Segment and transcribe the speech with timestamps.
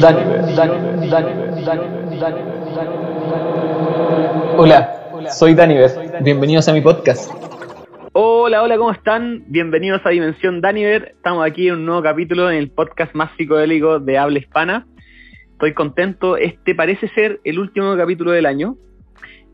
[0.00, 0.44] Daniver.
[4.56, 5.90] Hola, soy Daniver.
[6.22, 7.30] Bienvenidos a mi podcast.
[8.12, 9.44] Hola, hola, ¿cómo están?
[9.48, 11.14] Bienvenidos a Dimensión Daniver.
[11.16, 14.86] Estamos aquí en un nuevo capítulo en el podcast más psicodélico de habla hispana.
[15.52, 16.36] Estoy contento.
[16.36, 18.76] Este parece ser el último capítulo del año.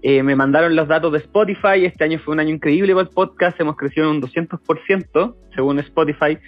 [0.03, 1.87] Eh, me mandaron los datos de Spotify.
[1.87, 3.59] Este año fue un año increíble para el podcast.
[3.59, 6.39] Hemos crecido en un 200% según Spotify.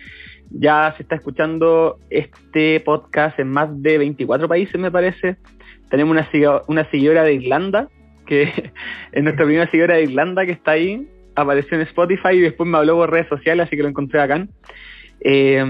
[0.50, 5.36] Ya se está escuchando este podcast en más de 24 países, me parece.
[5.90, 7.88] Tenemos una, una seguidora de Irlanda,
[8.26, 8.42] que
[9.12, 11.08] es nuestra primera seguidora de Irlanda que está ahí.
[11.34, 14.46] Apareció en Spotify y después me habló por redes sociales, así que lo encontré acá.
[15.20, 15.64] Eh,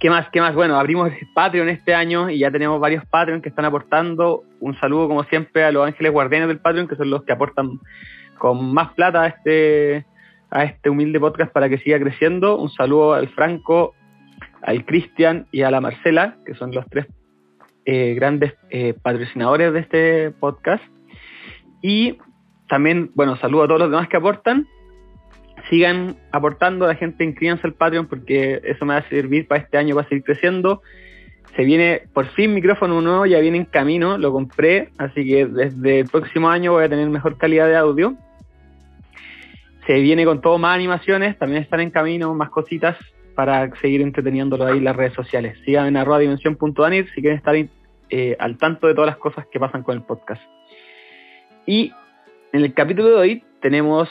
[0.00, 0.30] ¿Qué más?
[0.30, 0.54] ¿Qué más?
[0.54, 4.44] Bueno, abrimos Patreon este año y ya tenemos varios Patreon que están aportando.
[4.58, 7.78] Un saludo, como siempre, a los ángeles guardianes del Patreon, que son los que aportan
[8.38, 10.06] con más plata a este,
[10.50, 12.56] a este humilde podcast para que siga creciendo.
[12.56, 13.94] Un saludo al Franco,
[14.62, 17.06] al Cristian y a la Marcela, que son los tres
[17.84, 20.84] eh, grandes eh, patrocinadores de este podcast.
[21.82, 22.18] Y
[22.68, 24.66] también, bueno, saludo a todos los demás que aportan
[25.70, 29.62] sigan aportando a la gente, inscríbanse al Patreon porque eso me va a servir para
[29.62, 30.82] este año, para seguir creciendo.
[31.56, 36.00] Se viene por fin micrófono nuevo, ya viene en camino, lo compré, así que desde
[36.00, 38.16] el próximo año voy a tener mejor calidad de audio.
[39.90, 42.96] Se viene con todo más animaciones, también están en camino más cositas
[43.34, 45.58] para seguir entreteniéndolo ahí en las redes sociales.
[45.64, 49.58] Sigan en arroba dimensión.anir si quieren estar eh, al tanto de todas las cosas que
[49.58, 50.40] pasan con el podcast.
[51.66, 51.92] Y
[52.52, 54.08] en el capítulo de hoy tenemos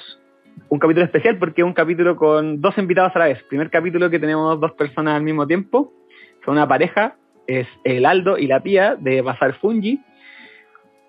[0.67, 3.41] un capítulo especial porque es un capítulo con dos invitados a la vez.
[3.43, 5.93] Primer capítulo que tenemos dos personas al mismo tiempo.
[6.43, 7.15] Son una pareja,
[7.47, 10.01] es el Aldo y la Pía de Bazar Fungi.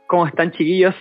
[0.07, 0.95] ¿Cómo están, chiquillos?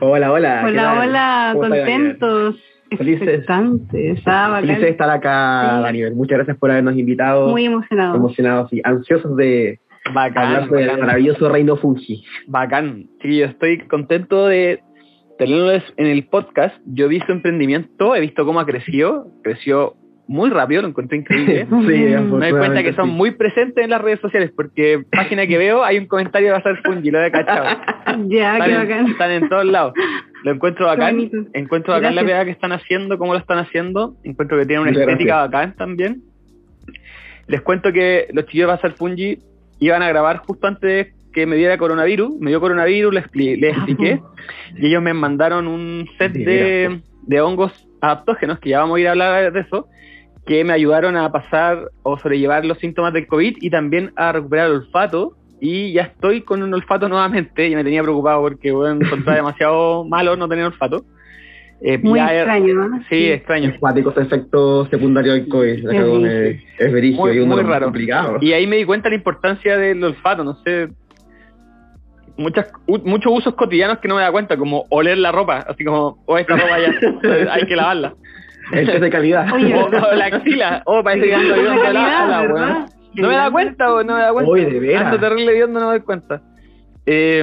[0.00, 0.62] Hola, hola.
[0.64, 2.56] Hola, hola, contentos.
[2.96, 3.44] Felices.
[3.48, 6.14] Ah, Felices de estar acá, Daniel.
[6.14, 7.48] Muchas gracias por habernos invitado.
[7.48, 8.16] Muy emocionados.
[8.16, 12.24] Emocionados y ansiosos de hablar del maravilloso reino Fungi.
[12.46, 13.08] Bacán.
[13.20, 14.82] Sí, yo estoy contento de
[15.38, 19.94] tenerlo en el podcast, yo he visto emprendimiento, he visto cómo ha crecido, creció
[20.28, 21.66] muy rápido, lo encontré increíble.
[21.70, 25.56] sí, Me doy cuenta que son muy presentes en las redes sociales, porque página que
[25.56, 27.64] veo hay un comentario de Bazar Fungi, lo he cachado.
[28.28, 29.06] ya, están, qué en, bacán.
[29.06, 29.94] están en todos lados.
[30.44, 34.58] Lo encuentro bacán, encuentro bacán la pegada que están haciendo, cómo lo están haciendo, encuentro
[34.58, 36.22] que tienen una estética bacán también.
[37.46, 39.38] Les cuento que los chicos de Bazar Fungi
[39.80, 44.20] iban a grabar justo antes que me diera coronavirus, me dio coronavirus, les, les expliqué,
[44.76, 49.08] y ellos me mandaron un set de, de hongos adaptógenos, que ya vamos a ir
[49.08, 49.88] a hablar de eso,
[50.48, 54.66] que me ayudaron a pasar o sobrellevar los síntomas del COVID y también a recuperar
[54.70, 55.34] el olfato.
[55.60, 60.04] Y ya estoy con un olfato nuevamente, y me tenía preocupado porque bueno, encontraba demasiado
[60.06, 61.04] malo no tener olfato.
[61.82, 63.02] Eh, Muy ya- extraño, ¿no?
[63.10, 63.74] Sí, extraño.
[63.78, 65.86] Cuáticos efectos secundarios del COVID.
[66.78, 67.86] Es Muy- y uno muy raro.
[67.86, 68.42] complicados.
[68.42, 70.88] Y ahí me di cuenta de la importancia del olfato, no sé.
[72.36, 75.84] Muchas, u- muchos usos cotidianos que no me da cuenta, como oler la ropa, así
[75.84, 76.94] como, oh, esta ropa ya
[77.52, 78.14] hay que lavarla.
[78.72, 79.52] El test de calidad.
[79.54, 81.62] Oye, o, o la axila, oh, parece que ando de
[81.92, 82.86] la weón.
[83.14, 84.50] No me da cuenta, weón, no me da cuenta.
[84.50, 85.06] Oye, de veras.
[85.06, 86.42] Ando terrible hediondo, no me doy cuenta.
[87.06, 87.42] Eh,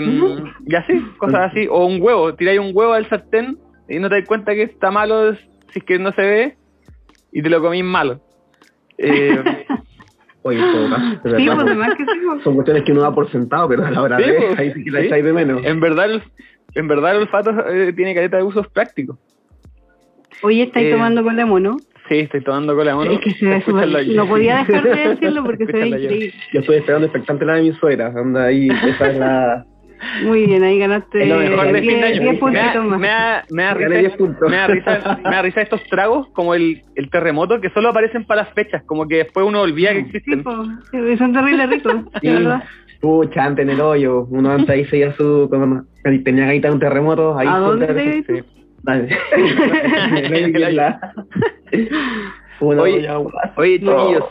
[0.68, 1.68] y así, cosas así.
[1.70, 3.58] O un huevo, tiráis un huevo al sartén
[3.90, 6.58] y no te das cuenta que está malo si es que no se ve
[7.32, 8.20] y te lo comís malo.
[8.98, 9.66] Eh,
[10.44, 12.12] Oye, todo caso, de Sí, verdad, pues además que sí.
[12.24, 12.44] pues.
[12.44, 14.72] son cuestiones que uno da por sentado, pero a la hora Sí, de pues, ahí
[14.74, 15.06] sí que la sí.
[15.08, 15.66] echáis de menos.
[15.66, 16.24] en verdad, el,
[16.76, 19.18] en verdad el olfato eh, tiene caleta de usos prácticos.
[20.44, 21.78] Hoy estáis Eh, tomando con la mono.
[22.08, 23.12] Sí, estoy tomando cola de mono.
[23.12, 23.64] Es que se ve.
[24.16, 26.34] No podía dejar de decirlo porque se ve increíble.
[26.54, 28.14] Yo estoy esperando expectante la de mi suegra.
[28.16, 29.66] Anda ahí, esa es la.
[30.24, 32.22] Muy bien, ahí ganaste Es lo mejor de fin de 10 año.
[32.22, 33.00] 10 Me puntitos da, más.
[33.00, 34.50] me da, me da risa, 10 puntos.
[34.52, 38.26] me da risa, me da risa estos tragos como el, el terremoto que solo aparecen
[38.26, 40.44] para las fechas, como que después uno olvida que Sí, existen.
[40.92, 42.28] sí, son terribles ricos, Sí.
[42.30, 42.64] verdad.
[43.02, 44.26] Pucha, antes en el hoyo.
[44.30, 45.48] Uno antes ahí seguía su.
[45.50, 45.84] Cuando
[46.24, 47.38] tenía gaita un terremoto.
[47.38, 48.24] Ahí ¿A dónde.
[48.86, 49.10] Dale.
[52.62, 53.10] Oye.
[53.58, 54.24] Oye, chiquillos,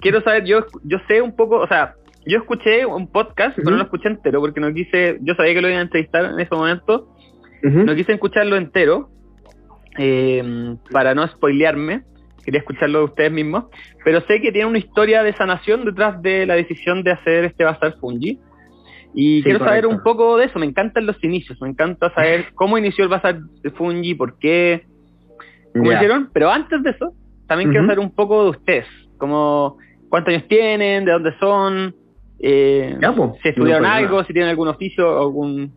[0.00, 1.94] quiero saber, yo, yo sé un poco, o sea,
[2.26, 5.60] yo escuché un podcast, pero no lo escuché entero porque no quise, yo sabía que
[5.60, 7.14] lo iban a entrevistar en ese momento,
[7.62, 7.84] Ujú.
[7.84, 9.10] no quise escucharlo entero
[9.98, 12.02] eh, para no spoilearme,
[12.44, 13.66] quería escucharlo de ustedes mismos,
[14.04, 17.64] pero sé que tiene una historia de sanación detrás de la decisión de hacer este
[17.64, 18.40] Bazar Fungi.
[19.14, 22.46] Y Sí, quiero saber un poco de eso, me encantan los inicios, me encanta saber
[22.54, 23.40] cómo inició el Bazar
[23.76, 24.84] Fungi, por qué,
[25.72, 25.96] cómo Ya.
[25.96, 27.12] hicieron, pero antes de eso,
[27.46, 29.78] también quiero saber un poco de ustedes, como
[30.10, 31.94] cuántos años tienen, de dónde son,
[32.40, 35.72] eh, Ya, si estudiaron No algo, si tienen algún oficio, algún,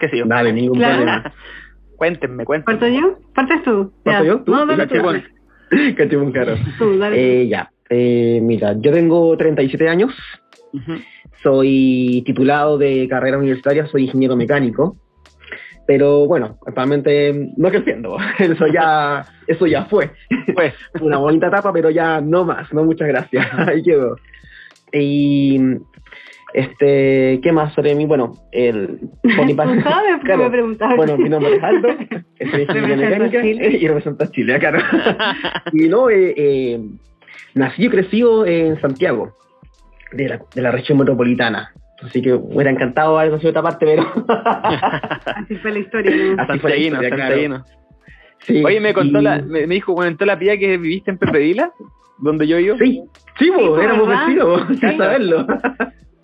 [0.00, 0.24] qué sé yo.
[0.26, 0.96] Dale, ningún Claro.
[1.04, 1.34] problema.
[1.96, 2.80] Cuéntenme, cuéntenme.
[2.80, 3.18] ¿Parto yo?
[3.34, 3.92] ¿Partes tú?
[4.02, 4.40] ¿Parto yo?
[4.40, 4.50] ¿Tú?
[4.52, 4.94] No, dale tú.
[5.96, 6.56] que un caro.
[6.78, 7.42] Tú, dale.
[7.42, 7.70] Eh, ya.
[7.88, 10.12] Eh, mira, yo tengo 37 años,
[10.72, 10.94] Ujú.
[11.44, 14.96] Soy titulado de carrera universitaria, soy ingeniero mecánico,
[15.86, 20.10] pero bueno, actualmente no ejerciendo, eso ya, eso ya fue.
[20.54, 24.16] Pues, Fue una bonita etapa, pero ya no más, no muchas gracias, ahí quedó.
[24.92, 25.60] Y
[26.54, 28.06] este, ¿qué más sobre mí?
[28.06, 29.00] Bueno, el
[29.36, 30.20] por mi parte- ¿Tú sabes?
[30.22, 30.96] Claro, me preguntaste.
[30.96, 31.88] bueno, mi nombre es Aldo,
[32.50, 33.78] soy ingeniero mecánica Chile.
[33.80, 34.78] y represento a Chile, claro.
[35.72, 36.80] y no, eh, eh,
[37.54, 39.32] nací y crecí en Santiago,
[40.14, 41.72] de la, de la región metropolitana.
[42.02, 44.02] Así que me hubiera encantado haber en otra parte, pero
[45.24, 46.10] Así fue la historia.
[46.36, 46.42] ¿no?
[46.42, 47.64] Así fue la historia, claro.
[48.40, 48.62] sí.
[48.64, 51.38] Oye, me contó y- la, me, me dijo, comentó la pía que viviste en Pepe
[51.38, 51.72] Vila,
[52.18, 52.76] donde yo vivo.
[52.78, 53.02] Sí,
[53.38, 55.46] sí, po, po, éramos vecinos, sin saberlo.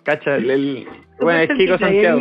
[0.03, 0.87] Cacha, el, el-
[1.19, 2.19] bueno, es ahí Santiago.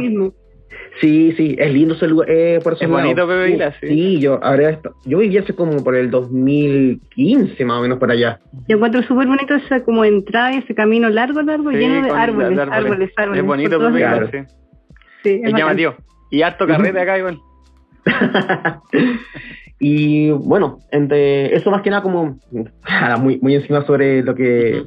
[1.01, 3.27] Sí, sí, es lindo ese lugar, eh, por Es bonito.
[3.27, 3.89] Pepe Vila, sí.
[3.89, 8.11] Sí, yo, ahora esto, yo viví hace como por el 2015 más o menos por
[8.11, 8.39] allá.
[8.69, 12.11] Yo encuentro súper bonito esa como entrada y ese camino largo, largo, Sí, lleno de
[12.11, 13.41] árboles, las árboles, árboles.
[13.41, 14.39] Es bonito Pepe Vila, sí.
[15.23, 15.95] Sí, Es llamativo.
[16.31, 17.39] Y harto carrete acá igual.
[19.81, 22.39] y bueno, entre eso más que nada como
[23.19, 24.85] muy, muy encima sobre lo que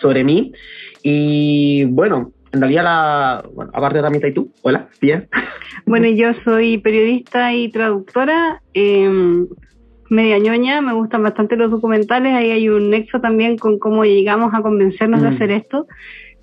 [0.00, 0.52] sobre mí.
[1.02, 4.50] Y bueno, en realidad la bueno, aparte también está tú.
[4.62, 5.28] Hola, bien.
[5.86, 9.08] Bueno, yo soy periodista y traductora, eh,
[10.08, 14.54] media ñoña, me gustan bastante los documentales, ahí hay un nexo también con cómo llegamos
[14.54, 15.34] a convencernos de Mm.
[15.34, 15.86] hacer esto,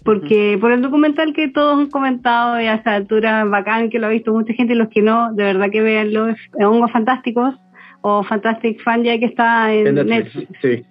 [0.03, 4.07] porque por el documental que todos han comentado y a esta altura bacán, que lo
[4.07, 7.55] ha visto mucha gente y los que no, de verdad que veanlo, es Hongos Fantásticos
[8.01, 10.35] o Fantastic Fan ya que está en, En Netflix.
[10.35, 10.85] Netflix, sí.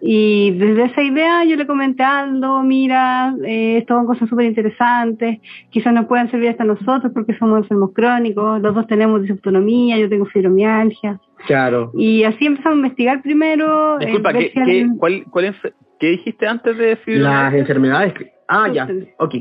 [0.00, 4.46] Y desde esa idea yo le comenté a Aldo, mira, eh, estos hongos son súper
[4.46, 5.38] interesantes,
[5.70, 10.08] quizás nos puedan servir hasta nosotros porque somos enfermos crónicos, los dos tenemos disautonomía, yo
[10.08, 11.20] tengo fibromialgia.
[11.46, 11.90] Claro.
[11.94, 14.00] Y así empezamos a investigar primero.
[14.00, 15.54] eh, Disculpa, ¿qué, qué, cuál, cuál
[15.98, 17.58] ¿qué dijiste antes de Las fibromialgia?
[17.58, 18.12] enfermedades.
[18.14, 19.34] que- Ah, ya, ok.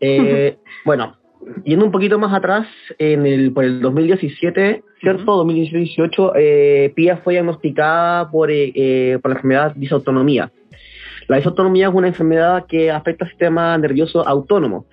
[0.00, 1.16] Eh, bueno,
[1.64, 2.66] yendo un poquito más atrás,
[2.98, 5.36] en el, por el 2017, ¿cierto?
[5.36, 10.50] 2018, eh, Pia fue diagnosticada por, eh, eh, por la enfermedad disautonomía.
[11.28, 14.86] La disautonomía es una enfermedad que afecta al sistema nervioso autónomo.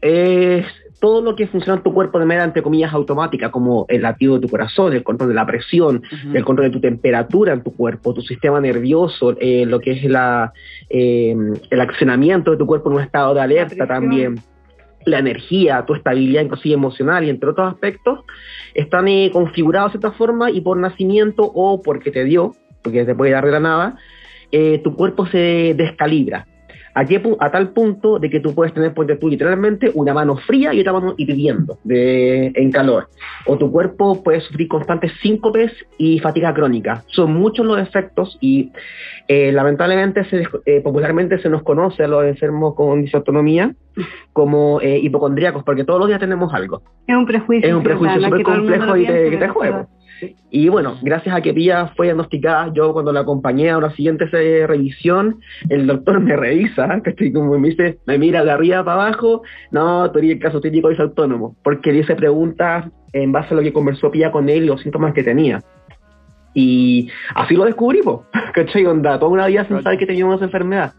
[0.00, 0.66] Es
[1.00, 4.36] todo lo que funciona en tu cuerpo de manera, entre comillas, automática, como el latido
[4.36, 6.02] de tu corazón, el control de la presión,
[6.32, 10.04] el control de tu temperatura en tu cuerpo, tu sistema nervioso, eh, lo que es
[10.04, 10.54] la,
[10.88, 11.36] eh,
[11.70, 14.36] el accionamiento de tu cuerpo en un estado de alerta también,
[15.06, 18.20] la energía, tu estabilidad inclusive emocional y entre otros aspectos,
[18.74, 22.52] están eh, configurados de cierta forma y por nacimiento o porque te dio,
[22.82, 23.96] porque te puede dar de la nada,
[24.52, 26.46] eh, tu cuerpo se descalibra.
[26.94, 30.14] A, qué pu- a tal punto de que tú puedes tener, ponte tú, literalmente una
[30.14, 33.08] mano fría y otra mano hirviendo de, en calor.
[33.46, 37.02] O tu cuerpo puede sufrir constantes síncopes y fatiga crónica.
[37.08, 38.70] Son muchos los efectos y
[39.26, 43.74] eh, lamentablemente se, eh, popularmente se nos conoce a los enfermos con disautonomía
[44.32, 46.82] como eh, hipocondríacos, porque todos los días tenemos algo.
[47.08, 47.68] Es un prejuicio.
[47.68, 49.86] Es un prejuicio súper complejo y te, que te.
[50.50, 54.26] Y bueno, gracias a que Pía fue diagnosticada, yo cuando la acompañé a una siguiente
[54.26, 59.42] revisión, el doctor me revisa, que como me dice, me mira de arriba para abajo,
[59.70, 63.56] no, tú eres el caso típico de autónomo, porque le hice preguntas en base a
[63.56, 65.60] lo que conversó Pía con él y los síntomas que tenía.
[66.54, 68.86] Y así lo descubrí, po, ¿cachai?
[68.86, 70.92] Onda, toda una vida sin saber que teníamos esa enfermedad.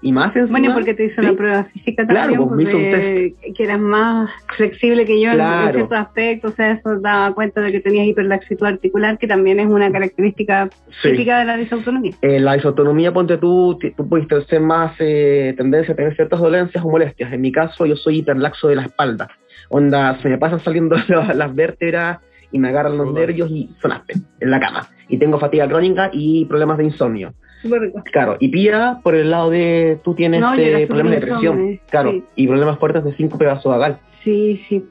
[0.00, 2.62] Y más encima, Bueno, porque te hizo sí, una prueba física Claro, también, pues, me
[2.64, 5.72] hizo un porque- que eras más flexible que yo en- en Claro.
[5.74, 9.66] ciertos aspectos, o sea, eso daba cuenta de que tenías hiperlaxitud articular, que también es
[9.66, 10.68] una característica
[11.02, 11.10] sí.
[11.12, 12.12] típica de la disautonomía.
[12.22, 16.40] En Eh, la disautonomía, ponte tú, tú puedes ser más eh, tendencia a tener ciertas
[16.40, 17.32] dolencias o molestias.
[17.32, 19.28] En mi caso, yo soy hiperlaxo de la espalda.
[19.68, 22.18] Onda, se me pasan saliendo las, las vértebras
[22.50, 24.88] y me agarran los nervios y sonaste en la cama.
[25.08, 27.34] Y tengo fatiga crónica y problemas de insomnio.
[27.62, 28.02] Súper rico.
[28.12, 31.54] Claro, y Pía, por el lado de tú tienes No, era problemas de súper presión,
[31.60, 32.24] insomne, claro, sí.
[32.36, 33.98] y problemas fuertes de síncope vasovagal.
[34.24, 34.84] Sí, sí.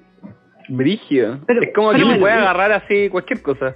[0.67, 3.75] Pero- es como pero que te bueno, puede agarrar así cualquier cosa.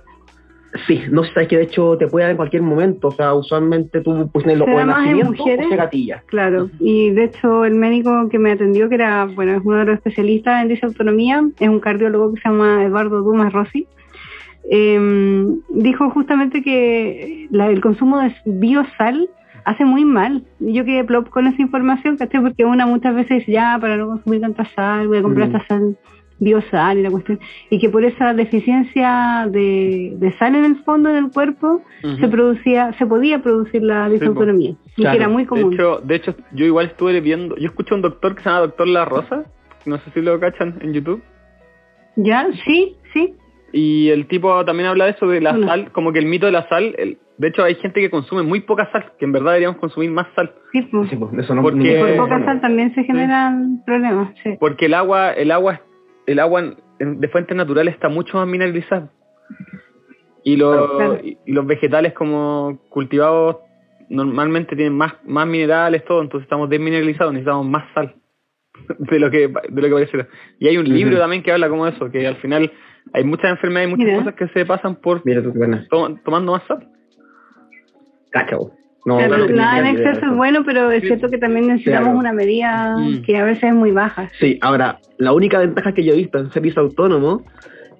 [0.87, 3.33] Sí, no sé, sabes que de hecho te puede dar en cualquier momento, o sea,
[3.33, 5.65] usualmente tú pues, en lo ¿Se o da en más en nacimiento mujeres?
[5.65, 6.23] o se gatilla.
[6.25, 9.85] Claro, y de hecho el médico que me atendió, que era, bueno, es uno de
[9.85, 13.87] los especialistas en disautonomía, es un cardiólogo que se llama Eduardo Dumas Rossi,
[14.71, 19.29] eh, dijo justamente que la- el consumo de biosal
[19.63, 20.43] hace muy mal.
[20.59, 22.41] Yo quedé plop con esa información, ¿cachai?
[22.41, 25.55] Porque una muchas veces dice, ya, para no consumir tanta sal, voy a comprar Mm.
[25.55, 25.97] esta sal
[26.37, 27.39] biosal y la cuestión.
[27.69, 31.81] Y que por esa deficiencia de, de sal en el fondo del cuerpo
[32.19, 34.71] se producía, se podía producir la Sí, disautonomía.
[34.97, 35.11] y Claro.
[35.17, 35.73] que era muy De común.
[35.73, 38.61] hecho, de hecho, yo igual estuve viendo, yo escuché a un doctor que se llama
[38.61, 39.45] Doctor La Rosa,
[39.85, 41.21] no sé si lo cachan en YouTube.
[42.17, 42.47] ¿Ya?
[42.65, 43.33] Sí, sí.
[43.77, 45.67] Y el tipo también habla de eso, de la Bueno.
[45.67, 48.41] sal, como que el mito de la sal, el- de hecho hay gente que consume
[48.43, 51.09] muy poca sal, que en verdad deberíamos consumir más sal, Sí, pues.
[51.09, 54.51] Sí, pues, eso no, Porque- por poca sal también se generan problemas, sí.
[54.61, 55.81] porque el agua, el agua,
[56.25, 56.63] el agua
[56.99, 59.09] de fuentes naturales está mucho más mineralizada.
[60.43, 61.19] Y, los Claro.
[61.23, 63.57] y los vegetales como cultivados
[64.09, 68.13] normalmente tienen más, más minerales, todo, entonces estamos desmineralizados, necesitamos más sal
[68.99, 70.27] de lo que de lo que parece.
[70.59, 72.71] Y hay un libro también que habla como eso, que al final
[73.15, 74.17] hay muchas enfermedades y muchas Mira.
[74.19, 75.85] cosas que se pasan por Mira tú qué buena.
[75.89, 76.87] to- tomando más sal.
[78.31, 78.71] Cacha, vos.
[79.05, 80.25] No, Claro, no tenía nada en exceso eso.
[80.31, 82.19] es bueno, pero es cierto que también necesitamos Claro.
[82.19, 83.21] una medida Mm.
[83.21, 84.29] que a veces es muy baja.
[84.39, 87.45] Sí, ahora, la única ventaja que yo he visto en servicio autónomo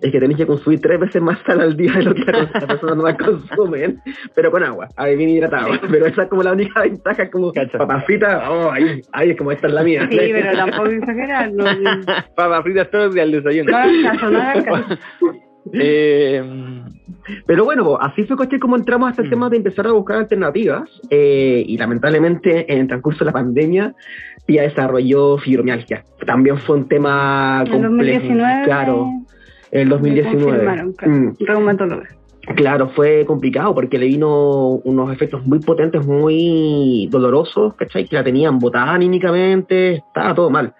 [0.05, 2.47] es que tenéis que consumir tres veces más sal al día de lo que las
[2.51, 3.99] personas normal consumen,
[4.35, 5.69] pero con agua, ahí bien hidratado.
[5.89, 9.51] Pero esa es como la única ventaja, como papas fritas, oh, ahí, ahí es como
[9.51, 10.07] esta es la mía.
[10.09, 11.51] Sí, pero tampoco exagerar.
[11.51, 12.01] No, no
[12.35, 13.71] Papas fritas todos los días al desayuno.
[13.71, 15.35] no.
[15.73, 16.43] Eh,
[17.47, 19.29] Pero bueno, así fue coche como entramos a este Mm.
[19.31, 23.95] tema de empezar a buscar alternativas eh, y lamentablemente en el transcurso de la pandemia
[24.47, 26.03] ya desarrolló fibromialgia.
[26.27, 28.19] También fue un tema En complejo.
[28.19, 29.09] 2019 Claro,
[29.71, 30.45] el me 2019.
[30.45, 32.55] confirmaron, claro, Mm.
[32.55, 38.05] Claro, fue complicado porque le vino unos efectos muy potentes, muy dolorosos, ¿cachai?
[38.05, 40.73] Que la tenían botada anímicamente, estaba todo mal.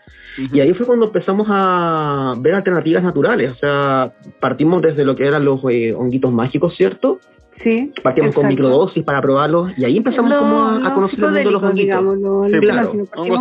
[0.54, 5.25] Y ahí fue cuando empezamos a ver alternativas naturales, o sea, partimos desde lo que
[5.25, 7.20] eran los eh, honguitos mágicos, ¿cierto?
[7.63, 7.92] Sí.
[8.04, 11.46] Partimos con microdosis para probarlos y ahí empezamos Lo- como a, conocer el mundo de
[11.51, 11.77] los honguitos.
[11.86, 12.92] digamos, lo- Sí, lo claro.
[13.15, 13.39] hongos.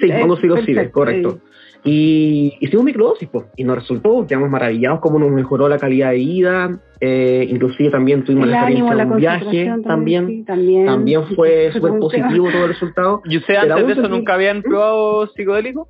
[0.00, 1.38] Sí, Eh, hongos perfecto, correcto.
[1.84, 6.16] Y hicimos microdosis, pues, y nos resultó, quedamos maravillados cómo nos mejoró la calidad de
[6.16, 9.44] vida, eh, inclusive también tuvimos El la experiencia de un viaje,
[9.82, 13.22] también, sí, también, también fue Fue súper positivo todo el resultado.
[13.24, 15.88] ¿Y ustedes antes de eso nunca habían probado psicodélico?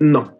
[0.00, 0.32] No,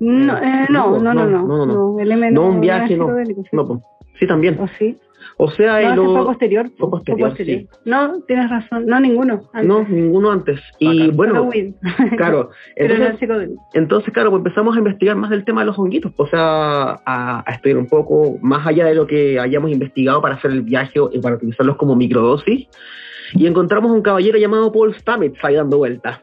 [0.00, 2.00] No, eh, no, no, no, no, no, no, no.
[2.00, 3.48] el M no un viaje, no, psicodélico, sí.
[3.52, 3.80] no, pues,
[4.18, 4.58] sí también.
[4.58, 4.98] ¿O sí?
[5.38, 6.70] O sea, No, y lo- fue posterior.
[6.78, 7.68] fue posterior, sí.
[7.84, 8.86] No, tienes razón.
[8.86, 9.42] No, ninguno.
[9.52, 9.68] antes.
[9.68, 10.60] no, ninguno antes.
[10.78, 11.16] Y Bacán.
[11.16, 11.50] Bueno,
[12.16, 13.56] claro, Pero no.
[13.74, 16.40] Entonces, claro, pues empezamos a investigar más del tema de los honguitos, o sea,
[17.04, 20.62] a, a estudiar un poco más allá de lo que hayamos investigado para hacer el
[20.62, 22.68] viaje y para utilizarlos como microdosis.
[23.34, 26.20] Y encontramos un caballero llamado Paul Stamets ahí dando vueltas.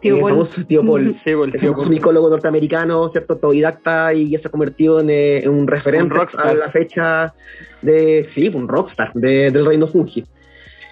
[0.00, 0.30] Tío El Paul.
[0.32, 1.16] famoso tío Paul.
[1.24, 1.88] Sí, el tío un Paul.
[1.88, 3.34] micólogo norteamericano, ¿cierto?
[3.34, 7.32] Autodidacta y ya se ha convertido en, eh, en un referente Un a la fecha
[7.80, 10.24] de, sí, un rockstar de- del reino fungi.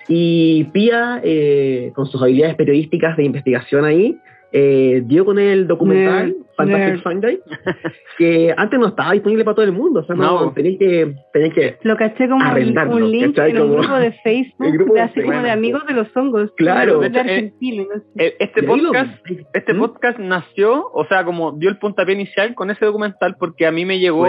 [0.08, 4.18] Y Pia, eh, con sus habilidades periodísticas de investigación ahí,
[4.52, 7.02] eh, dio con el documental Nerd, Fantastic nerd.
[7.02, 7.40] Sunday,
[8.18, 10.52] que antes no estaba disponible para todo el mundo, o sea, no, No.
[10.52, 13.50] tenéis que, tenéis que Lo caché como un, Arrendarlo, un link ¿cachai?
[13.52, 15.94] en un Como- grupo de Facebook, el grupo de de así como de amigos de
[15.94, 16.52] los hongos.
[16.56, 16.98] Claro.
[17.00, 18.06] De, De hecho, eh, Argentina, no sé.
[18.26, 19.78] Eh, Este podcast, este ¿Mm?
[19.78, 23.84] podcast nació, o sea, como dio el puntapié inicial con ese documental porque a mí
[23.84, 24.26] me llegó,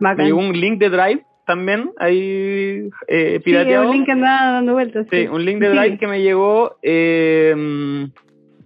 [0.00, 3.86] me un link de Drive también ahí eh, Sí, pirateado.
[3.90, 5.06] un link que andaba dando vueltas.
[5.10, 5.76] Sí, un link de Sí.
[5.78, 7.54] Drive que me llegó eh,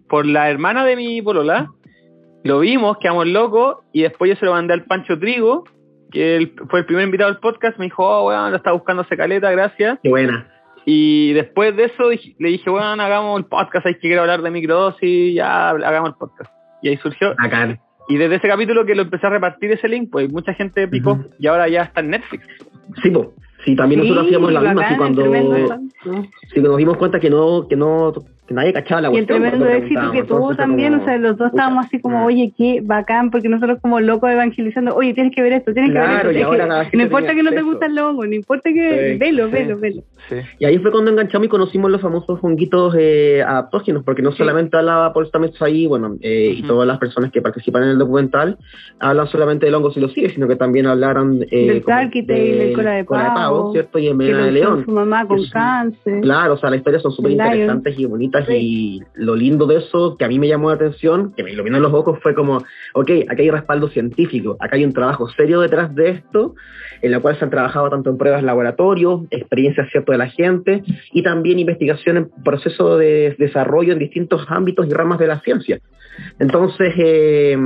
[0.08, 1.70] por la hermana de mi polola.
[2.44, 5.64] Lo vimos, quedamos locos y después yo se lo mandé al Pancho Trigo,
[6.10, 7.78] que él fue el primer invitado al podcast.
[7.78, 9.98] Me dijo, oh, weón, lo está buscando hace caleta, gracias.
[10.02, 10.48] Qué buena.
[10.86, 14.40] Y después de eso dije- le dije, bueno, hagamos el podcast, hay que quiero hablar
[14.42, 16.50] de microdosis, ya hagamos el podcast.
[16.82, 17.34] Y ahí surgió.
[17.36, 17.78] Bacán.
[18.08, 21.18] Y desde ese capítulo que lo empecé a repartir ese link, pues mucha gente picó
[21.38, 22.46] y ahora ya está en Netflix.
[23.02, 23.34] Sí, po.
[23.66, 25.24] sí, también nosotros Sí, hacíamos la misma, así cuando,
[26.54, 28.14] sí, nos dimos cuenta que no, que no,
[28.48, 31.36] que nadie cachaba la Y el tremendo éxito que tuvo también, como, o sea, los
[31.36, 32.24] dos pucha, estábamos así como, mm.
[32.24, 35.98] oye, qué bacán, porque nosotros como locos evangelizando, oye, tienes que ver esto, tienes que
[35.98, 36.40] ver Claro, esto.
[36.40, 37.70] y ahora que la gente no importa que no te acceso.
[37.70, 39.52] gusta el hongo, no importa que, Sí, velo, sí.
[39.52, 40.02] velo, velo.
[40.30, 40.36] Sí.
[40.58, 44.38] Y ahí fue cuando enganchamos y conocimos los famosos honguitos eh, adaptógenos, porque no Sí.
[44.38, 47.98] solamente hablaba Paul Stamets ahí, bueno, eh, y todas las personas que participan en el
[47.98, 48.56] documental
[48.98, 51.82] hablan solamente del hongo psilocibe, sino que también hablaron eh, Del
[52.26, 53.98] del cola de pavo, ¿cierto?
[53.98, 54.84] Y en lo de León.
[54.84, 56.20] su mamá con cáncer.
[56.22, 58.54] Claro, o sea, las historias son súper interesantes y bonitas Sí.
[58.54, 61.80] y lo lindo de eso, que a mí me llamó la atención, que me iluminó
[61.80, 62.58] los ojos, fue como,
[62.94, 66.54] ok, acá hay respaldo científico, acá hay un trabajo serio detrás de esto,
[67.02, 70.28] en la cual se han trabajado tanto en pruebas de laboratorio, experiencias cierto de la
[70.28, 75.40] gente y también investigación en proceso de desarrollo en distintos ámbitos y ramas de la
[75.40, 75.80] ciencia.
[76.38, 77.56] Entonces, eh,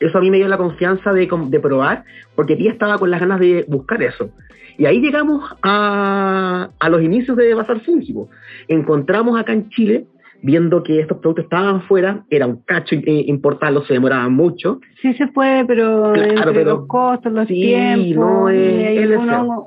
[0.00, 3.20] eso a mí me dio la confianza de, de probar, porque Tía estaba con las
[3.20, 4.30] ganas de buscar eso.
[4.78, 8.30] Y ahí llegamos a, a los inicios de Bazar Fúngico.
[8.66, 10.06] Encontramos acá en Chile,
[10.42, 14.80] viendo que estos productos estaban fuera, era un cacho eh, importarlos, se demoraba mucho.
[15.02, 18.86] Sí se puede, pero Claro, entre pero- los costos, los sí, tiempos, no, y es-
[18.88, 19.10] hay es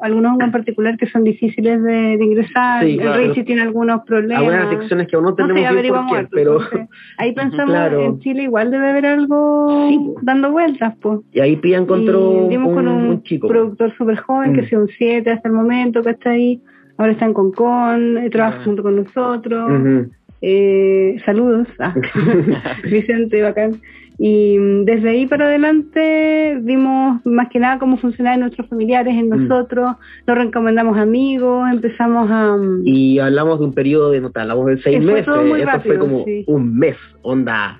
[0.01, 2.83] algunos hongos en particular que son difíciles de, de ingresar.
[2.83, 3.17] Sí, el claro.
[3.17, 4.37] Reishi tiene algunos problemas.
[4.43, 6.53] Algunas adicciones que aún no No sé, bien por qué, pero...
[6.61, 6.87] entonces,
[7.17, 8.01] ahí pensamos Claro.
[8.05, 11.19] en Chile igual debe haber algo Sí, dando vueltas, pues.
[11.31, 13.47] Y ahí Pia encontró Y dimos con un un chico.
[13.47, 14.55] productor súper joven, Mm.
[14.55, 16.61] que sido un 7 hasta el momento, que está ahí.
[16.97, 18.63] Ahora está en Concon, eh, trabaja Ah.
[18.65, 19.71] junto con nosotros.
[19.71, 20.11] Ujú.
[20.45, 21.67] Eh, saludos.
[21.79, 21.93] Ah.
[22.83, 23.79] Vicente, bacán.
[24.19, 29.27] Y mm, desde ahí para adelante vimos más que nada cómo funcionaban nuestros familiares en
[29.29, 29.47] Mm.
[29.47, 29.95] nosotros,
[30.27, 32.55] nos recomendamos amigos, empezamos a...
[32.57, 35.25] mm, Y hablamos de un periodo de, no hablamos de seis fue meses.
[35.25, 36.43] todo muy Esto rápido, fue como sí.
[36.47, 37.79] un mes, onda.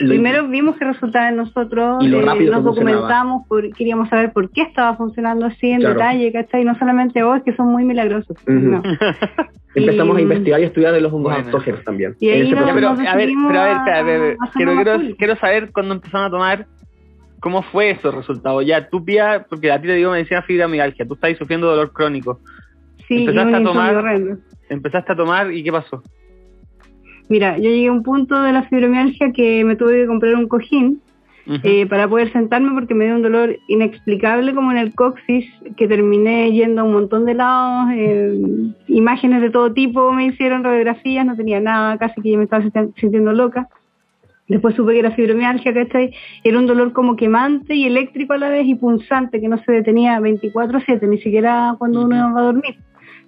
[0.00, 4.08] Lo- Primero vimos que resultaba en nosotros, Y lo eh, rápido nos documentamos, por- queríamos
[4.08, 5.94] saber por qué estaba funcionando así en Claro.
[5.94, 6.64] detalle, ¿cachai?
[6.64, 8.36] No solamente vos, que son muy milagrosos.
[8.46, 8.82] No.
[9.74, 11.46] Empezamos a Y- investigar y estudiar de los hongos Bueno.
[11.46, 12.16] autógenos también.
[12.18, 14.44] Y ahí nos- pero, nos a ver, pero a ver, a- espera, a ver, a
[14.44, 16.66] hacer quiero, quiero, quiero saber cuando empezaron a tomar,
[17.40, 18.64] cómo fue esos resultados.
[18.66, 22.40] Ya, tú, Pía, porque a ti te digo medicina fibromialgia, tú estás sufriendo dolor crónico.
[23.06, 24.38] Sí, empezaste y a tomar-.
[24.70, 26.02] Empezaste a tomar y ¿qué pasó?
[27.30, 30.48] Mira, yo llegué a un punto de la fibromialgia que me tuve que comprar un
[30.48, 31.00] cojín
[31.64, 35.46] eh, para poder sentarme porque me dio un dolor inexplicable como en el coxis,
[35.76, 38.38] que terminé yendo a un montón de lados, eh,
[38.88, 42.62] imágenes de todo tipo me hicieron, radiografías, no tenía nada, casi que yo me estaba
[42.64, 43.68] sinti- sintiendo loca.
[44.48, 46.12] Después supe que era fibromialgia, ¿cachai?
[46.42, 49.72] Era un dolor como quemante y eléctrico a la vez y punzante, que no se
[49.72, 52.74] detenía 24-7, ni siquiera cuando uno va a dormir.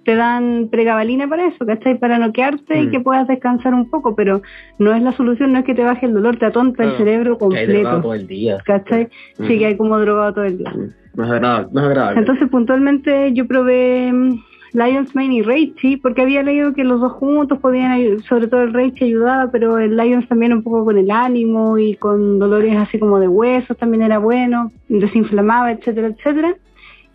[0.05, 1.97] Te dan pregabalina para eso, ¿cachai?
[1.97, 2.91] Para noquearte y Mm.
[2.91, 4.41] que puedas descansar un poco, pero
[4.77, 7.37] no es la solución, no es que te baje el dolor, te atonta el cerebro
[7.37, 8.01] completo.
[8.01, 8.57] todo el día.
[8.65, 9.07] ¿Cachai?
[9.37, 9.47] Sí, Ujú.
[9.59, 10.73] que hay como drogado todo el día.
[11.15, 11.67] No es agradable.
[11.71, 12.19] No es agradable.
[12.19, 14.39] Entonces, puntualmente, yo probé mm,
[14.73, 18.73] Lion's Mane y Reichi, porque había leído que los dos juntos podían, sobre todo el
[18.73, 22.97] Reichi ayudaba, pero el Lions también un poco con el ánimo y con dolores así
[22.97, 26.55] como de huesos también era bueno, desinflamaba, etcétera, etcétera.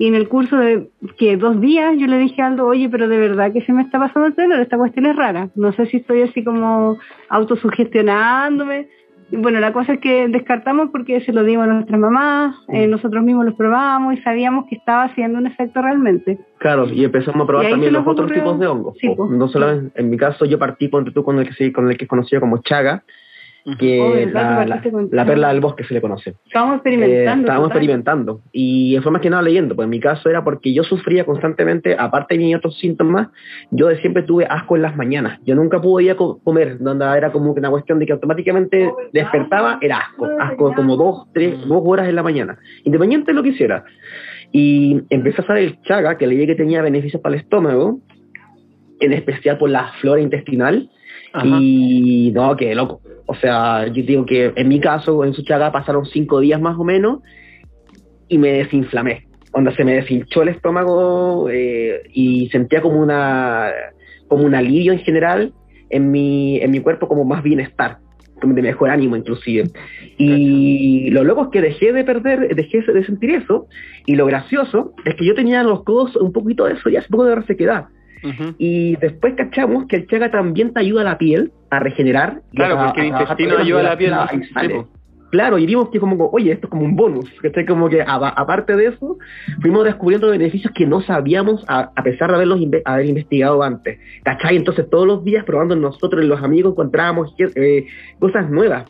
[0.01, 0.89] Y en el curso de
[1.19, 3.83] que dos días yo le dije a Aldo, oye, pero de verdad que se me
[3.83, 5.51] está pasando el dolor, esta cuestión es rara.
[5.57, 8.89] No sé si estoy así como autosugestionándome.
[9.31, 12.87] Y bueno, la cosa es que descartamos porque se lo dimos a nuestras mamás, eh,
[12.87, 12.91] Mm.
[12.93, 16.39] nosotros mismos los probábamos y sabíamos que estaba haciendo un efecto realmente.
[16.59, 18.97] Claro, y empezamos a probar también los otros ocurrió- tipos de hongos.
[18.99, 19.29] Sí, po.
[19.29, 21.99] No solamente, en mi caso, yo partí ponte tú con el que se- con el
[21.99, 23.03] que es conocido como chaga,
[23.79, 26.35] que Oh, la, Tú la, perla del bosque se le conoce.
[26.47, 27.41] Estábamos Eh, experimentando.
[27.43, 27.77] estábamos total.
[27.79, 31.25] experimentando y fue más que nada leyendo, pues en mi caso era porque yo sufría
[31.25, 33.29] constantemente, aparte de mis otros síntomas,
[33.71, 37.31] yo de siempre tuve asco en las mañanas, yo nunca podía co- comer, donde era
[37.33, 41.69] como que una cuestión de que automáticamente despertaba, era asco, asco como dos, tres, Mm.
[41.69, 43.85] dos horas en la mañana, independiente de lo que hiciera.
[44.53, 48.01] Y empecé a saber el chaga, que leí que tenía beneficios para el estómago,
[49.01, 50.89] en especial por la flora intestinal,
[51.33, 51.47] Ajá.
[51.61, 53.01] y no, qué loco.
[53.31, 56.79] O sea, yo digo que en mi caso, en su chaga pasaron cinco días más
[56.79, 57.21] o menos
[58.27, 59.27] y me desinflamé.
[59.53, 63.71] Cuando se me deshinchó el estómago eh, y sentía como una
[64.29, 65.53] como un alivio en general
[65.91, 67.99] en mi, en mi cuerpo, como más bienestar,
[68.41, 69.65] como de mejor ánimo inclusive.
[70.17, 73.67] Y lo loco es que dejé de perder, dejé de sentir eso,
[74.07, 76.97] y lo gracioso es que yo tenía en los codos un poquito de eso y
[76.97, 77.89] hace poco de resequedad.
[78.59, 82.41] Y después cachamos que el chaga también te ayuda a la piel a regenerar.
[82.55, 84.11] Claro, a- porque el a trabajar intestino ayuda a la piel.
[84.83, 84.89] po.
[85.31, 87.67] Claro, y vimos que como, oye, esto es como un bonus, ¿cachai?
[87.67, 89.19] Como que a- aparte de eso,
[89.61, 93.99] fuimos descubriendo beneficios que no sabíamos a, a pesar de haberlos inve- haber investigado antes,
[94.25, 94.57] ¿cachai?
[94.57, 97.85] Entonces todos los días probando nosotros, los amigos, encontrábamos eh,
[98.19, 98.87] cosas nuevas.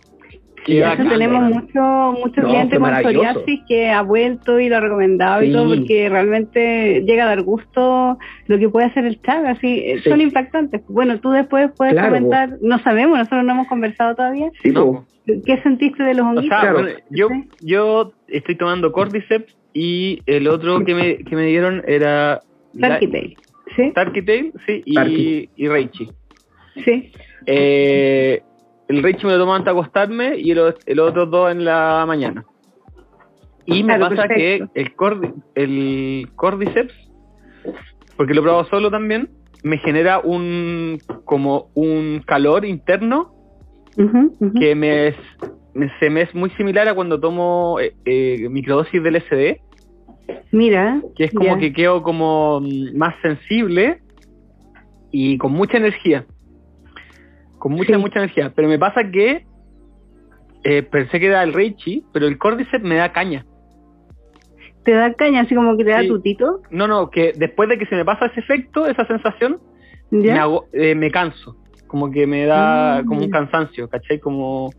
[0.66, 1.81] Tenemos mucho,
[2.21, 6.09] mucho No, cliente con psoriasis que ha vuelto y lo ha recomendado y todo porque
[6.09, 10.11] realmente llega a dar gusto lo que puede hacer el chaga, así, eh, Sí.
[10.11, 10.83] son impactantes.
[10.88, 14.51] Bueno, tú después puedes Claro, comentar, no sabemos, nosotros no hemos conversado todavía.
[14.62, 15.07] Sí, No.
[15.44, 16.49] ¿Qué sentiste de los O honguitos?
[16.59, 16.79] sea, Claro.
[16.85, 17.29] bueno, yo,
[17.61, 22.40] yo estoy tomando Cordyceps y el otro que me, que me dieron era
[22.81, 23.37] Tarkitail,
[23.77, 23.92] ¿sí?
[23.94, 25.51] Tarkitail, sí, y, Tarky.
[25.55, 26.09] y Reichi.
[26.83, 27.12] Sí.
[27.44, 28.40] Eh,
[28.88, 32.44] el Reichi me lo tomo antes de acostarme y el, otro dos en la mañana.
[33.66, 34.70] Y me Claro, pasa perfecto.
[34.74, 36.94] que el, cordi, el Cordyceps,
[38.16, 39.29] porque lo he probado solo también,
[39.62, 43.31] me genera un como un calor interno
[44.59, 45.16] que me, es,
[45.74, 49.61] me- se me es muy similar a cuando tomo eh, eh, microdosis del SD,
[50.53, 52.61] Mira, que es como que quedo como
[52.94, 54.01] más sensible
[55.11, 56.24] y con mucha energía.
[57.59, 57.99] Con mucha, Sí.
[58.01, 58.53] mucha energía.
[58.55, 59.44] Pero me pasa que
[60.64, 63.44] eh, pensé que era el Reichi, pero el Cordyceps me da caña.
[64.85, 66.09] te da caña, así como que te da Sí.
[66.09, 69.61] tutito, No, no, que después de que se me pasa ese efecto, esa sensación,
[70.11, 71.57] me, hago- eh, me canso.
[71.88, 73.07] Como que me da Mm.
[73.07, 74.18] como un cansancio, ¿cachai?
[74.18, 74.71] Como...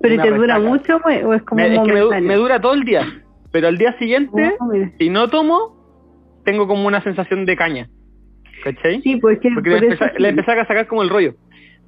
[0.00, 2.84] ¿Pero te dura mucho o es como Me- es que me, me dura todo el
[2.84, 3.02] día.
[3.52, 5.76] Pero al día siguiente, Oh, si no tomo,
[6.44, 7.88] tengo como una sensación de caña.
[8.64, 9.02] ¿Cachai?
[9.02, 10.22] Sí, pues que Porque por le, empecé, sí.
[10.22, 11.34] le empecé a sacar como el rollo.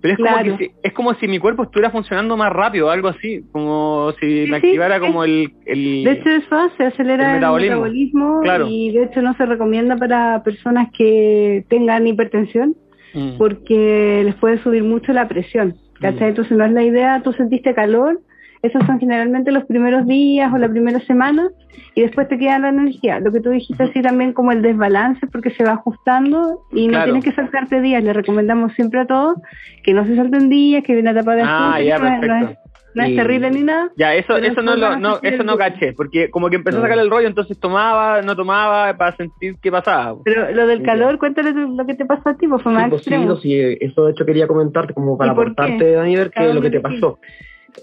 [0.02, 0.44] Pero es, Claro.
[0.44, 4.12] como que si- es como si mi cuerpo estuviera funcionando más rápido, algo así, como
[4.20, 5.52] si Sí, me activara como el...
[5.64, 8.66] el De hecho, eso hace, acelera el metabolismo, Claro.
[8.68, 12.74] y de hecho no se recomienda para personas que tengan hipertensión
[13.14, 13.36] Mm.
[13.38, 15.74] porque les puede subir mucho la presión.
[16.00, 16.22] ¿cachai?
[16.26, 16.30] Mm.
[16.30, 18.18] Entonces no es la idea, tú sentiste calor,
[18.62, 21.48] esos son generalmente los primeros días o la primera semana
[21.94, 23.18] y después te queda la energía.
[23.20, 26.92] Lo que tú dijiste así también como el desbalance porque se va ajustando y no
[26.92, 27.04] Claro.
[27.12, 28.02] tienes que saltarte días.
[28.04, 29.36] Le recomendamos siempre a todos
[29.82, 32.12] que no se salten días, que viene una etapa de Ah, ya, que no es-
[32.12, 32.60] no es, perfecto.
[32.94, 33.90] no es terrible ni nada.
[33.96, 36.86] Ya, eso, eso no, lo, no, eso no caché, porque como que empezó a No.
[36.86, 40.18] sacar el rollo, entonces tomaba, no tomaba para sentir qué pasaba.
[40.24, 42.90] Pero lo del calor, cuéntale lo que te pasó a ti, pues fue más Sí,
[42.90, 43.36] pues, sí, extremo.
[43.36, 45.92] sí, eso de hecho quería comentarte como para ¿Y por aportarte, qué?
[45.92, 47.18] Daniel, que lo que te pasó.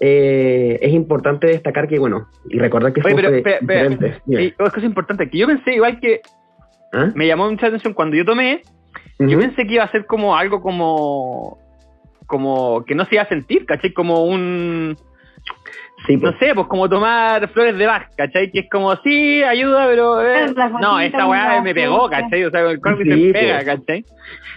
[0.00, 4.22] Eh, es importante destacar que, bueno, y recordar que Oye, fue pero, diferentes.
[4.26, 6.20] Y otra cosa importante, que yo pensé igual que
[6.92, 7.10] ¿Ah?
[7.14, 8.62] me llamó mucha atención cuando yo tomé,
[9.18, 11.58] yo pensé que iba a ser como algo como
[12.26, 13.92] como que no se iba a sentir, ¿cachai?
[13.92, 14.96] Como un,
[16.06, 16.36] Sí, no pues.
[16.38, 18.50] sé, pues como tomar flores de Bach, ¿cachai?
[18.50, 20.22] Que es como, sí, ayuda, pero...
[20.22, 22.08] eh, Es no, esta weá me pegó.
[22.08, 22.44] ¿cachai?
[22.44, 23.32] O sea, el corte Sí, se pues.
[23.32, 24.04] pega, ¿cachai?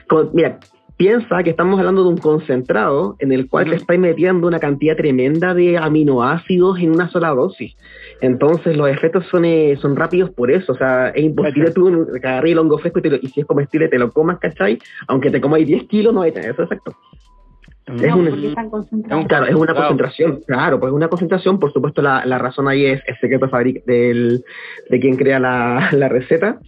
[0.07, 0.59] Con- mira,
[0.97, 3.79] piensa que estamos hablando de un concentrado en el cual te Ujú.
[3.81, 7.75] estáis metiendo una cantidad tremenda de aminoácidos en una sola dosis.
[8.21, 10.71] Entonces los efectos son, eh, son rápidos por eso.
[10.73, 13.45] O sea, es imposible tú agarrar el hongo fresco y, te lo- y si es
[13.45, 14.79] comestible te lo comas, ¿cachai?
[15.07, 16.93] Aunque te comáis 10 kilos no hay tener ese efecto.
[17.85, 19.21] Es No, un- porque están concentrados.
[19.23, 19.79] un- Claro, es una Claro.
[19.89, 23.49] concentración, claro, pues es una concentración, por supuesto la, la razón ahí es el secreto
[23.49, 24.41] fabric del,
[24.89, 26.59] de quien crea la, la receta,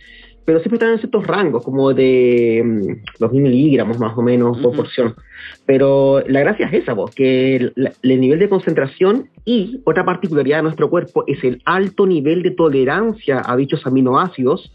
[0.46, 4.68] pero siempre están en ciertos rangos, como de mm, 2.000 miligramos más o menos por
[4.68, 4.78] Ujú.
[4.78, 5.16] porción.
[5.66, 10.58] Pero la gracia es esa, vos, que el, el nivel de concentración y otra particularidad
[10.58, 14.72] de nuestro cuerpo es el alto nivel de tolerancia a dichos aminoácidos,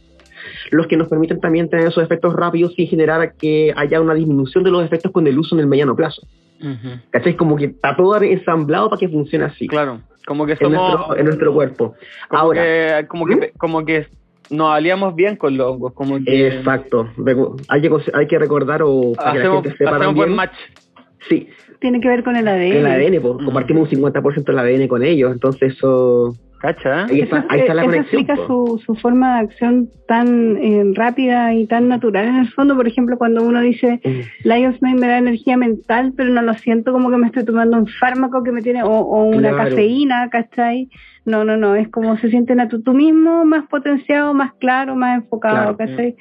[0.70, 4.64] los que nos permiten también tener esos efectos rápidos sin generar que haya una disminución
[4.64, 6.22] de los efectos con el uso en el mediano plazo.
[6.60, 7.00] Ujú.
[7.10, 7.36] ¿Cachai?
[7.36, 9.66] Como que está todo ensamblado para que funcione así.
[9.66, 10.94] Claro, como que En somos...
[10.94, 11.94] nuestro, en nuestro cuerpo.
[12.28, 14.06] Como Ahora, que, como que, como que
[14.50, 17.08] nos aliamos bien con los hongos, como que exacto.
[17.68, 20.54] Hay que, hay que recordar o para que la hacemos, gente sepa hacemos buen match.
[21.28, 21.48] Sí,
[21.80, 22.72] Tiene que ver con el ADN.
[22.76, 23.44] el ADN, pues, Mm.
[23.46, 26.34] compartimos un 50% del ADN con ellos, entonces eso.
[26.62, 27.06] ¿Cacha?
[27.06, 28.20] Ahí Eso, está, ahí está la eso conexión.
[28.20, 28.76] explica po.
[28.76, 32.76] su, su forma de acción tan eh, rápida y tan natural en el fondo.
[32.76, 36.52] Por ejemplo, cuando uno dice, Mm, Lion's Mane me da energía mental, pero no lo
[36.52, 39.70] siento como que me estoy tomando un fármaco que me tiene, o, o una Claro.
[39.70, 40.90] cafeína, ¿cachai?
[41.26, 45.18] No, no, no, es como se siente natu- tú mismo más potenciado, más claro, más
[45.22, 45.76] enfocado, Claro.
[45.76, 46.16] ¿cachai?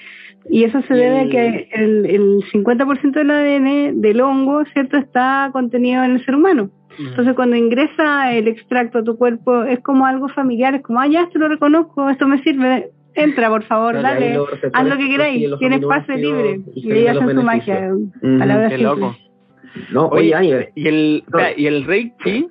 [0.50, 4.98] Y eso se Y debe a que el, el 50% del ADN del hongo, ¿cierto?,
[4.98, 6.70] está contenido en el ser humano.
[6.98, 11.08] Entonces, cuando ingresa el extracto a tu cuerpo, es como algo familiar, es como, ah,
[11.08, 14.38] ya, esto lo reconozco, esto me sirve, entra, por favor, Claro, dale,
[14.74, 16.60] haz lo que queráis, tienes pase libre.
[16.76, 17.90] y ellos los hacen su magia,
[18.22, 18.82] palabras Qué simples.
[18.82, 19.16] loco.
[19.94, 20.72] No, oye.
[20.76, 21.40] Y el, No.
[21.56, 22.48] y el Reiki,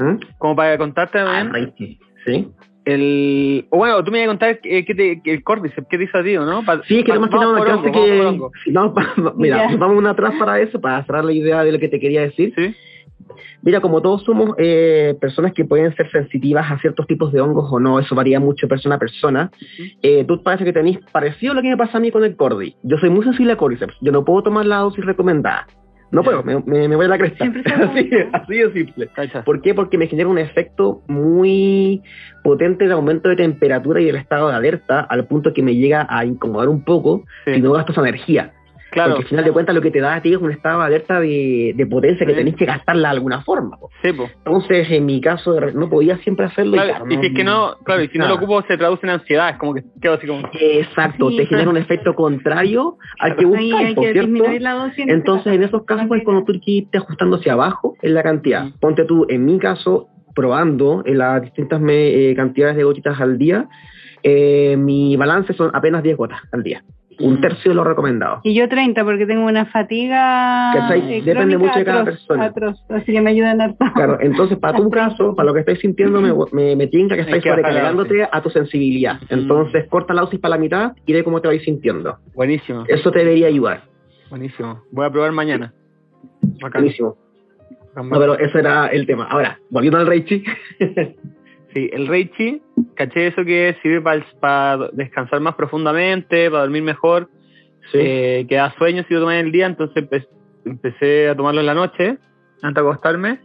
[0.00, 0.16] ¿Ah?
[0.38, 1.98] como para contarte Ah, también, Reiki.
[2.26, 2.48] Sí.
[2.84, 3.66] el...
[3.70, 6.04] o Bueno, tú me ibas a contar que, que te, que el Cordyceps, ¿qué te
[6.04, 6.62] hizo a ti, no?
[6.64, 8.26] Pa- Sí, es que pa- más que nada una clase hongo, vamos que.
[8.26, 8.52] hongo.
[8.66, 11.88] No, pa- mira, vamos una atrás para eso, para cerrar la idea de lo que
[11.88, 12.52] te quería decir.
[12.56, 12.74] Sí.
[13.62, 17.70] Mira, como todos somos eh, personas que pueden ser sensitivas a ciertos tipos de hongos
[17.70, 19.50] o no, eso varía mucho persona a persona.
[20.02, 22.34] Eh, tú parece que tenés parecido a lo que me pasa a mí con el
[22.36, 22.74] cordy.
[22.82, 23.94] Yo soy muy sensible a cordyceps.
[24.00, 25.66] Yo no puedo tomar la dosis recomendada.
[26.12, 27.44] No puedo, me, me, me voy a la cresta.
[27.64, 29.08] Así, así de simple.
[29.14, 29.44] Cacha.
[29.44, 29.74] ¿Por qué?
[29.74, 32.02] Porque me genera un efecto muy
[32.42, 36.06] potente de aumento de temperatura y del estado de alerta, al punto que me llega
[36.10, 37.54] a incomodar un poco Sí.
[37.54, 38.52] si no gasto esa energía.
[38.90, 39.10] Claro.
[39.12, 41.20] Porque al final de cuentas lo que te da a ti es un estado alerta
[41.20, 42.38] de, de potencia que Sí.
[42.38, 43.76] tenés que gastarla de alguna forma.
[43.78, 43.88] po.
[44.02, 44.28] Sí, po.
[44.38, 46.72] Entonces, en mi caso, no podía siempre hacerlo.
[46.72, 49.06] Claro, claro, y si es que no, claro, y si no lo ocupo se traduce
[49.06, 50.42] en ansiedad, es como que quedo así como...
[50.60, 54.44] Exacto, Sí, te genera un efecto contrario al que Ahí buscas, hay que ¿cierto?
[54.60, 54.98] la dosis.
[54.98, 58.22] este Entonces, en esos casos, pues cuando tú quieres irte ajustando hacia abajo en la
[58.22, 58.64] cantidad.
[58.64, 58.72] Mm.
[58.80, 63.38] Ponte tú, en mi caso, probando en las distintas me- eh, cantidades de gotitas al
[63.38, 63.68] día,
[64.22, 66.82] eh, mi balance son apenas 10 gotas al día.
[67.20, 68.40] Un tercio de lo recomendado.
[68.44, 71.14] Y yo 30 porque tengo una fatiga ¿Cachai?
[71.18, 72.44] eh, Depende mucho de cada atroz, persona.
[72.46, 73.84] atroz, así que me ayudan harto.
[73.94, 77.22] Claro, entonces para tu caso, para lo que estáis sintiendo, me, me, me tinca que
[77.22, 79.20] estáis sobrecargándote a tu sensibilidad.
[79.22, 79.26] Mm.
[79.34, 82.18] Entonces corta la dosis para la mitad y ve cómo te vais sintiendo.
[82.34, 83.82] Buenísimo, Eso te debería ayudar.
[84.30, 84.82] buenísimo.
[84.90, 85.72] Voy a probar mañana.
[86.62, 86.82] Bacán.
[86.82, 87.16] Buenísimo.
[87.94, 89.24] Bacán, No, pero eso era el tema.
[89.24, 90.42] Ahora, volviendo al Reichi.
[91.74, 92.60] Sí, el Reichi,
[92.96, 94.00] caché eso que sirve
[94.40, 97.28] para descansar más profundamente, para dormir mejor,
[97.92, 100.26] eh, que da sueño si lo tomé en el día, entonces empe-
[100.64, 102.18] empecé a tomarlo en la noche,
[102.62, 103.38] antes de acostarme,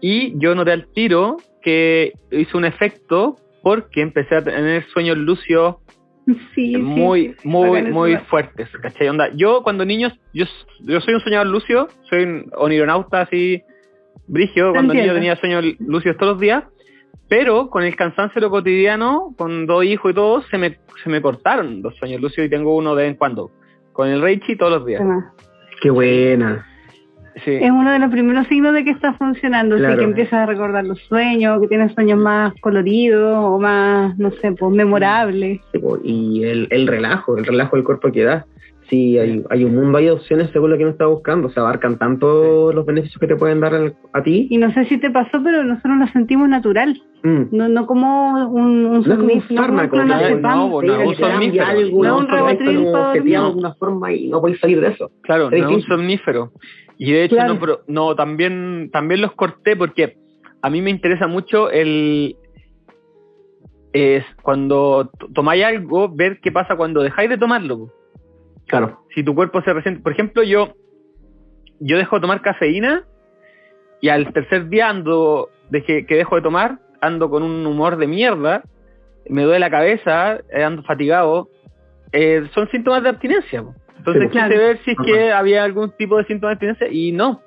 [0.00, 5.76] y yo noté al tiro que hizo un efecto porque empecé a tener sueños lúcidos
[6.54, 7.48] Sí, sí, muy, sí.
[7.48, 9.08] muy, muy fuertes, ¿cachai?
[9.08, 10.44] Onda, yo cuando niño, yo,
[10.80, 13.60] yo soy un soñador lucio, soy un onironauta así,
[14.28, 16.62] brigio, cuando niño tenía sueños lucios todos los días,
[17.32, 21.08] pero con el cansancio de lo cotidiano, con dos hijos y todo, se me, se
[21.08, 23.50] me cortaron los sueños lucios y tengo uno de vez en cuando,
[23.94, 25.00] con el Reichi todos los días.
[25.00, 25.32] Además,
[25.80, 26.66] Qué buena.
[27.42, 27.52] Sí.
[27.52, 29.96] Es uno de los primeros signos de que está funcionando, Claro.
[29.96, 34.52] que empiezas a recordar los sueños, que tienes sueños más coloridos o más, no sé,
[34.52, 35.62] pues memorables.
[35.80, 38.44] Po, Y el, el relajo, el relajo del cuerpo que da.
[38.92, 41.48] Sí, hay, hay un mundo, hay opciones según lo que uno está buscando.
[41.48, 44.48] Se abarcan tanto los beneficios que te pueden dar al- a ti.
[44.50, 47.42] Y no sé si te pasó, pero nosotros lo sentimos natural, Mm.
[47.52, 50.18] no, no como un, un No un fármaco, no, no,
[50.82, 51.16] Sí, No, un
[53.14, 55.10] seteado de alguna forma y no podéis salir de eso.
[55.22, 56.52] Claro, Es no es un somnífero.
[56.98, 57.54] Y de hecho, Claro.
[57.54, 60.18] no, pero, no, también, también los corté porque
[60.60, 62.36] a mí me interesa mucho el.
[63.94, 67.88] Es cuando tomáis algo, ver qué pasa cuando dejáis de tomarlo.
[68.72, 69.04] Claro.
[69.14, 70.00] Si tu cuerpo se resiente.
[70.02, 70.74] Por ejemplo, yo,
[71.78, 73.04] yo dejo de tomar cafeína
[74.00, 77.98] y al tercer día ando, de que, que dejo de tomar, ando con un humor
[77.98, 78.62] de mierda,
[79.28, 81.50] me duele la cabeza, eh, ando fatigado.
[82.12, 83.62] Eh, son síntomas de abstinencia.
[83.62, 83.74] po.
[83.98, 84.58] Entonces Sí, quise claro.
[84.58, 87.42] ver si es que había algún tipo de síntoma de abstinencia y no.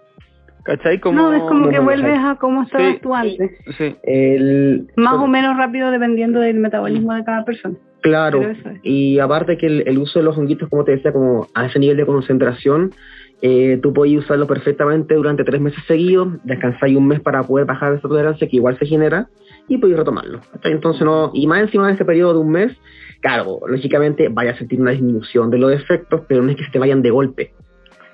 [0.65, 0.99] ¿Cachai?
[0.99, 2.99] Como, No, es como que vuelves a cómo estabas Sí.
[3.01, 3.51] tú antes.
[3.77, 3.95] Sí.
[4.03, 7.75] El, Más o menos rápido dependiendo del metabolismo de cada persona.
[8.01, 8.41] Claro.
[8.41, 8.57] Es.
[8.83, 11.77] Y aparte que el, el uso de los honguitos, como te decía, como a ese
[11.79, 12.91] nivel de concentración,
[13.41, 17.93] eh, tú puedes usarlo perfectamente durante tres meses seguidos, descansáis un mes para poder bajar
[17.93, 19.27] esa tolerancia que igual se genera
[19.67, 20.39] y podéis retomarlo.
[20.51, 20.71] ¿cachai?
[20.71, 22.75] Entonces no, y más encima de ese periodo de un mes,
[23.21, 26.71] claro, lógicamente vaya a sentir una disminución de los efectos, pero no es que se
[26.71, 27.51] te vayan de golpe.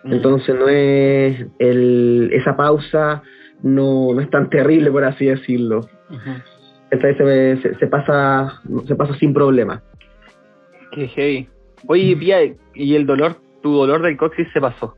[0.04, 3.22] Entonces no es el, esa pausa
[3.62, 5.82] no, no es tan terrible por así decirlo.
[6.90, 9.82] Entonces se, se- pasa se pasa sin problema.
[10.92, 11.48] Qué heavy.
[11.88, 12.40] Oye, Pía,
[12.74, 14.96] ¿y el dolor, tu dolor del coxis se pasó?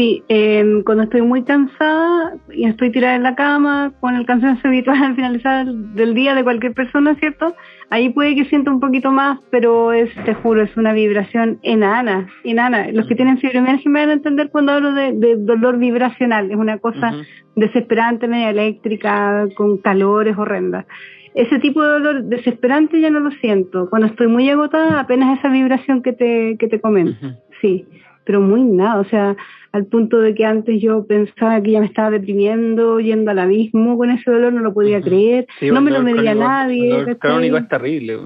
[0.00, 4.66] Sí, eh, cuando estoy muy cansada y estoy tirada en la cama, con el cansancio
[4.70, 7.54] habitual al finalizar del día de cualquier persona, ¿cierto?
[7.90, 12.28] Ahí puede que sienta un poquito más, pero es, te juro, es una vibración enana,
[12.44, 12.90] enana.
[12.92, 16.56] Los que tienen fibromialgia me van a entender cuando hablo de, de dolor vibracional, es
[16.56, 17.12] una cosa
[17.54, 20.86] desesperante, media eléctrica, con calores horrendas.
[21.34, 23.90] Ese tipo de dolor desesperante ya no lo siento.
[23.90, 27.36] Cuando estoy muy agotada, apenas esa vibración que te, que te comento.
[27.60, 27.86] Sí,
[28.24, 29.36] pero muy nada, o sea,
[29.72, 33.96] al punto de que antes yo pensaba que ya me estaba deprimiendo, yendo al abismo
[33.96, 36.96] con ese dolor, no lo podía creer, Sí, no me lo medía crónico- nadie.
[37.00, 38.18] El crónico es terrible.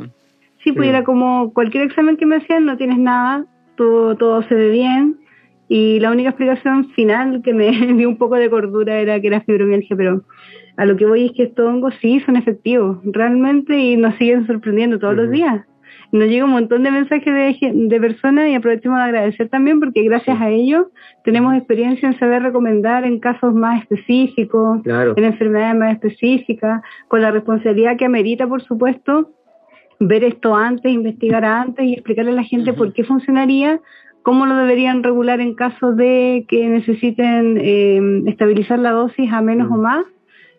[0.63, 0.89] Sí, pues Sí.
[0.91, 3.45] era como cualquier examen que me hacían, no tienes nada,
[3.77, 5.17] todo, todo se ve bien.
[5.69, 9.41] Y la única explicación final que me dio un poco de cordura era que era
[9.43, 10.23] fibromialgia, pero
[10.77, 14.47] a lo que voy es que estos hongos sí son efectivos, realmente, y nos siguen
[14.47, 15.65] sorprendiendo todos los días.
[16.15, 20.05] Nos llega un montón de mensajes de, de personas y aprovechemos de agradecer también porque
[20.05, 20.87] gracias a ellos
[21.25, 25.15] tenemos experiencia en saber recomendar en casos más específicos, Claro.
[25.17, 29.33] en enfermedades más específicas, con la responsabilidad que amerita, por supuesto,
[29.99, 33.81] ver esto antes, investigar antes y explicarle a la gente por qué funcionaría,
[34.23, 39.69] cómo lo deberían regular en caso de que necesiten eh, estabilizar la dosis a menos
[39.69, 40.05] o más.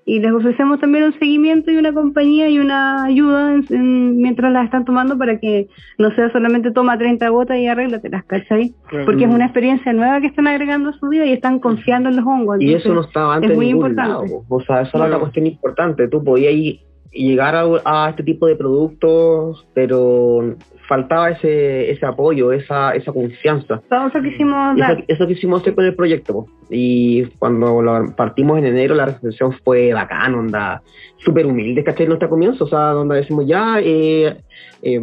[0.08, 4.54] Y les ofrecemos también un seguimiento y una compañía y una ayuda en- en- mientras
[4.54, 8.74] las están tomando para que no sea solamente toma 30 gotas y arréglatelas, ¿cachai?
[9.04, 12.18] Porque es una experiencia nueva que están agregando a su vida y están confiando en
[12.18, 12.62] los hongos.
[12.62, 14.28] Y eso no estaba antes es muy en ningún importante.
[14.30, 14.44] lado.
[14.48, 16.08] O sea, eso era una cuestión importante.
[16.08, 16.80] Tú podías ir-
[17.15, 20.56] llegar a, a este tipo de productos, pero
[20.88, 23.82] faltaba ese ese apoyo, esa esa confianza.
[23.89, 24.91] Todo eso quisimos dar.
[24.93, 26.45] Eso, eso quisimos hacer con el proyecto.
[26.69, 30.82] Y cuando lo partimos en enero, la recepción fue bacán, onda,
[31.17, 32.08] súper humilde, ¿cachai?
[32.08, 34.38] Nuestro comienzo, o sea, donde decimos ya, eh,
[34.82, 35.01] eh,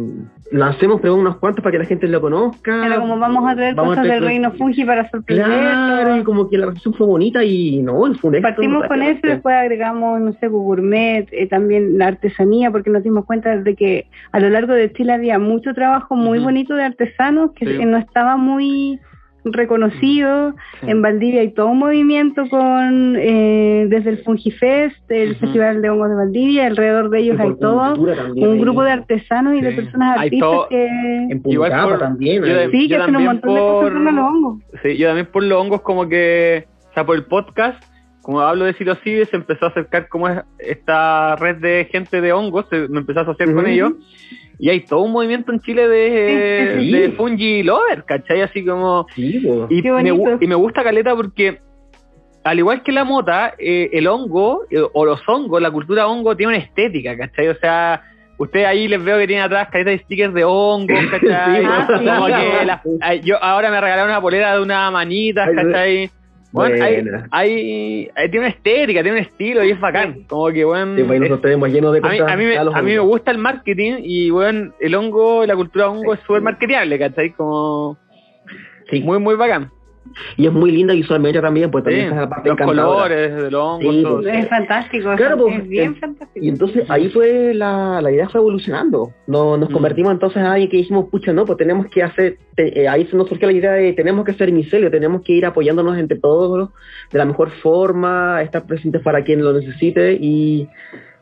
[0.53, 2.85] lancemos primero unos cuantos para que la gente lo conozca.
[2.85, 5.57] Era como vamos a traer Vamos a cosas traer del reino Fungi para sorprenderlos.
[5.57, 9.01] Claro, y como que la recepción fue bonita y no, fue un éxito, Partimos con
[9.01, 13.75] eso después agregamos, no sé, gourmet, eh, también la artesanía, porque nos dimos cuenta de
[13.75, 17.85] que a lo largo de Chile había mucho trabajo muy bonito de artesanos que Sí.
[17.85, 18.99] no estaba muy
[19.45, 20.53] reconocido.
[20.81, 20.89] Sí.
[20.89, 25.35] En Valdivia hay todo un movimiento con eh, desde el Fungifest, el.
[25.35, 29.61] Festival de Hongos de Valdivia, alrededor de ellos hay todo un grupo de artesanos y
[29.61, 32.43] de personas Hay artistas todo- que En Igual por- también.
[32.43, 34.59] yo de- sí, que yo hacen un también montón de cosas los hongos.
[34.83, 37.83] Sí, yo también por los hongos como que, o sea, por el podcast,
[38.23, 42.33] como hablo de psilocibe, se empezó a acercar como es esta red de gente de
[42.33, 43.91] hongos, se, me empezó a asociar con ellos,
[44.57, 46.91] y hay todo un movimiento en Chile de, Sí, sí.
[46.91, 48.41] de fungi lover, ¿cachai?
[48.41, 49.05] Así como...
[49.13, 49.45] Sí.
[49.69, 50.09] Y Qué me,
[50.39, 51.59] y me gusta Caleta porque,
[52.45, 56.35] al igual que la mota, eh, el hongo, eh, o los hongos, la cultura hongo
[56.35, 57.49] tiene una estética, ¿cachai?
[57.49, 58.01] O sea,
[58.35, 61.61] Ustedes ahí les veo que tienen atrás caretas de stickers de hongos, ¿cachai?
[61.61, 62.05] Sí, ah, sí.
[62.05, 66.11] Como que la- yo ahora me regalaron una polera de una manita, Ay, ¿cachai?
[66.53, 70.23] Bueno, hay, hay, hay- tiene una estética, tiene un estilo y es bacán.
[70.27, 72.31] Como que, bueno, Sí, pues, nosotros tenemos lleno de a mí, cosas.
[72.31, 75.89] a, mí me, a mí me gusta el marketing y, bueno, el hongo, la cultura
[75.89, 77.31] hongo es súper marketeable, ¿cachai?
[77.31, 77.97] Como
[78.89, 79.01] Sí.
[79.01, 79.71] muy, muy bacán.
[80.37, 82.93] Y es muy linda visualmente también, pues también Sí, esa parte los encantadora.
[83.09, 84.21] colores de los hongos, Sí, todo.
[84.21, 86.45] pues, Es fantástico, Claro, es, pues, bien eh, fantástico.
[86.45, 89.11] Y entonces ahí fue la, la idea fue evolucionando.
[89.27, 89.73] Nos, nos Mm.
[89.73, 93.05] convertimos entonces en alguien que dijimos, pucha, no, pues tenemos que hacer, te- eh, ahí
[93.07, 96.19] se nos surgió la idea de tenemos que ser micelio, tenemos que ir apoyándonos entre
[96.19, 96.69] todos
[97.11, 100.67] de la mejor forma, estar presentes para quien lo necesite y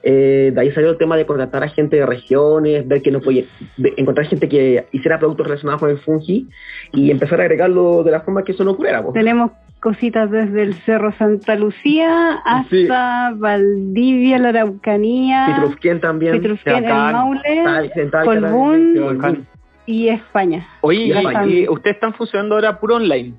[0.04, 3.20] eh, de ahí salió el tema de contratar a gente de regiones, ver que no
[3.22, 3.44] podía,
[3.78, 6.48] de- encontrar gente que hiciera productos relacionados con el fungi
[6.94, 9.02] y empezar a agregarlo de la forma que eso no ocurriera.
[9.04, 9.14] pues.
[9.14, 16.34] Tenemos cositas desde el Cerro Santa Lucía hasta Valdivia, la Araucanía, Pitrufquén también.
[16.34, 16.94] Petrusquén, el.
[16.94, 19.48] Maule Tal- Tal- Colbún.
[19.88, 20.66] Y España.
[20.82, 21.14] Oye,
[21.48, 23.34] y- ustedes están funcionando ahora puro online.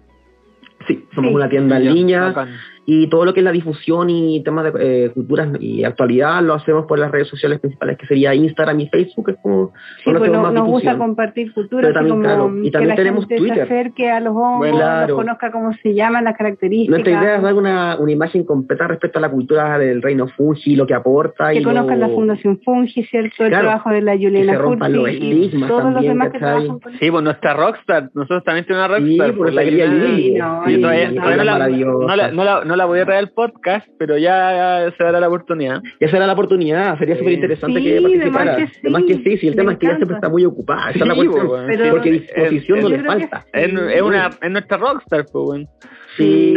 [0.88, 1.34] Sí, somos Sí.
[1.36, 2.22] una tienda en línea.
[2.24, 2.48] bacán.
[2.84, 6.54] Y todo lo que es la difusión y temas de eh, culturas y actualidad lo
[6.54, 9.72] hacemos por las redes sociales principales que sería Instagram y Facebook es como
[10.04, 10.98] Sí, pues no- más nos gusta difusión.
[10.98, 13.56] compartir cultura, también, como claro, y que también la tenemos gente Twitter.
[13.56, 15.08] se acerque a los hongos, Bueno, claro.
[15.08, 16.90] los conozca cómo se llaman, las características.
[16.90, 20.74] nuestra idea es dar una, una imagen completa respecto a la cultura del reino Fungi,
[20.74, 23.44] lo que aporta que y conozcan lo- la Fundación Fungi, ¿cierto?
[23.44, 24.76] El Claro, trabajo de la que Juliana los Furti
[25.16, 28.88] y todos los también, demás que trabajan con Sí, pues nuestra Rockstar, nosotros también tenemos
[28.88, 29.28] una Sí, Rockstar.
[29.28, 32.06] por pues, la no, Sí, todavía, y- todavía no, la, maravillosa.
[32.06, 35.82] no, la, no, la, voy a traer al podcast, pero ya se dará la oportunidad.
[36.00, 37.20] y esa era la oportunidad, sería Sí.
[37.20, 38.44] súper interesante Sí, que de participara.
[38.44, 40.28] más que sí, Además que sí, si el me tema es que ella siempre está
[40.28, 41.66] muy ocupada, esa es la Sí, cuestión.
[41.66, 43.44] Pero- porque sí, disposición es- no le falta.
[43.52, 45.68] Es, es una, es nuestra Rockstar, pues, weón.
[46.16, 46.54] Sí.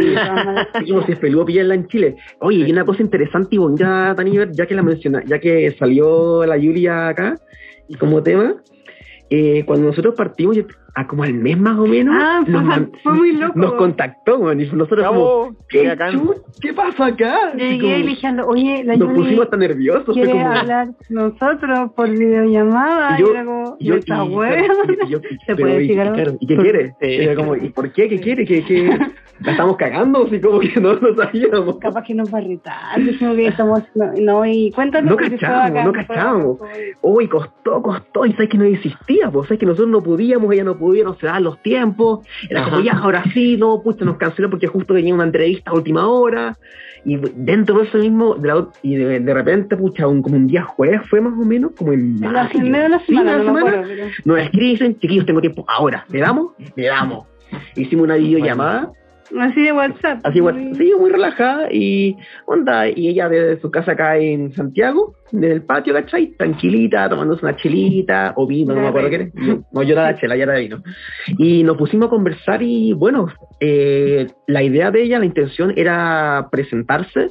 [0.74, 2.16] Así como si es peludo pillarla en Chile.
[2.40, 6.44] Oye, y una cosa interesante y bonita, Daniel, ya que la menciona, ya que salió
[6.44, 7.36] la Julia acá
[7.98, 8.56] como tema,
[9.30, 10.64] eh, cuando nosotros partimos, ya-
[10.98, 13.52] a como al mes más o menos, Ah, fue- man- fue muy loco.
[13.58, 16.12] nos contactó, man, y nosotros como, Cabo, ¿qué, qué bacán.
[16.14, 17.52] chu- ¿qué pasa acá?
[17.54, 20.14] Llegué como- dije, oye, la nos Yuli pusimos hasta nerviosos.
[20.14, 23.16] quiere como- hablar nosotros por videollamada.
[23.18, 24.16] Y yo- y luego, y yo- esta
[25.08, 26.94] yo- ¿Se pero, puede y- claro, ¿Y qué quiere?
[27.02, 28.08] Y yo como, ¿y por qué?
[28.08, 28.44] ¿Qué quiere?
[28.46, 28.88] ¿Qué, qué?
[29.40, 30.24] ¿La estamos cagando?
[30.24, 31.76] Así como que no lo sabíamos.
[31.76, 35.10] Capaz que nos va a retar, dijimos que estamos, no, no, y cuéntanos.
[35.10, 36.58] No cachamos, no cachamos.
[37.02, 40.64] Uy, costó, costó, y sabes que no existía, pues sabes que nosotros no podíamos, ella
[40.64, 44.16] no podía, no se daban los tiempos, era como ya, ahora sí, no, pucha, nos
[44.16, 46.56] canceló porque justo tenía una entrevista a última hora,
[47.04, 50.46] y dentro de eso mismo, de la- y de, de repente, pucha, un, como un
[50.48, 53.84] día jueves fue más o menos, como en La la Sí, semana, no semana, acuerdo.
[54.24, 56.52] Nos escriben chiquillos, tengo tiempo, ahora, ¿le damos?
[56.74, 57.26] Le damos.
[57.76, 58.90] Hicimos una videollamada,
[59.40, 60.20] Así de WhatsApp.
[60.24, 64.52] así, muy- bueno, sí, muy relajada, y onda, y ella desde su casa acá en
[64.52, 66.28] Santiago, desde el patio, ¿cachai?
[66.36, 69.28] Tranquilita, tomándose una chelita, o vino, no me acuerdo qué era.
[69.34, 70.82] No, no, yo era la chela, ya era de vino.
[71.38, 73.26] Y nos pusimos a conversar y, bueno,
[73.60, 77.30] eh, la idea de ella, la intención era presentarse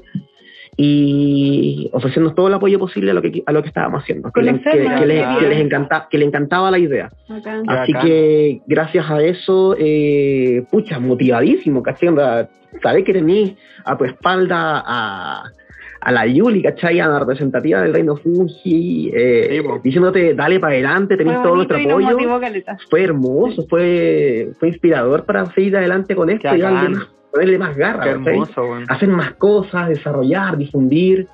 [0.77, 4.41] y ofrecernos todo el apoyo posible a lo que, a lo que estábamos haciendo, que,
[4.41, 5.39] le- que- que le, claro.
[5.39, 7.09] que les encanta, que le encantaba la idea.
[7.67, 12.09] Así que gracias a eso, eh, pucha, motivadísimo, ¿cachai?
[12.83, 13.53] Sabés que tenés
[13.85, 15.43] a tu espalda a,
[16.01, 16.99] a la Yuli, ¿cachai?
[16.99, 21.77] A la representativa del Reino Fungi, eh, Sí, diciéndote, dale para adelante, tenés todo nuestro
[21.77, 22.09] apoyo.
[22.11, 22.39] motivó.
[22.89, 28.04] Fue hermoso, fue, fue inspirador para seguir adelante con esto y más- ponerle más garra,
[28.04, 28.86] Qué hermoso, weón.
[28.88, 31.28] Hacer más cosas, desarrollar, difundir.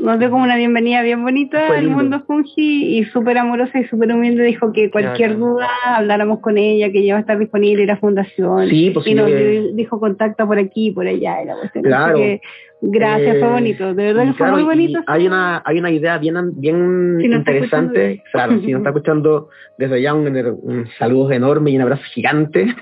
[0.00, 3.84] Nos dio como una bienvenida bien bonita Fue al mundo Fungi y súper amorosa y
[3.84, 4.44] súper humilde.
[4.44, 7.96] Dijo que cualquier duda habláramos con ella, que ella va a estar disponible en la
[7.98, 8.68] fundación.
[8.68, 11.42] Sí, pues y sí, nos eh, dijo contacta por aquí y por allá.
[11.42, 11.84] y cuestión.
[11.84, 12.14] Claro.
[12.14, 12.40] Así que
[12.80, 13.94] gracias, Eh, fue bonito.
[13.94, 15.00] De verdad y que fue claro, muy y bonito.
[15.06, 18.22] Hay una, hay una idea bien, bien Si interesante.
[18.32, 20.26] Claro, si nos está escuchando desde allá, un,
[20.62, 22.74] un saludo enorme y un abrazo gigante.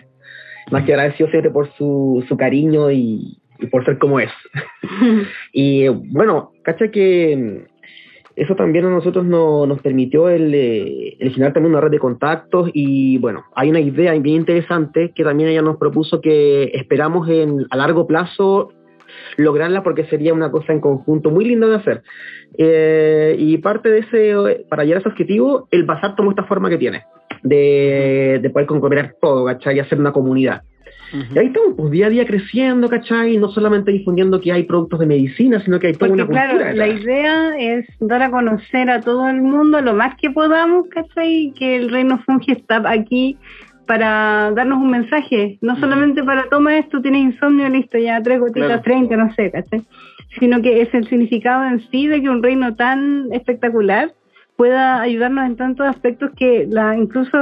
[0.70, 4.30] Más que agradecido siempre por su, su cariño y, y por ser como es.
[5.52, 7.72] Y bueno, cacha que mm,
[8.36, 11.98] eso también a nosotros no- nos permitió el, eh, el generar también una red de
[11.98, 17.28] contactos y bueno, hay una idea bien interesante que también ella nos propuso que esperamos
[17.28, 18.70] en, a largo plazo
[19.36, 22.02] lograrla porque sería una cosa en conjunto muy linda de hacer.
[22.56, 26.70] Eh, y parte de ese, para llegar a ese objetivo, el Bazar tomó esta forma
[26.70, 27.04] que tiene,
[27.42, 29.76] de, de poder conglomerar todo, ¿cachai?
[29.76, 30.62] Y hacer una comunidad.
[31.34, 33.36] Y ahí estamos, pues día a día creciendo, ¿cachai?
[33.36, 36.52] No solamente difundiendo que hay productos de medicina, sino que hay toda Porque una claro,
[36.52, 36.74] cultura.
[36.74, 41.52] la idea es dar a conocer a todo el mundo lo más que podamos, ¿cachai?
[41.58, 43.36] Que el Reino Fungi está aquí
[43.86, 48.68] para darnos un mensaje, no solamente para toma esto, tienes insomnio, listo, ya tres gotitas,
[48.68, 48.82] Claro.
[48.82, 49.82] 30, no sé, ¿cachai?
[50.40, 54.12] Sino que es el significado en sí de que un reino tan espectacular
[54.56, 57.38] pueda ayudarnos en tantos aspectos que la, incluso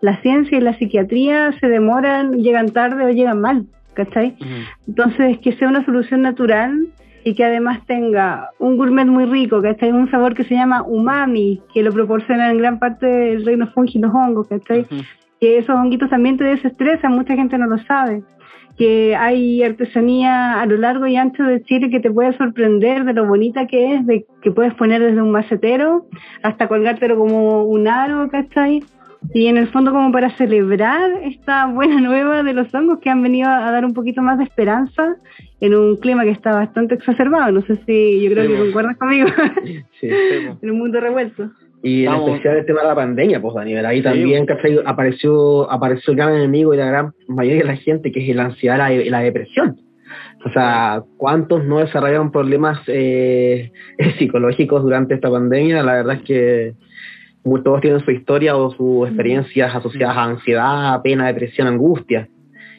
[0.00, 4.36] la ciencia y la psiquiatría se demoran, llegan tarde o llegan mal, ¿cachai?
[4.86, 6.88] Entonces, que sea una solución natural
[7.24, 9.92] y que además tenga un gourmet muy rico, ¿cachai?
[9.92, 13.98] Un sabor que se llama umami, que lo proporciona en gran parte del reino fungi
[13.98, 14.86] los hongos, ¿cachai?
[15.40, 18.22] Que esos honguitos también te desestresan, mucha gente no lo sabe
[18.76, 23.12] que hay artesanía a lo largo y ancho de Chile que te puede sorprender de
[23.12, 26.06] lo bonita que es, de que puedes poner desde un macetero
[26.42, 28.82] hasta colgártelo como un aro, ¿cachai?
[29.32, 33.22] Y en el fondo como para celebrar esta buena nueva de los hongos que han
[33.22, 35.16] venido a dar un poquito más de esperanza
[35.60, 37.52] en un clima que está bastante exacerbado.
[37.52, 39.28] No sé si yo creo que concuerdas conmigo.
[40.00, 40.08] Sí,
[40.62, 41.50] en un mundo revuelto.
[41.84, 44.46] Y en especial el tema de la pandemia, pues Daniel, ahí también
[44.86, 48.46] apareció, apareció el gran enemigo y la gran mayoría de la gente, que es la
[48.46, 49.76] ansiedad y la, depresión.
[50.46, 53.70] O sea, ¿cuántos no desarrollaron problemas eh,
[54.18, 55.82] psicológicos durante esta pandemia?
[55.82, 56.72] La verdad es que
[57.62, 62.30] todos tienen su historia o sus experiencias asociadas a ansiedad, pena, depresión, angustia.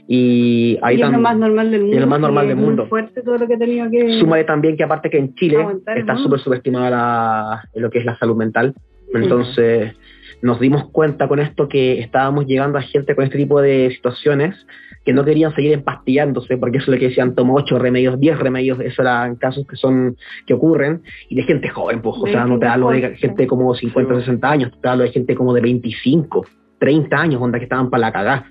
[0.08, 1.96] Y ahí es lo más normal del mundo.
[1.96, 2.88] Es lo más normal del mundo.
[2.88, 4.20] fuerte todo lo que he tenido que.
[4.20, 5.64] Súmale también que, aparte, que en Chile
[5.96, 8.74] está súper subestimada lo que es la salud mental.
[9.14, 9.96] Entonces
[10.42, 14.56] nos dimos cuenta con esto que estábamos llegando a gente con este tipo de situaciones
[15.04, 18.38] que no querían seguir empastillándose, porque eso es lo que decían, toma ocho remedios, diez
[18.40, 22.46] remedios, eso eran casos que son que ocurren, y de gente joven, pues, o sea,
[22.46, 25.62] no te hablo de gente como 50, 60 años, te hablo de gente como de
[25.62, 26.46] 25,
[26.80, 28.46] 30 años, onda que estaban para la cagada.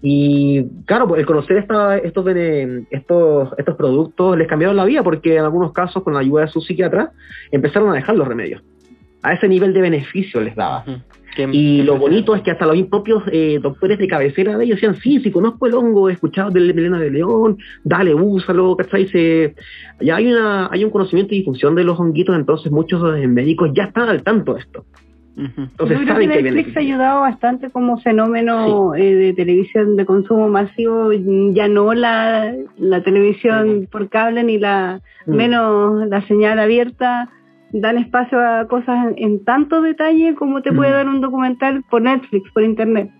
[0.00, 2.24] Y claro, pues el conocer esta, estos,
[2.90, 6.48] estos, estos productos les cambiaron la vida, porque en algunos casos, con la ayuda de
[6.48, 7.12] su psiquiatra,
[7.50, 8.62] empezaron a dejar los remedios
[9.22, 10.84] a ese nivel de beneficio les daba.
[11.52, 14.96] Y lo bonito es que hasta los propios eh, doctores de cabecera de ellos decían,
[14.96, 19.06] sí, si conozco el hongo, he escuchado del melena de león, dale, úsalo, ¿cachai?
[19.06, 19.54] Se,
[20.00, 23.84] ya hay, una, hay un conocimiento y difusión de los honguitos, entonces muchos médicos ya
[23.84, 24.84] están al tanto de esto.
[25.38, 30.48] Entonces, Yo creo que Netflix ha ayudado bastante como fenómeno eh, de televisión de consumo
[30.48, 31.12] masivo,
[31.52, 35.32] ya no la, la televisión por cable ni la mm.
[35.32, 37.30] menos la señal abierta,
[37.72, 40.94] dan espacio a cosas en, tanto detalle como te puede mm.
[40.94, 43.10] dar un documental por Netflix, por internet.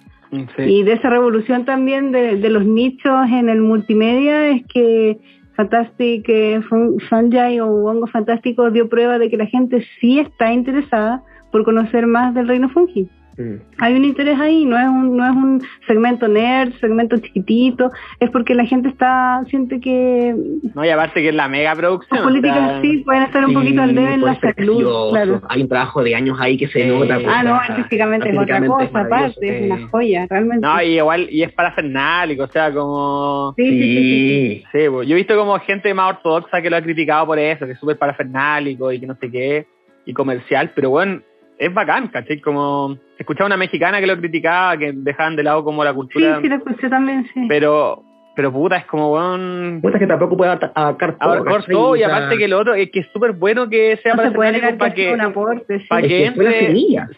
[0.59, 5.19] Y de esa revolución también de, los nichos en el multimedia es que
[5.55, 6.61] Fantastic eh,
[7.09, 12.07] Fungi o Hongo Fantástico dio prueba de que la gente sí está interesada por conocer
[12.07, 13.09] más del reino fungi.
[13.39, 13.55] Mm.
[13.79, 18.31] Hay un interés ahí, no es un, no es un segmento nerd, segmento chiquitito, es
[18.31, 20.35] porque la gente está, siente que...
[20.75, 22.19] No, y aparte que es la mega producción.
[22.19, 25.41] Las políticas sí pueden estar un poquito al debe en la salud, claro.
[25.49, 27.19] Hay un trabajo de años ahí que se nota.
[27.29, 30.67] ah, no, artísticamente es otra cosa, aparte, es una joya, realmente.
[30.67, 33.55] No, y igual, y es parafernálico, o sea, como...
[33.57, 34.65] Sí, sí, sí.
[34.73, 37.67] sí, pues, yo he visto como gente más ortodoxa que lo ha criticado por eso,
[37.67, 39.67] que es súper parafernálico y que no sé qué,
[40.05, 41.21] y comercial, pero bueno,
[41.59, 42.41] es bacán, ¿cachai?
[42.41, 46.37] Como escuchaba una mexicana que lo criticaba, que dejaban de lado como la cultura.
[46.37, 47.47] Sí, sí, lo escuché también, sí.
[47.49, 48.05] Pero,
[48.37, 49.81] pero puta, es como, bueno...
[49.81, 51.45] Puta, que tampoco puede abarcar todo.
[51.69, 54.95] todo, y aparte que lo otro, es que es súper bueno que sea para, para
[54.95, 55.87] que, un aporte, sí.
[55.89, 56.71] para que, entre...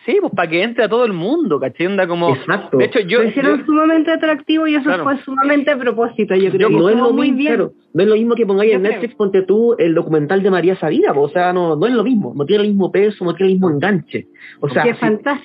[0.06, 1.86] Sí, pues para que entre a todo el mundo, ¿cachai?
[1.86, 2.34] Onda como...
[2.34, 2.78] Exacto.
[2.78, 3.22] De hecho, yo...
[3.22, 6.68] Lo hicieron sumamente atractivo y eso fue sumamente a propósito, yo creo.
[6.68, 7.70] que no, es lo muy bien.
[7.92, 11.12] No es lo mismo que pongáis en Netflix, ponte tú el documental de María Sabina,
[11.12, 13.54] o sea, no, no es lo mismo, no tiene el mismo peso, no tiene el
[13.56, 14.28] mismo enganche.
[14.60, 14.84] O sea,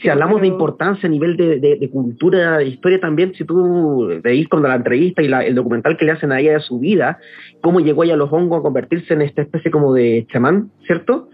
[0.02, 4.48] si, hablamos de importancia a nivel de, de, cultura, de historia también, si tú veis
[4.48, 7.18] con la entrevista y la, el documental que le hacen a ella de su vida,
[7.62, 11.30] cómo llegó ella a los hongos a convertirse en esta especie como de chamán, ¿cierto?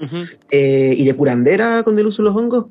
[0.49, 2.68] Eh, y de curandera con el uso de los hongos,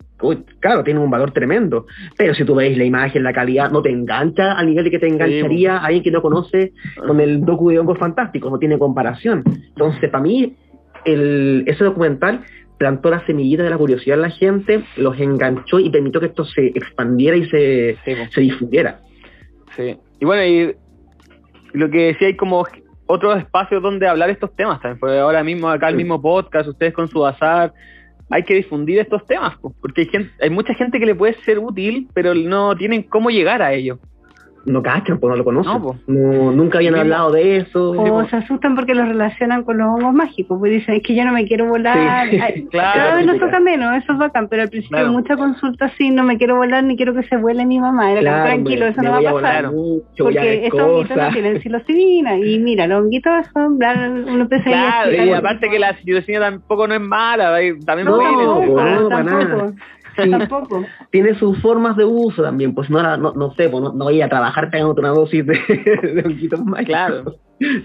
[0.61, 1.87] claro, tiene un valor tremendo.
[2.17, 4.99] Pero si tú veis la imagen, la calidad, no te engancha al nivel de que
[4.99, 6.73] te engancharía a alguien que no conoce
[7.07, 9.43] con el docu de hongos fantásticos, no tiene comparación.
[9.47, 10.57] Entonces, para mí,
[11.05, 12.45] el, ese documental
[12.79, 16.45] plantó la semillita de la curiosidad en la gente, los enganchó y permitió que esto
[16.45, 19.01] se expandiera y se, se difundiera.
[19.77, 19.97] Sí.
[20.19, 20.75] Y bueno, y
[21.73, 22.65] lo que decía hay como
[23.07, 26.95] otros espacios donde hablar estos temas también, porque ahora mismo acá el mismo podcast, ustedes
[26.95, 27.73] con su azar,
[28.31, 31.59] hay que difundir estos temas, porque hay, gente, hay mucha gente que le puede ser
[31.59, 33.99] útil, pero no tienen cómo llegar a ello
[34.65, 35.83] no cachan, pues no lo conocen.
[36.07, 37.93] No, nunca habían hablado de eso.
[37.93, 41.25] O se asustan porque lo relacionan con los hongos mágicos, pues dicen, es que yo
[41.25, 42.29] no me quiero volar.
[42.73, 46.25] cada vez nos toca menos, eso es bacán, pero al principio mucha consulta así, no
[46.25, 48.13] me quiero volar ni quiero que se vuele mi mamá.
[48.13, 49.71] Era tranquilo, eso no va a pasar.
[50.19, 52.37] porque esos honguitos no tienen psilocibina.
[52.39, 53.79] Y mira, los honguitos son,
[54.29, 59.75] uno Claro, y aparte que la psilocibina tampoco no es mala, también no, no, no,
[60.29, 60.85] Tampoco.
[61.11, 64.21] Tiene sus formas de uso también, pues no, no, no sé, pues no, no voy
[64.21, 66.85] a trabajar pegando una dosis de, de más.
[66.85, 67.37] Claro.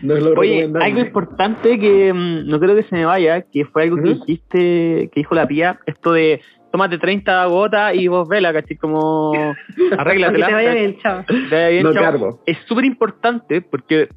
[0.01, 3.65] No es lo Oye, algo importante que mm, no creo que se me vaya, que
[3.65, 8.27] fue algo que dijiste, que dijo la tía, esto de tómate 30 gotas y vos
[8.27, 8.77] vela, ¿cachai?
[8.77, 9.33] Como
[9.97, 10.47] arréglatela.
[10.47, 11.23] te vaya bien, chao.
[11.27, 12.03] Te vaya bien, No chao.
[12.03, 12.41] cargo.
[12.45, 14.07] Es súper importante porque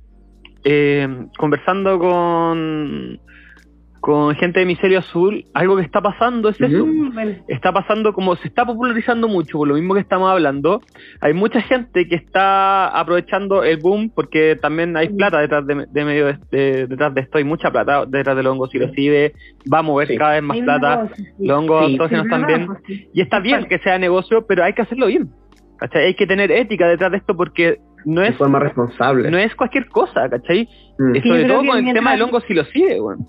[0.64, 3.20] eh, conversando con,
[4.00, 6.86] con gente de Micelio Azul, algo que está pasando es eso.
[6.86, 7.32] Mm, bueno.
[7.48, 10.80] Está pasando como se está popularizando mucho, por lo mismo que estamos hablando.
[11.20, 16.04] Hay mucha gente que está aprovechando el boom porque también hay plata detrás de, de
[16.04, 19.32] medio de, de- detrás de esto, hay mucha plata detrás del hongo psilocibe,
[19.72, 20.16] va a mover Sí.
[20.16, 20.96] cada vez más Hay plata.
[20.96, 21.46] negocio, sí.
[21.46, 21.92] Los hongos Sí.
[21.92, 22.68] autógenos también.
[23.12, 25.28] Y está bien que sea negocio, pero hay que hacerlo bien.
[25.78, 26.06] ¿cachai?
[26.06, 29.30] Hay que tener ética detrás de esto porque no De es, forma responsable.
[29.30, 30.68] no es cualquier cosa, ¿cachai?
[30.98, 31.22] Mm.
[31.22, 33.26] Sobre todo con el tema del hongo psilocibe, weón.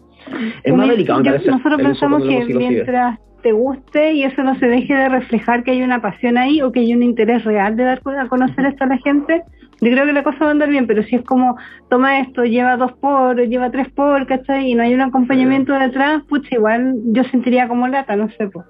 [0.64, 4.94] Es más delicado, yo- Nosotros pensamos que mientras te guste y eso no se deje
[4.94, 8.02] de reflejar que hay una pasión ahí o que hay un interés real de dar
[8.20, 9.44] a conocer esto a la gente,
[9.82, 11.58] yo creo que la cosa va a andar bien, pero si es como,
[11.90, 14.72] toma esto, lleva dos por, lleva tres por, ¿cachai?
[14.72, 18.66] Y no hay un acompañamiento detrás, pucha, igual yo sentiría como lata, no sé, pues.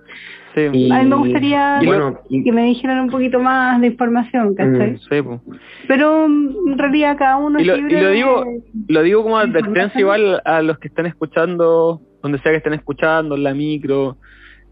[0.56, 3.88] Sí, Y- A mí me gustaría bueno, y- que me dijeran un poquito más de
[3.88, 4.92] información, ¿cachai?
[4.94, 4.98] Mm.
[4.98, 5.42] sí, po.
[5.88, 8.62] Pero mm, en realidad cada uno Y lo- es libre y lo digo- de-
[8.94, 13.36] Lo digo como advertencia igual a los que están escuchando, donde sea que estén escuchando,
[13.36, 14.18] en la micro,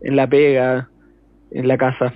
[0.01, 0.89] en la pega,
[1.51, 2.13] en la casa.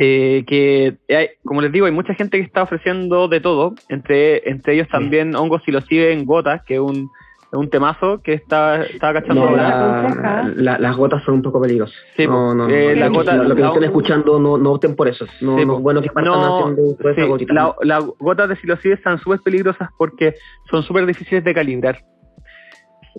[0.00, 4.48] Eh, que hay- como les digo, hay mucha gente que está ofreciendo de todo, entre
[4.48, 7.08] entre ellos también hongos psilocibe en gotas, que es un,
[7.52, 10.00] un temazo que está, está cachando No, la ahora.
[10.00, 10.42] aconseja.
[10.48, 11.96] la- la- las gotas son un poco peligrosas.
[12.16, 14.72] Sí, no, no, eh, no, la lo- gota- lo que la- estén escuchando, no, no
[14.72, 15.24] opten por eso.
[15.40, 15.76] No, Sí, no po.
[15.78, 19.88] es bueno que partan No, haciendo sí, la- las gotas de psilocibe están súper peligrosas
[19.96, 20.34] porque
[20.70, 21.98] son súper difíciles de calibrar.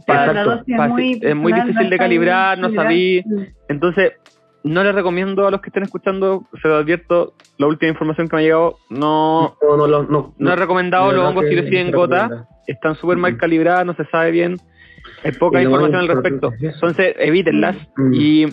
[0.05, 0.49] Pero la Exacto.
[0.57, 3.23] dosis Pa- es muy, es muy difícil de calibrar, no sabí.
[3.67, 4.13] Entonces,
[4.63, 8.35] no les recomiendo a los que estén escuchando, se lo advierto, la última información que
[8.35, 11.91] me ha llegado, no, no, no, no, no, no he recomendado los hongos que en
[11.91, 14.57] gota, están súper mal calibradas, no se sabe bien,
[15.23, 17.75] hay poca información al respecto, entonces evítenlas.
[18.13, 18.47] Y,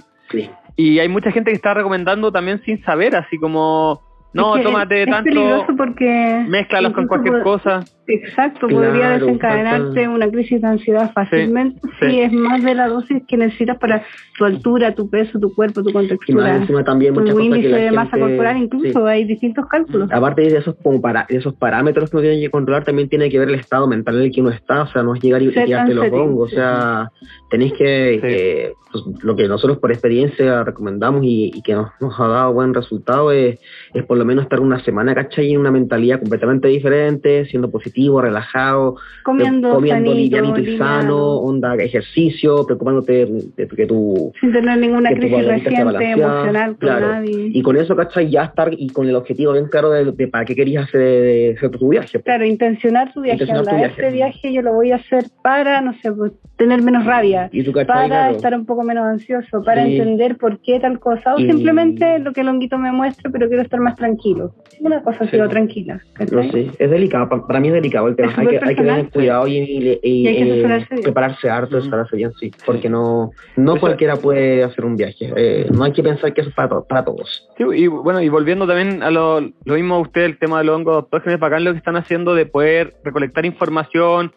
[0.76, 4.02] y hay mucha gente que está recomendando también sin saber, así como,
[4.32, 6.44] no, Es que tómate es, tanto, Es peligroso porque...
[6.48, 7.84] mézclalos con cualquier cosa.
[8.08, 12.10] Exacto, Claro, podría desencadenarte una crisis de ansiedad fácilmente sí.
[12.10, 14.04] si es más de la dosis que necesitas para
[14.38, 17.56] tu altura, tu peso, tu cuerpo, tu Y contextura, encima también muchas tu cosas que
[17.56, 19.08] índice de masa corporal, incluso sí.
[19.08, 20.08] hay distintos cálculos.
[20.12, 23.38] Aparte de esos, como para, esos parámetros que uno tiene que controlar, también tiene que
[23.38, 25.46] ver el estado mental en el que uno está, o sea, no es llegar y,
[25.46, 27.10] y tirarte los hongos, o sea,
[27.50, 28.20] tenéis que, Sí.
[28.20, 32.52] que, pues, lo que nosotros por experiencia recomendamos y, y que nos, nos ha dado
[32.52, 33.58] buen resultado es,
[33.94, 35.52] es por lo menos estar una semana, ¿cachai?
[35.52, 41.74] En una mentalidad completamente diferente, siendo positivo, relajado, Comiendo, eh, comiendo sanito, y sano, onda
[41.76, 43.26] ejercicio, preocupándote
[43.56, 47.08] de que tu sin tener ninguna que crisis reciente emocional con claro.
[47.08, 47.50] nadie.
[47.52, 48.30] y con eso, ¿cachai?
[48.30, 51.70] Ya estar y con el objetivo bien claro de, de para qué querías hacer, hacer
[51.70, 52.20] tu viaje.
[52.22, 53.42] Claro, intencionar tu viaje.
[53.44, 54.00] Intencionar tu viaje.
[54.00, 57.62] Este viaje yo lo voy a hacer para, no sé, pues, tener menos rabia, Y
[57.62, 57.86] tú, ¿cachai?
[57.86, 58.36] para Claro.
[58.36, 59.96] estar un poco menos ansioso, para Sí.
[59.96, 63.48] entender por qué tal cosa, o Y- simplemente lo que el honguito me muestra, pero
[63.48, 64.52] quiero estar más tranquilo.
[64.80, 65.40] Una cosa así Sí.
[65.40, 66.00] o tranquila.
[66.30, 68.32] No sé, es delicado, pa- para mí es delicado el tema.
[68.36, 71.68] Hay que, hay que tener cuidado y, y- y- Y hay que eh, prepararse harto,
[71.76, 71.78] Ujú.
[71.78, 75.32] asesorarse bien, sí, porque no, no Eso- cualquiera puede hacer un viaje.
[75.36, 77.48] Eh, no hay que pensar que eso es para, to- para todos.
[77.56, 80.76] Sí, y bueno, y volviendo también a lo, lo mismo usted, el tema de los
[80.76, 84.32] hongos autógenos, bacán lo que están haciendo de poder recolectar información,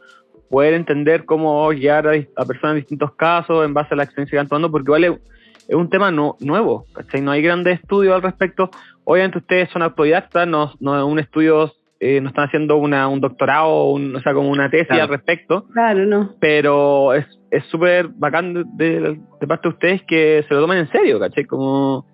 [0.50, 4.38] poder entender cómo guiar a, personas en distintos casos en base a la experiencia que
[4.38, 5.14] están tomando, porque igual es,
[5.68, 7.22] es un tema no- nuevo, ¿cachai?
[7.22, 8.70] No hay grandes estudios al respecto.
[9.04, 13.90] Obviamente ustedes son autodidactas, no, no un estudio, eh, no están haciendo una, un doctorado,
[13.90, 15.04] un- o sea, como una tesis Claro.
[15.04, 16.36] al respecto, Claro, no.
[16.40, 18.64] pero es es súper bacán de,
[19.02, 21.46] de- de parte de ustedes que se lo tomen en serio, ¿cachai?
[21.46, 22.06] Como...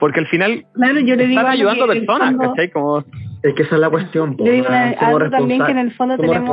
[0.00, 2.70] Porque al final Claro, yo le digo están ayudando a personas, fondo- ¿cachai?
[2.70, 3.04] Como,
[3.42, 4.36] Es que esa es la cuestión.
[4.36, 6.50] Yo digo una- algo también que en el fondo tenemos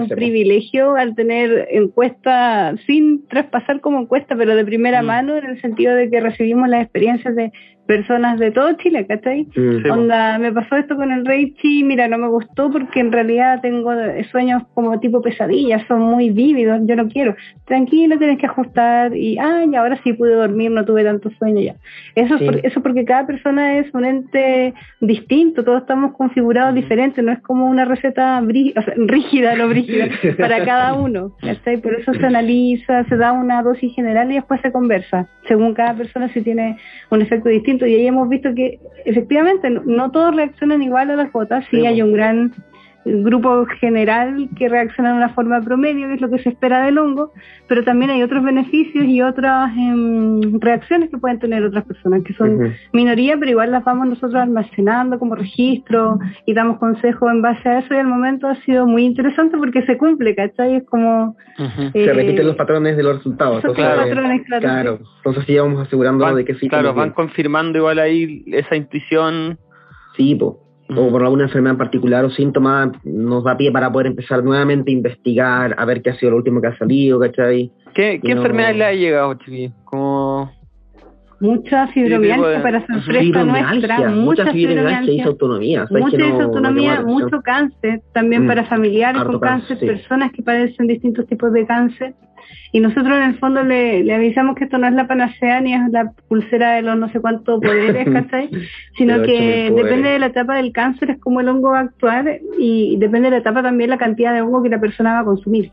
[0.00, 5.06] un privilegio al tener encuesta sin traspasar como encuesta, pero de primera Mm.
[5.06, 7.52] mano en el sentido de que recibimos las experiencias de
[7.86, 9.46] personas de todo Chile, ¿cachai?
[9.56, 9.90] Mm.
[9.90, 13.90] Onda, me pasó esto con el Reichi, mira, no me gustó porque en realidad tengo
[14.30, 17.34] sueños como tipo pesadillas, son muy vívidos, yo no quiero.
[17.64, 21.76] Tranquilo, tienes que ajustar y, ay, ahora sí pude dormir, no tuve tanto sueño ya.
[22.14, 22.44] Eso, es Sí.
[22.44, 27.40] por- eso porque cada persona es un ente distinto, todos estamos configurados diferentes, no es
[27.40, 30.06] como una receta brí- o sea, rígida, no brígida,
[30.38, 31.32] para cada uno.
[31.40, 31.78] ¿cachai?
[31.78, 35.94] Por eso se analiza, se da una dosis general y después se conversa, según cada
[35.94, 36.76] persona si tiene
[37.10, 37.86] un efecto distinto.
[37.86, 41.78] Y ahí hemos visto que efectivamente no, no todos reaccionan igual a las gotas, sí,
[41.78, 42.52] Sí, hay un gran
[43.04, 46.98] grupo general que reacciona de una forma promedio, que es lo que se espera del
[46.98, 47.32] hongo,
[47.66, 52.34] pero también hay otros beneficios y otras em, reacciones que pueden tener otras personas, que
[52.34, 52.72] son Ujú.
[52.92, 57.78] minoría, pero igual las vamos nosotros almacenando como registro y damos consejos en base a
[57.78, 60.76] eso y al momento ha sido muy interesante porque se cumple, ¿cachai?
[60.76, 61.36] Es como...
[61.58, 61.90] Ujú.
[61.92, 63.64] Se eh, repiten los patrones de los resultados.
[63.64, 64.62] entonces, patrones, claro.
[64.62, 64.98] claro.
[65.18, 66.68] Entonces sí vamos asegurando Van- de que sí.
[66.68, 69.58] claro, van confirmando igual ahí esa intuición.
[70.16, 70.67] Sí, po.
[70.96, 74.90] O por alguna enfermedad en particular o síntoma, nos da pie para poder empezar nuevamente
[74.90, 77.70] a investigar, a ver qué ha sido lo último que ha salido, ¿cachai?
[77.94, 78.40] ¿Qué, qué No.
[78.40, 79.72] enfermedad le ha llegado, chiquillos?
[79.84, 80.50] Como...
[81.40, 85.86] Mucha de- fibromialgia para sorpresa Fibromialgia, nuestra, mucha mucha fibromialgia y.
[85.86, 87.22] ¿sabes Mucha que no- disautonomía, no atención?
[87.22, 89.86] mucho cáncer, también Mm, para familiares con cáncer, cáncer, sí.
[89.86, 92.14] personas que padecen distintos tipos de cáncer.
[92.72, 95.74] Y nosotros en el fondo le, le avisamos que esto no es la panacea ni
[95.74, 98.50] es la pulsera de los no sé cuántos poderes, ¿cachai?
[98.96, 102.40] Sino que depende de la etapa del cáncer, es como el hongo va a actuar
[102.58, 105.24] y depende de la etapa también la cantidad de hongo que la persona va a
[105.24, 105.72] consumir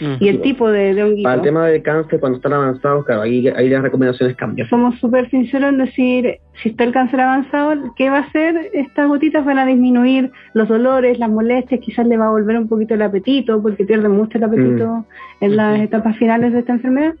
[0.00, 1.24] y el tipo de, de honguito.
[1.24, 4.68] Para el tema del cáncer, cuando están avanzados, claro, ahí, ahí las recomendaciones cambian.
[4.68, 8.70] somos súper sinceros en decir, si está el cáncer avanzado, ¿qué va a hacer?
[8.72, 12.68] Estas gotitas van a disminuir los dolores, las molestias, quizás le va a volver un
[12.68, 15.04] poquito el apetito, porque pierde mucho el apetito
[15.40, 17.14] en las etapas finales de esta enfermedad.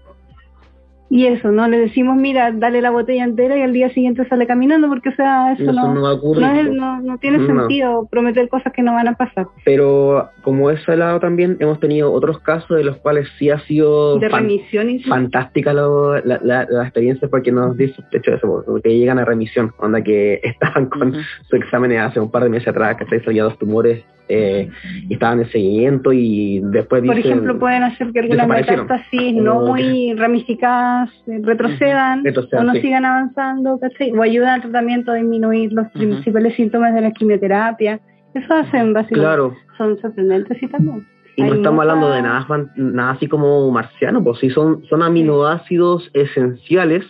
[1.08, 4.44] Y eso, no le decimos, mira, dale la botella entera y al día siguiente sale
[4.46, 6.34] caminando, porque o sea, eso Eso no, no no, es- po.
[6.74, 9.46] no, no tiene sentido prometer cosas que no van a pasar.
[9.64, 14.18] Pero como ese lado también hemos tenido otros casos de los cuales sí ha sido
[14.18, 18.34] De fan- remisión y fantástica lo- la, la, la experiencia porque nos dice de hecho
[18.34, 21.18] eso, que llegan a remisión, onda que estaban con Ujú.
[21.48, 24.68] su examen hace un par de meses atrás, que se salían dos tumores eh,
[25.08, 29.58] y estaban en seguimiento y después Por dicen, ejemplo, pueden hacer que algunas metástasis no
[29.58, 32.80] O muy ramificadas eh, retrocedan Retrocedan, o no sí.
[32.80, 34.10] sigan avanzando, ¿cachai?
[34.12, 38.00] O ayudan al tratamiento a disminuir los principales síntomas de la quimioterapia.
[38.34, 39.14] Eso hacen básicamente.
[39.14, 41.06] claro, Son sorprendentes y también.
[41.36, 42.46] y no estamos mucha- hablando de nada,
[42.76, 47.04] nada así como marciano, pues sí son, son aminoácidos esenciales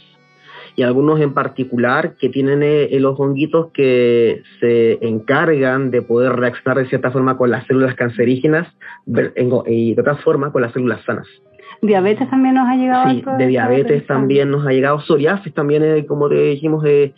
[0.77, 6.79] y algunos en particular que tienen eh, los honguitos que se encargan de poder reaccionar
[6.79, 8.68] de cierta forma con las células cancerígenas
[9.66, 11.27] y de otra forma con las células sanas.
[11.83, 13.11] Diabetes también nos ha llegado.
[13.11, 17.14] Sí, de diabetes también nos ha llegado, psoriasis también, eh, como te dijimos, eh,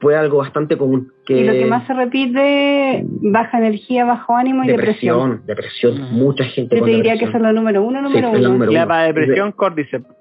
[0.00, 1.12] fue algo bastante común.
[1.26, 5.42] Que Y lo que más se repite, baja energía, bajo ánimo y depresión.
[5.46, 8.48] depresión, depresión, mucha gente Yo te diría que eso es lo número uno, número uno.
[8.48, 10.19] número La depresión, Cordyceps.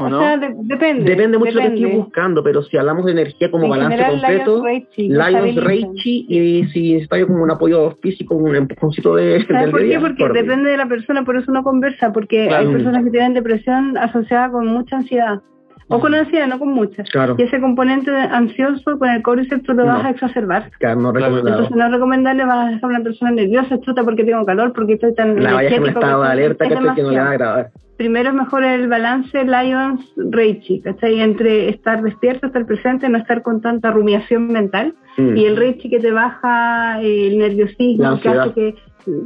[0.00, 0.20] ¿O O no?
[0.20, 1.02] sea, de- depende.
[1.10, 3.96] Depende mucho de lo que estoy buscando, pero si hablamos de energía como En balance
[3.96, 4.64] general, completo,
[4.96, 9.86] Lions Reichi, y si está como un apoyo físico, un empujoncito de, ¿Sabes por qué?
[9.86, 12.68] día, Porque por- depende de la persona, por eso uno conversa, porque Claro.
[12.68, 15.40] hay personas que tienen depresión asociada con mucha ansiedad.
[15.86, 17.02] O con ansiedad, no con mucha.
[17.04, 19.92] Claro, Y ese componente ansioso con el cordyceps tú lo No.
[19.94, 20.70] vas a exacerbar.
[20.78, 21.48] claro, no recomendado.
[21.48, 24.72] Entonces no es recomendable, vas a dejar a una persona nerviosa, chuta porque tengo calor,
[24.72, 27.30] porque estoy tan La vaya en un alerta Es que, que no le va a
[27.30, 27.70] agradar.
[27.96, 31.20] Primero es mejor el balance Lions Reichi, ¿cachai?
[31.20, 34.94] Entre estar despierto, estar presente, no estar con tanta rumiación mental.
[35.16, 35.36] Mm.
[35.36, 38.74] Y el Reichi que te baja eh, el nerviosismo, que hace que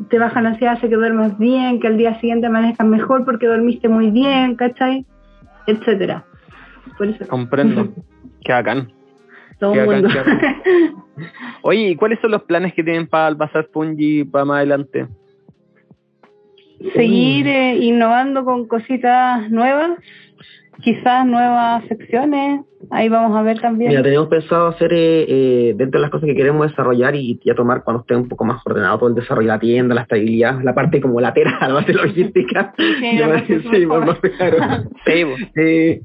[0.09, 3.47] te baja la ansiedad, hace que duermas bien, que al día siguiente amanezcas mejor porque
[3.47, 5.05] dormiste muy bien, ¿cachai?
[5.67, 6.25] Etcétera.
[6.99, 7.89] Por eso, Comprendo.
[8.45, 8.93] Qué bacán.
[9.61, 10.09] todo qué bacán, mundo.
[10.19, 10.95] bacán.
[11.63, 15.07] Oye, ¿y cuáles son los planes que tienen para el Bazar Punji para más adelante?
[16.95, 19.93] Seguir eh, innovando con cositas nuevas,
[20.81, 23.91] quizás nuevas secciones, ahí vamos a ver también.
[23.91, 27.55] Mira, tenemos pensado hacer eh, eh, dentro de las cosas que queremos desarrollar y ya
[27.55, 30.61] tomar cuando esté un poco más ordenado todo el desarrollo de la tienda, la estabilidad,
[30.65, 32.75] la parte como lateral, la parte logística.
[32.77, 34.07] Sí, la Ya parte sí, mejor.
[34.07, 34.57] más claro.
[35.07, 35.61] Sí, po.
[35.61, 36.03] Eh,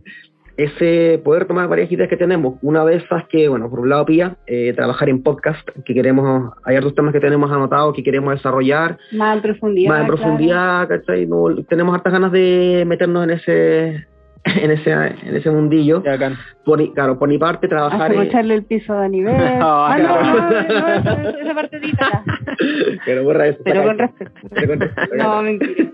[0.57, 2.55] ese poder tomar varias ideas que tenemos.
[2.61, 6.53] Una de esas que, bueno, por un lado, Pía, eh, trabajar en podcast, que queremos,
[6.63, 9.89] hay otros temas que tenemos anotados que queremos desarrollar más en profundidad.
[9.89, 10.17] más en claro.
[10.17, 11.25] profundidad, ¿cachai?
[11.27, 14.07] No, tenemos hartas ganas de meternos en ese
[14.61, 16.03] en ese en ese mundillo.
[16.65, 18.17] Por, mi- claro, por mi parte, trabajar en...
[18.17, 19.35] Aprovecharle el piso a nivel.
[19.59, 20.63] Ah, ah, no, claro.
[20.67, 20.87] no, no,
[21.31, 21.79] esa- esa parte.
[23.05, 23.59] Pero borra eso.
[23.63, 24.31] Pero con respeto.
[24.53, 25.41] Pero con respeto, No, claro.
[25.43, 25.91] mentira.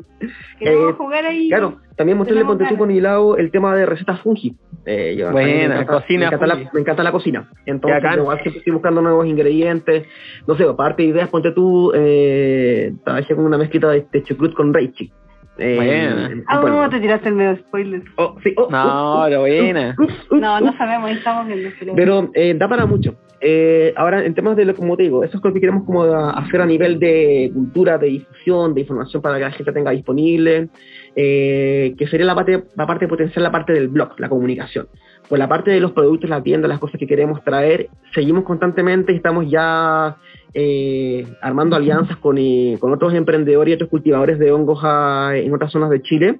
[0.57, 1.49] Queremos Eh, jugar ahí.
[1.49, 4.55] Claro, también mostrarle ponte tú por mi lado el tema de recetas fungi.
[4.85, 7.49] Eh, yo- Buena, me encanta, cocina me encanta, la, me encanta la cocina.
[7.65, 10.05] Entonces, igual siempre estoy buscando nuevos ingredientes.
[10.47, 14.53] No sé, aparte de ideas, ponte tú, eh, trabajé con una mezclita de, de chucrut
[14.53, 15.11] con reichi.
[15.59, 16.43] Eh.
[16.47, 16.81] Ah, bueno.
[16.81, 18.01] no, te tiraste el medio spoiler.
[18.15, 19.95] Oh, sí, oh, No, uh, uh, pero buena.
[19.99, 20.65] uh, uh, No, uh.
[20.65, 21.69] no sabemos, ahí estamos viendo.
[21.79, 21.95] Pero...
[21.95, 23.15] Pero eh, da para mucho.
[23.45, 26.03] Eh, ahora, en temas de lo como te digo, eso es lo que queremos como
[26.03, 30.69] hacer a nivel de cultura, de difusión, de información para que la gente tenga disponible,
[31.15, 34.87] eh, que sería la parte, la parte potencial, la parte del blog, la comunicación.
[35.27, 39.13] por la parte de los productos, la tienda, las cosas que queremos traer, seguimos constantemente
[39.13, 40.17] y estamos ya
[40.53, 45.53] eh, armando alianzas con, eh, con otros emprendedores y otros cultivadores de hongos a- en
[45.53, 46.39] otras zonas de Chile,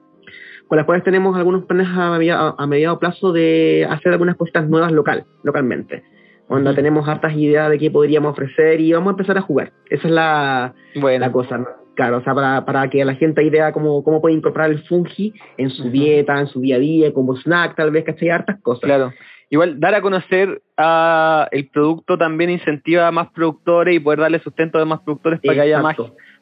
[0.68, 4.68] con las cuales tenemos algunos planes a, media- a mediado plazo de hacer algunas cositas
[4.70, 6.03] nuevas local, localmente.
[6.47, 6.76] Onda, Ujú.
[6.76, 9.72] tenemos hartas ideas de qué podríamos ofrecer y vamos a empezar a jugar.
[9.89, 11.68] Esa es la, Bueno, la cosa, ¿no?
[11.96, 15.34] Claro, o sea, para, para que la gente idea cómo, cómo puede incorporar el fungi
[15.58, 18.30] en su dieta, en su día a día, como snack, tal vez, ¿cachai?
[18.30, 18.82] Hartas cosas.
[18.82, 19.14] claro.
[19.50, 24.39] Igual, dar a conocer a el producto también incentiva a más productores y poder darle
[24.39, 25.96] sustento a más productores para que haya más,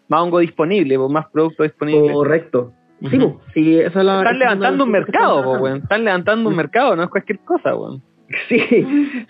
[0.07, 2.13] más hongo disponible, pues, más productos disponibles.
[2.13, 2.71] Correcto.
[3.09, 5.77] Sí, po, sí, esa es la Están esa levantando es un mercado, weón.
[5.79, 8.01] Están levantando un mercado, no es cualquier cosa, weón.
[8.49, 8.59] Sí,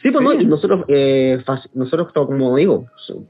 [0.01, 1.39] sí, pues no, y nosotros, eh,
[1.73, 2.85] nosotros como digo,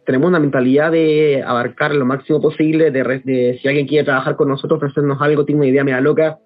[0.05, 4.35] tenemos una mentalidad de abarcar lo máximo posible, de, re- de si alguien quiere trabajar
[4.35, 6.37] con nosotros, ofrecernos algo, tiene una idea media loca,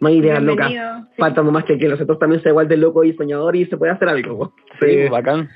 [0.00, 0.72] no hay ideas locas,
[1.16, 3.92] falta nomás que, que nosotros también sea igual de loco y soñador y se puede
[3.92, 4.52] hacer algo.
[4.80, 5.08] Sí, Sí.
[5.08, 5.48] bacán.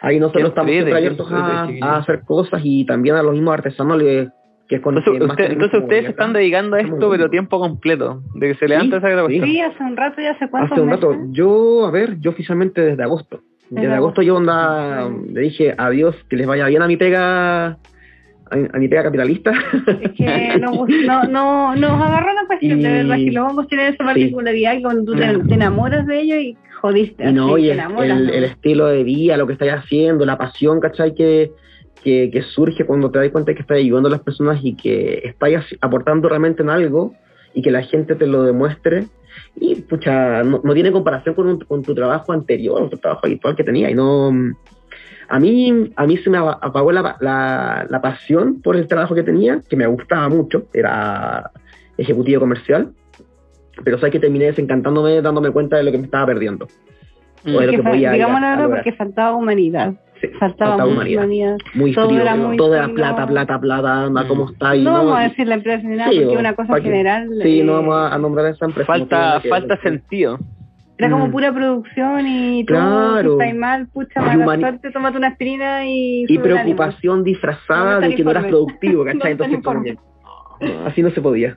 [0.00, 4.28] Ahí nosotros estamos siempre abiertos a, hacer cosas y también a los mismos artesanos le-
[4.68, 8.48] que es con Entonces, usted- ustedes se están dedicando a esto, pero tiempo completo, de
[8.48, 9.46] que se levanta Sí, esa grabación.
[9.46, 11.26] Sí, hace un rato, ya hace cuántos Hace un rato, meses?
[11.32, 13.40] yo, a ver, yo oficialmente desde agosto.
[13.70, 17.66] Desde Desde agosto yo onda, le dije adiós, que les vaya bien a mi pega,
[18.50, 19.52] a, mi- a mi pega capitalista.
[20.02, 20.24] Es que
[20.60, 24.04] nos, no, no, nos agarró la cuestión, de Y- verdad, que los hongos tienen esa
[24.04, 27.28] particularidad que cuando tú te, te enamoras de ellos y jodiste.
[27.28, 28.32] y no, así, y te el, enamoras, el- ¿no?
[28.32, 31.14] el estilo de vida, lo que estáis haciendo, la pasión, ¿cachai?
[31.14, 31.50] Que,
[32.04, 35.22] que, que surge cuando te das cuenta que estás ayudando a las personas y que
[35.24, 37.14] estás aportando realmente en algo
[37.54, 39.06] y que la gente te lo demuestre.
[39.56, 43.22] Y, pucha, no, no tiene comparación con, un- con tu trabajo anterior, o tu trabajo
[43.26, 43.90] habitual que tenía.
[43.90, 44.32] Y no...
[45.30, 49.14] A mí, a mí se me apa- apagó la, la, la pasión por el trabajo
[49.14, 51.50] que tenía, que me gustaba mucho, era
[51.98, 52.92] ejecutivo comercial,
[53.84, 56.66] pero sabes que terminé desencantándome dándome cuenta de lo que me estaba perdiendo.
[57.44, 57.54] Mm.
[57.54, 59.92] o de lo Que que fa- podía digamos la verdad, porque faltaba humanidad.
[60.20, 61.18] Sí, Faltaba, faltaba humanidad.
[61.24, 61.56] humanidad.
[61.74, 62.94] Muy Todo frío, era muy toda frío.
[62.96, 64.28] plata, plata, plata, anda, Mm.
[64.28, 64.74] ¿cómo está?
[64.76, 67.28] Y no, vamos a decir la empresa ni nada, sí, porque una cosa general.
[67.42, 68.92] Sí, eh, no vamos a, nombrar a esa empresa.
[68.92, 70.38] no Falta, que falta sentido.
[70.98, 71.30] Era como Mm.
[71.30, 73.36] pura producción y tú Claro.
[73.38, 76.24] si estás mal, pucha, Y mala humani- suerte, tómate una aspirina y...
[76.28, 79.32] Y preocupación No, disfrazada no de que no eras productivo, No ¿cachai?
[79.32, 79.96] están Entonces,
[80.60, 81.56] no, así no se podía.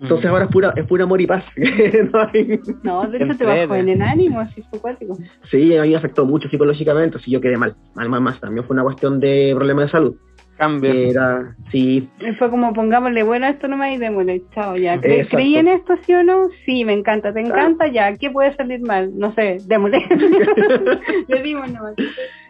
[0.00, 0.32] Entonces Mm.
[0.32, 1.44] ahora es pura, es pura amor y paz.
[2.12, 5.16] No hay- No, de hecho te bajó en el ánimo, así fue cuático.
[5.50, 8.40] Sí, a mí me afectó mucho psicológicamente, así yo quedé mal, mal, mal, más.
[8.40, 10.16] También fue una cuestión de problema de salud.
[10.56, 10.92] Cambio.
[10.92, 12.06] Era, sí,
[12.38, 14.96] Fue como pongámosle bueno esto nomás y démosle, chao, ya.
[15.00, 15.36] ¿Cre- Exacto.
[15.38, 16.48] ¿Creí en esto, sí o no?
[16.66, 17.86] Sí, me encanta, ¿te encanta?
[17.88, 19.10] Ya, ¿qué puede salir mal?
[19.16, 20.04] No sé, démosle.
[21.28, 21.94] Le dimos nomás.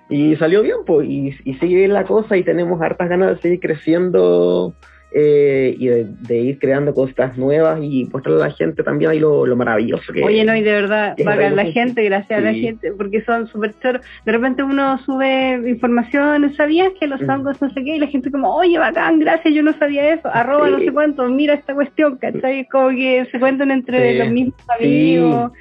[0.09, 3.43] Y salió bien, pues, y, y sigue bien la cosa y tenemos hartas ganas de
[3.43, 4.75] seguir creciendo
[5.13, 9.19] eh, y de, de ir creando cosas nuevas y mostrarle a la gente también ahí
[9.19, 12.55] lo, lo maravilloso que Oye, no, y de verdad, pagan la gente, gracias a la
[12.55, 14.03] gente, porque son súper choros.
[14.25, 17.31] De repente uno sube información, ¿sabías que los Mm.
[17.31, 17.97] hongos no sé qué?
[17.97, 20.73] Y la gente como, oye, bacán, gracias, yo no sabía eso, arroba Sí.
[20.73, 22.67] no sé cuánto, mira esta cuestión, ¿cachai?
[22.69, 24.19] Como que se cuentan entre Sí.
[24.19, 24.85] los mismos Sí.
[24.87, 25.53] amigos,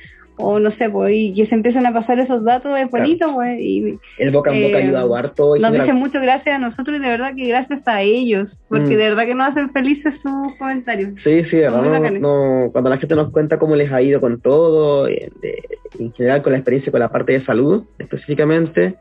[0.41, 3.59] o no sé, pues, y que se empiezan a pasar esos datos, es bonito, pues,
[3.59, 5.55] y el boca en boca eh, ha ayudado harto.
[5.57, 8.85] y nos dicen muchas gracias a nosotros y de verdad que gracias a ellos, porque
[8.85, 8.89] Mm.
[8.89, 11.09] de verdad que nos hacen felices sus comentarios.
[11.23, 11.81] Sí, sí, de verdad,
[12.11, 12.19] no,
[12.65, 15.61] no- cuando la gente nos cuenta cómo les ha ido con todo, eh, de-
[15.99, 18.95] en general con la experiencia con la parte de salud específicamente,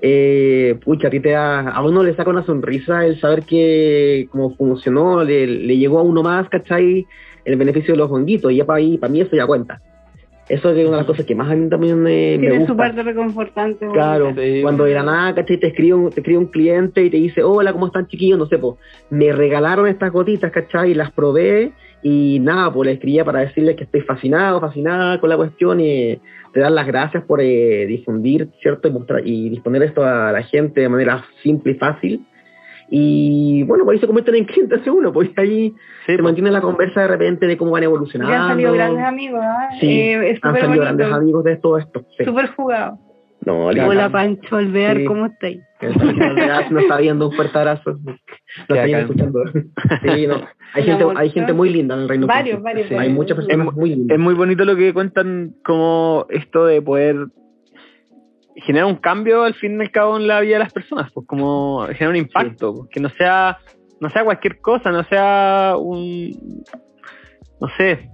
[0.00, 4.26] eh, pucha, a ti te da, a uno le saca una sonrisa el saber que
[4.30, 7.06] cómo funcionó, le, le llegó a uno más, ¿cachai?
[7.44, 9.80] El beneficio de los honguitos, y ya para mí eso ya cuenta.
[10.48, 12.72] Eso es una de las cosas que más a mí también me Tiene gusta.
[12.72, 13.86] su parte reconfortante.
[13.92, 15.58] Claro, Sí, cuando de la nada, ¿cachai?
[15.58, 18.38] Te escribe, un, te escribe un cliente y te dice, hola, ¿cómo están chiquillos?
[18.38, 18.74] No sé, pues,
[19.10, 20.90] me regalaron estas gotitas, ¿cachai?
[20.90, 21.72] Y las probé
[22.02, 26.20] y nada, pues le escribía para decirles que estoy fascinado, fascinada con la cuestión y
[26.52, 28.88] te dan las gracias por eh, difundir, ¿cierto?
[28.88, 32.26] Y, mostrar, y disponer esto a la gente de manera simple y fácil.
[32.94, 35.76] Y bueno, pues ahí se convierten en clientes hace uno, pues ahí Sí,
[36.06, 36.22] se pues.
[36.24, 38.34] mantiene la conversa de repente de cómo van Ya evolucionando.
[38.36, 39.68] han salido grandes amigos, ¿ah?
[39.80, 42.04] Sí, Eh, es Han salido grandes bonito, amigos de todo esto.
[42.18, 42.24] Sí.
[42.26, 42.98] súper jugado.
[43.46, 44.10] No, Hola.
[44.10, 45.04] Pancho Alvear, Sí.
[45.06, 45.60] ¿cómo estáis?
[46.70, 47.98] No está viendo un fuerte abrazo.
[48.68, 49.42] Lo está escuchando.
[50.02, 50.42] Sí, no.
[50.74, 52.62] Hay gente, hay gente muy linda en el Reino Varios, Unido.
[52.64, 53.08] varios, Sí, varios.
[53.10, 54.14] Hay muchas Es personas muy lindas.
[54.16, 57.16] Es muy bonito lo que cuentan como esto de poder
[58.56, 61.26] generar un cambio al fin y al cabo en la vida de las personas, pues
[61.26, 63.58] como generar un impacto, pues, que no sea
[64.00, 66.64] no sea cualquier cosa, no sea un
[67.60, 68.10] no sé,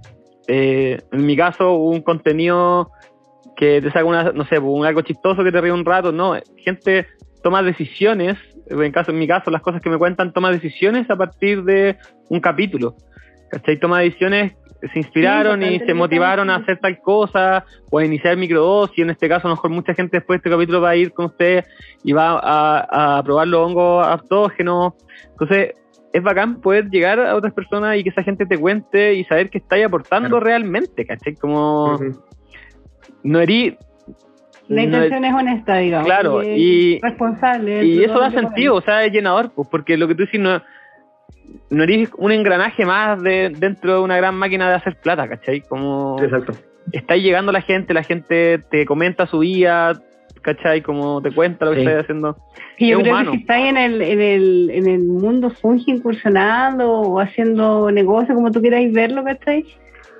[0.47, 2.91] eh, en mi caso un contenido
[3.55, 6.11] que te saca una, no sé, pues, un algo chistoso que te ríe un rato,
[6.11, 7.07] no, gente
[7.43, 8.37] toma decisiones,
[8.69, 11.97] en caso en mi caso las cosas que me cuentan toma decisiones a partir de
[12.29, 12.95] un capítulo.
[13.49, 13.79] ¿Cachai?
[13.79, 18.99] Toma decisiones se inspiraron y se motivaron a hacer tal cosa o a iniciar microdosis.
[18.99, 21.11] En este caso, a lo mejor mucha gente después de este capítulo va a ir
[21.11, 21.65] con usted
[22.03, 24.93] y va a, a probar los hongos aptógenos.
[25.31, 25.73] Entonces,
[26.13, 29.49] es bacán poder llegar a otras personas y que esa gente te cuente y saber
[29.49, 30.43] que estáis aportando Claro.
[30.45, 31.35] realmente, ¿cachai?
[31.35, 32.23] Como Ujú.
[33.23, 33.77] no herí.
[34.69, 36.05] La no- intención es honesta, digamos.
[36.07, 37.85] Claro, es y- responsable.
[37.85, 40.61] y eso da sentido, o sea, es llenador, pues, porque lo que tú dices no,
[41.69, 45.61] no eres un engranaje más de, dentro de una gran máquina de hacer plata, ¿cachai?
[45.61, 46.53] Como Exacto.
[47.15, 49.99] llegando la gente, la gente te comenta su vida,
[50.41, 50.81] ¿cachai?
[50.81, 51.85] Como te cuenta lo que Sí.
[51.87, 52.37] estás haciendo.
[52.77, 53.31] Y yo es creo humano.
[53.31, 58.33] que si estáis en el, en, el, en el mundo fungi incursionando o haciendo negocio,
[58.35, 59.65] como tú queráis verlo, ¿cachai?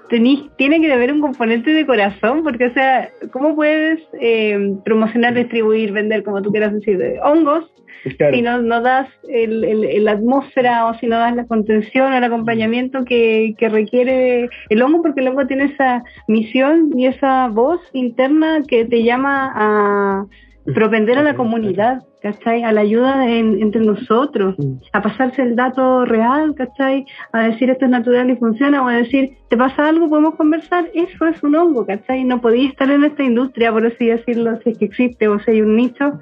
[0.09, 5.35] Tenís, tiene que haber un componente de corazón, porque, o sea, ¿cómo puedes eh, promocionar,
[5.35, 7.71] distribuir, vender, como tú quieras decir, de hongos,
[8.17, 8.35] Claro.
[8.35, 12.15] si no, no das el, el- la atmósfera o si no das la contención o
[12.17, 17.47] el acompañamiento que, que requiere el hongo, porque el hongo tiene esa misión y esa
[17.49, 20.25] voz interna que te llama a
[20.73, 22.63] propender a la comunidad, ¿cachai?
[22.63, 24.73] A la ayuda en- entre nosotros, Mm.
[24.93, 27.05] a pasarse el dato real, ¿cachai?
[27.31, 30.09] A decir esto es natural y funciona, o a decir, ¿te pasa algo?
[30.09, 30.85] ¿Podemos conversar?
[30.93, 32.23] Eso es un hongo, ¿cachai?
[32.23, 35.51] No podía estar en esta industria, por así decirlo, si es que existe o si
[35.51, 36.19] hay un nicho,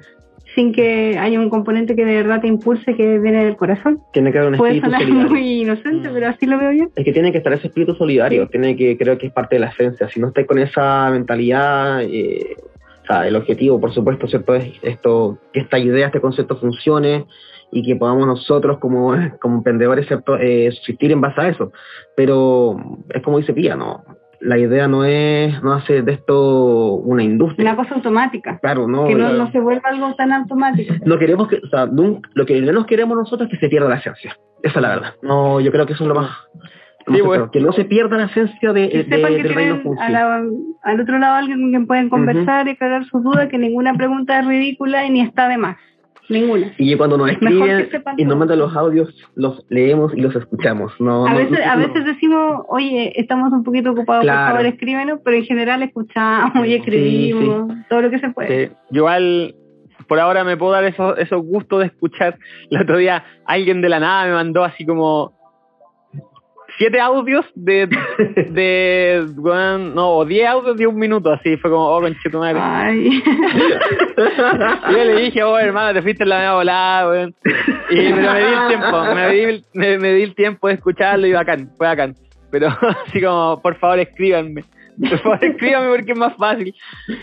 [0.58, 4.00] sin que haya un componente que de verdad te impulse que viene del corazón.
[4.12, 5.30] Tiene que haber un Puede espíritu sonar solidario.
[5.30, 6.12] muy inocente, Mm.
[6.12, 6.84] pero así lo veo yo.
[6.96, 9.60] Es que tiene que estar ese espíritu solidario, tiene que, creo que es parte de
[9.60, 10.08] la esencia.
[10.08, 12.56] Si no estáis con esa mentalidad, eh,
[13.04, 14.56] o sea, el objetivo, por supuesto, ¿cierto?
[14.56, 17.26] Es esto, que esta idea, este concepto funcione
[17.70, 20.36] y que podamos nosotros como, como emprendedores, ¿cierto?
[20.38, 21.70] Eh, subsistir en base a eso.
[22.16, 22.76] Pero
[23.14, 24.02] es como dice Pía, ¿no?
[24.40, 27.72] La idea no es no hacer de esto una industria.
[27.72, 30.94] Una cosa automática, Claro, no, que no, la- no se vuelva algo tan automático.
[31.04, 33.88] no queremos que, o sea, nunca- lo que menos queremos nosotros es que se pierda
[33.88, 34.36] la esencia.
[34.62, 35.14] Esa es la verdad.
[35.22, 36.30] No, yo creo que eso es lo más,
[37.06, 37.50] lo Sí, más bueno.
[37.50, 40.42] que no se pierda la esencia de, Que de- sepan que reino a la-
[40.82, 44.38] al otro lado alguien con quien pueden conversar y aclarar sus dudas, que ninguna pregunta
[44.38, 45.76] es ridícula y ni está de más.
[46.28, 46.72] Ninguna.
[46.76, 50.92] Y cuando nos escriben y nos mandan los audios, los leemos y los escuchamos.
[51.00, 54.40] No, A no- veces, no- a veces decimos, oye, estamos un poquito ocupados, Claro.
[54.40, 58.68] por favor escríbenos, pero en general escuchamos y Sí, escribimos, todo lo que se puede.
[58.68, 58.74] Sí.
[58.90, 59.54] Yo igual,
[60.06, 62.38] por ahora me puedo dar esos, esos gustos de escuchar.
[62.70, 65.37] El otro día alguien de la nada me mandó así como
[66.78, 67.86] siete audios de,
[68.50, 72.58] de weón, no, o diez audios de un minuto, así fue como, oh, conchito madre.
[72.62, 73.22] Ay.
[74.90, 77.34] Y yo le dije, oh, hermano, te fuiste en la media volada, weón.
[77.90, 80.74] Y pero me di el tiempo, me di, el- me, me di el tiempo de
[80.74, 82.14] escucharlo y bacán, fue bacán.
[82.50, 82.68] Pero
[83.06, 84.64] así como, por favor, escríbanme.
[84.98, 86.74] Por favor, escríbanme porque es más fácil.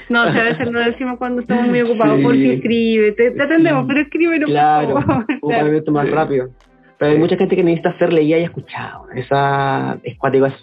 [0.07, 2.23] No, o sea, a veces lo decimos cuando estamos muy ocupados, Sí.
[2.23, 5.25] porque escribe, te, te atendemos, pero escríbenos, Claro, por favor.
[5.41, 6.11] un movimiento más Sí.
[6.13, 6.47] rápido.
[6.97, 9.01] Pero hay mucha gente que necesita ser leída y escuchada.
[9.15, 10.53] Esa es cuático es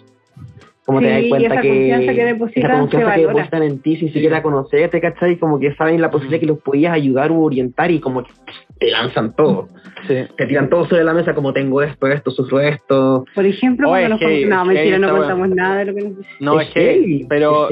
[0.85, 3.27] como te Sí, das y cuenta esa que confianza que depositan esa confianza se que
[3.27, 5.37] depositan en ti sin siquiera conocerte, ¿cachai?
[5.37, 8.31] Como que saben la posibilidad que los podías ayudar u orientar y como que
[8.79, 9.69] te lanzan todo.
[10.09, 10.15] Sí.
[10.35, 13.23] Te tiran todo sobre la mesa como tengo esto, esto, sufro esto.
[13.33, 16.01] Por ejemplo, Oye, cuando nos contamos- no, es mentira, no contamos nada de lo que
[16.01, 16.33] nos dicen.
[16.41, 17.69] No, es que, pero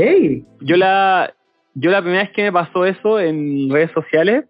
[0.61, 1.33] yo la,
[1.73, 4.45] yo la primera vez que me pasó eso en redes sociales,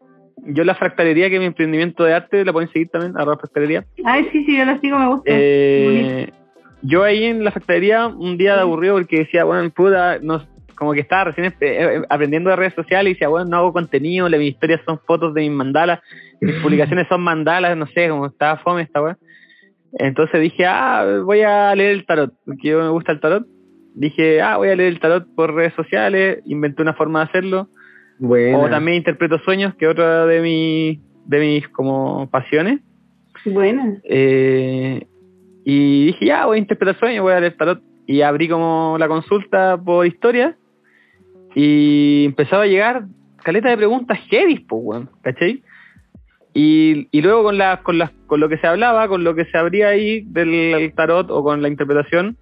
[0.46, 3.86] yo la fractalería, que es mi emprendimiento de arte, la pueden seguir también, arroba fractalería.
[4.06, 5.24] Ay, sí, sí, yo lo sigo, me gusta.
[5.34, 6.30] Eh,
[6.82, 10.42] yo ahí en la factoría un día de aburrido porque decía, bueno, puta, no,
[10.76, 14.28] como que estaba recién eh, aprendiendo de redes sociales y decía, bueno, no hago contenido,
[14.30, 16.00] la- mis historias son fotos de mis mandalas,
[16.40, 19.18] mis publicaciones son mandalas, no sé, como estaba fome esta weá.
[19.94, 23.46] Entonces dije, ah, voy a leer el tarot, porque yo me gusta el tarot.
[23.94, 27.68] Dije, ah, voy a leer el tarot por redes sociales, inventé una forma de hacerlo.
[28.22, 28.62] Bueno.
[28.62, 32.80] O también interpreto sueños, que es otra de mis, de mis como pasiones.
[33.44, 33.98] Buena.
[34.04, 35.08] Eh,
[35.66, 37.82] y dije, ya, voy a interpretar sueños, voy a leer tarot.
[38.06, 40.56] Y abrí como la consulta por historia.
[41.56, 43.06] Y empezaba a llegar
[43.44, 45.64] caleta de preguntas heavy, pues, weón, ¿cachai?
[46.54, 49.46] Y, y luego con, la, con, las con lo que se hablaba, con lo que
[49.46, 52.38] se abría ahí del tarot o con la interpretación,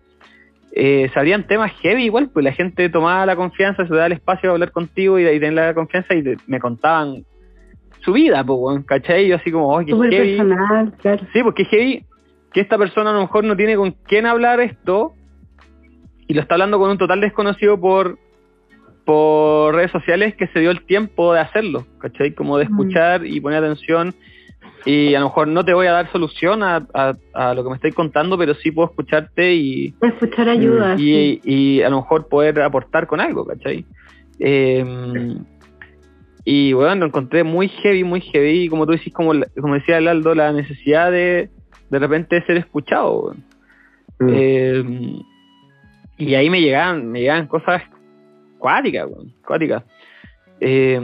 [0.72, 4.14] eh, se abrían temas heavy igual, pues la gente tomaba la confianza, se daba el
[4.14, 7.24] espacio a hablar contigo y, y tener la confianza y te- me contaban
[8.02, 9.26] su vida, pues, ¿cachai?
[9.26, 10.38] Y yo así como, oh, qué Súper heavy.
[10.38, 11.28] personal, claro.
[11.34, 12.06] Sí, porque es heavy
[12.54, 15.14] que esta persona a lo mejor no tiene con quién hablar esto
[16.28, 18.18] y lo está hablando con un total desconocido por
[19.06, 22.34] por redes sociales que se dio el tiempo de hacerlo, ¿cachai?
[22.36, 22.68] Como de Mm.
[22.68, 24.14] escuchar y poner atención
[24.86, 27.70] y a lo mejor no te voy a dar solución a, a- a lo que
[27.70, 30.98] me estáis contando, pero sí puedo escucharte y, Escuchar ayuda.
[30.98, 31.42] sí.
[31.44, 33.86] y, y a lo mejor poder aportar con algo, ¿cachai?
[34.40, 35.36] Eh,
[36.46, 39.98] y bueno, lo encontré muy heavy, muy heavy, y como tú decís, como, como decía
[39.98, 41.50] el Aldo, la necesidad de
[41.90, 43.20] de repente ser escuchado.
[43.22, 43.44] weón.
[44.20, 44.30] Mm.
[44.32, 45.24] Eh,
[46.18, 47.82] Y ahí me llegaban, me llegaban cosas
[48.58, 49.84] cuáticas, weón, cuáticas.
[50.62, 51.00] Eh,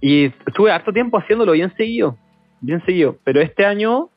[0.00, 2.16] y estuve harto tiempo haciéndolo bien seguido,
[2.60, 3.18] bien seguido.
[3.24, 4.10] Pero este año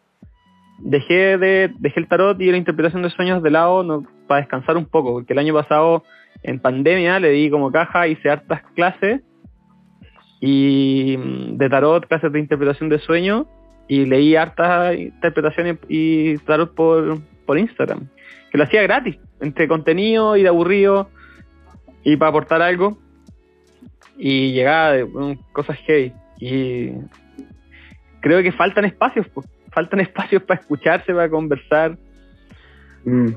[0.80, 4.78] dejé de dejé el tarot y la interpretación de sueños de lado no, para descansar
[4.78, 6.04] un poco, porque el año pasado
[6.44, 9.22] en pandemia le di como caja, hice hartas clases
[10.40, 13.46] y mm, de tarot, clases de interpretación de sueños
[13.88, 18.08] y leí hartas interpretaciones y tarot por, por Instagram,
[18.52, 21.10] que lo hacía gratis, entre contenido y de aburrido
[22.04, 22.98] y para aportar algo
[24.18, 26.92] y llegaba de mm, cosas heavy y
[28.22, 31.98] creo que faltan espacios, pues, faltan espacios para escucharse, para conversar.
[33.04, 33.30] Mm.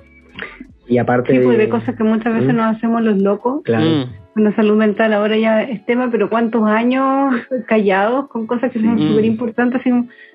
[0.86, 2.56] Y aparte Sí, pues de cosas que muchas veces ¿Mm?
[2.56, 3.62] nos hacemos los locos.
[3.64, 3.84] Claro.
[3.84, 4.23] Mm.
[4.36, 7.34] La salud mental ahora ya es tema, pero cuántos años
[7.68, 9.08] callados con cosas que son Mm.
[9.08, 9.82] súper importantes.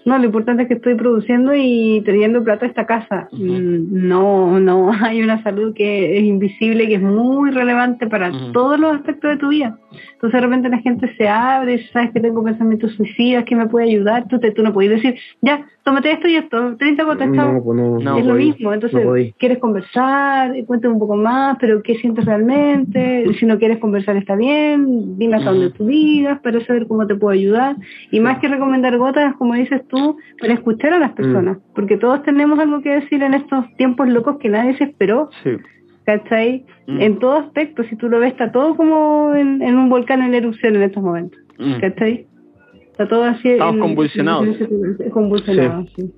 [0.06, 3.28] No, lo importante es que estoy produciendo y trayendo plata a esta casa.
[3.34, 3.44] Ujú.
[3.44, 8.52] Mm, No, no, hay una salud que es invisible, que es muy relevante para Ujú.
[8.54, 9.78] todos los aspectos de tu vida.
[10.14, 13.88] Entonces de repente la gente se abre, sabes que tengo pensamientos suicidas, que me puede
[13.90, 14.28] ayudar.
[14.30, 17.54] Tú, te, tú no puedes decir, ya, tómate esto y esto, 30 gotas, chao.
[17.54, 21.58] No, pues no, No es lo podí, mismo, entonces quieres conversar, cuéntame un poco más,
[21.60, 26.40] pero qué sientes realmente, si no quieres conversar está bien, dime hasta donde tú digas
[26.42, 27.76] para saber cómo te puedo ayudar,
[28.12, 32.24] y más que recomendar gotas, como dices tú, para escuchar a las personas, porque todos
[32.24, 35.52] tenemos algo que decir en estos tiempos locos que nadie se esperó, Sí.
[36.06, 36.66] ¿cachai?
[36.88, 37.02] Mm.
[37.02, 40.34] En todo aspecto, si tú lo ves, está todo como en, en un volcán en
[40.34, 41.80] erupción en estos momentos, Mm.
[41.82, 42.26] ¿cachai?
[42.92, 43.50] Está todo así.
[43.50, 44.48] Estamos en- convulsionados.
[44.60, 46.02] en- en- convulsionados, sí.
[46.04, 46.14] Sí.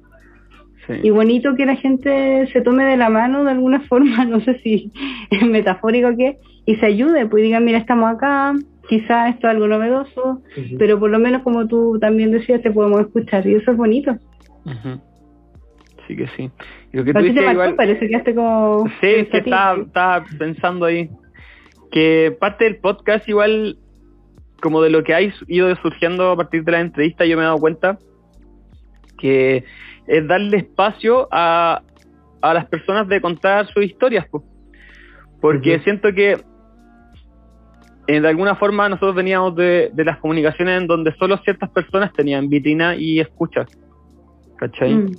[1.03, 4.59] Y bonito que la gente se tome de la mano de alguna forma, no sé
[4.59, 4.91] si
[5.29, 8.53] es metafórico o qué, y se ayude, pues digan, mira, estamos acá,
[8.89, 10.41] quizás esto es algo novedoso,
[10.77, 14.17] pero por lo menos como tú también decías, te podemos escuchar, y eso es bonito.
[16.07, 16.51] Sí que sí.
[16.91, 17.75] Y lo que tú dices igual...
[17.75, 18.85] parece que haste como...
[18.99, 19.55] Sí, es que pensativo.
[19.55, 21.09] estaba, estaba pensando ahí
[21.91, 23.77] que parte del podcast igual,
[24.61, 27.45] como de lo que ha ido surgiendo a partir de la entrevista, yo me he
[27.45, 27.99] dado cuenta
[29.17, 29.65] que
[30.11, 31.81] es darle espacio a,
[32.41, 34.43] a las personas de contar sus historias, po.
[35.39, 36.37] porque siento que
[38.07, 42.11] eh, de alguna forma nosotros veníamos de, de las comunicaciones en donde solo ciertas personas
[42.11, 43.65] tenían vitrina y escucha,
[44.57, 44.95] ¿cachai?
[44.95, 45.11] Mm.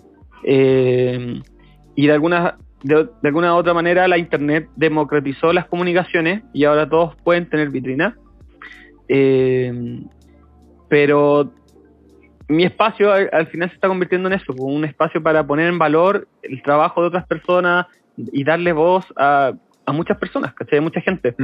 [0.44, 1.40] Eh,
[1.96, 6.86] y de alguna, de, de alguna otra manera la Internet democratizó las comunicaciones y ahora
[6.86, 8.14] todos pueden tener vitrina.
[9.08, 10.02] Eh,
[10.90, 11.50] pero
[12.48, 15.68] mi espacio al, al final se está convirtiendo en eso, como un espacio para poner
[15.68, 17.86] en valor el trabajo de otras personas
[18.16, 19.52] y darle voz a,
[19.86, 20.78] a muchas personas, ¿cachai?
[20.78, 21.34] A mucha gente.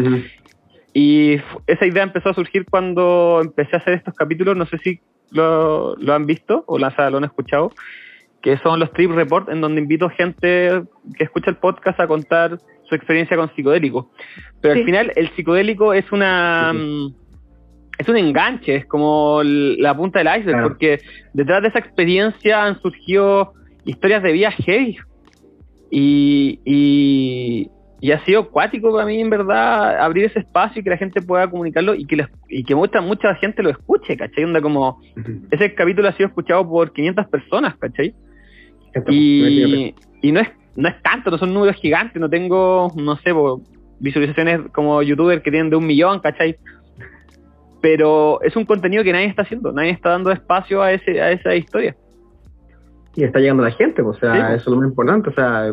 [0.95, 1.37] Y
[1.67, 5.95] esa idea empezó a surgir cuando empecé a hacer estos capítulos, no sé si lo,
[5.97, 7.71] lo han visto o la- o sea, lo han escuchado,
[8.41, 10.83] que son los Trip Report, en donde invito gente
[11.17, 14.07] que escucha el podcast a contar su experiencia con psicodélicos.
[14.61, 14.81] Pero Sí.
[14.81, 16.73] al final el psicodélico es una...
[16.73, 17.15] Sí.
[17.99, 20.69] Es un enganche, es como la punta del iceberg, Claro.
[20.69, 21.01] porque
[21.35, 23.53] detrás de esa experiencia han surgido
[23.85, 24.97] historias de vida heavy.
[25.91, 27.71] Y, y,
[28.01, 31.21] y ha sido acuático para mí, en verdad, abrir ese espacio y que la gente
[31.23, 34.45] pueda comunicarlo y que, les- y que mucha, mucha gente lo escuche, ¿cachai?
[34.45, 35.01] Onda como,
[35.51, 38.15] ese capítulo ha sido escuchado por 500 personas, ¿cachai?
[39.09, 43.33] Y, y no es no es tanto, no son números gigantes, no tengo, no sé,
[43.99, 46.57] visualizaciones como youtuber que tienen de un millón, ¿cachai?
[47.81, 51.31] Pero es un contenido que nadie está haciendo, nadie está dando espacio a ese a
[51.33, 51.95] esa historia.
[53.17, 54.53] y está llegando la gente, pues, o sea, Sí, pues.
[54.61, 55.73] eso es lo más importante, o sea,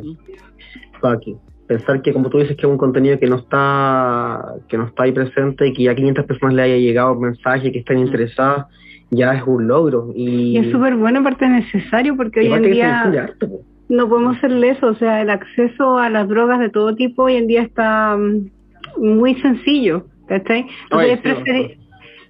[0.99, 1.35] para que-
[1.67, 5.03] pensar que como tú dices que es un contenido que no está que no está
[5.03, 8.05] ahí presente y que ya 500 personas le haya llegado un mensaje que estén Mm.
[8.07, 8.65] interesadas,
[9.11, 13.11] ya es un logro y, Y es súper bueno, aparte necesario, porque hoy en día
[13.39, 13.51] pues.
[13.89, 17.35] no podemos ser lesos, o sea, el acceso a las drogas de todo tipo hoy
[17.35, 18.49] en día está mm,
[18.97, 20.61] muy sencillo, ¿cachai?
[20.83, 21.77] Entonces Oye, es preferi-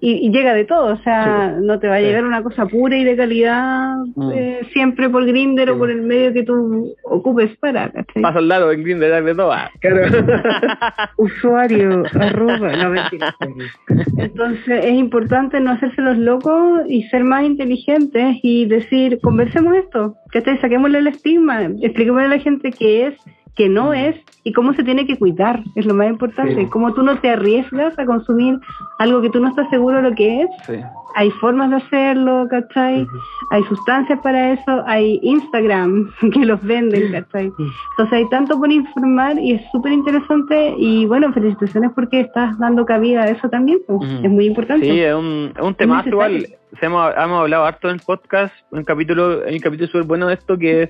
[0.07, 2.05] y, y llega de todo, o sea, no te va a Sí.
[2.05, 4.31] llegar una cosa pura y de calidad Mm.
[4.33, 5.73] eh, siempre por Grinder Sí.
[5.73, 8.21] o por el medio que tú ocupes para, ¿cachai?
[8.21, 9.51] Pasa al lado en Grindr de todo.
[9.51, 9.69] ah.
[11.17, 13.35] Usuario, arroba, no mentira.
[14.17, 20.15] Entonces es importante no hacerse los locos y ser más inteligentes y decir, conversemos esto,
[20.31, 23.15] que saquémosle el estigma, expliquémosle a la gente qué es,
[23.55, 26.65] qué no es y cómo se tiene que cuidar, es lo más importante, Sí.
[26.69, 28.59] cómo tú no te arriesgas a consumir
[28.99, 30.73] algo que tú no estás seguro de lo que es, Sí.
[31.15, 33.03] hay formas de hacerlo, ¿cachai?
[33.03, 33.17] Ujú.
[33.51, 37.45] Hay sustancias para eso, hay Instagram que los venden, ¿cachai?
[37.45, 42.85] Entonces hay tanto por informar y es súper interesante y bueno, felicitaciones porque estás dando
[42.85, 43.99] cabida a eso también, pues.
[43.99, 44.25] Ujú.
[44.25, 44.85] es muy importante.
[44.85, 45.75] Sí, es un, es un
[46.07, 46.45] igual.
[46.79, 50.33] Se hemos, hemos hablado harto en el podcast, un capítulo, un capítulo súper bueno de
[50.33, 50.89] esto que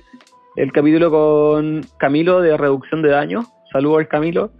[0.56, 4.50] el capítulo con Camilo de reducción de daño, saludo al Camilo,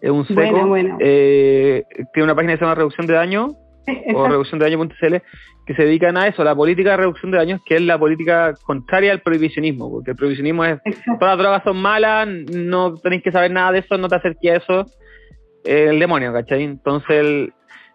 [0.00, 0.96] es un seco, Bueno, bueno.
[1.00, 3.48] eh, tiene una página que se llama Reducción de Daño,
[4.14, 5.16] o reducción de daño.cl,
[5.66, 7.98] que se dedican a eso, a la política de reducción de daños, que es la
[7.98, 11.12] política contraria al prohibicionismo, porque el prohibicionismo es Exacto.
[11.20, 14.50] todas las drogas son malas, no tenéis que saber nada de eso, no te acerques
[14.52, 14.86] a eso,
[15.64, 16.62] eh, el demonio, ¿cachai?
[16.64, 17.52] Entonces el-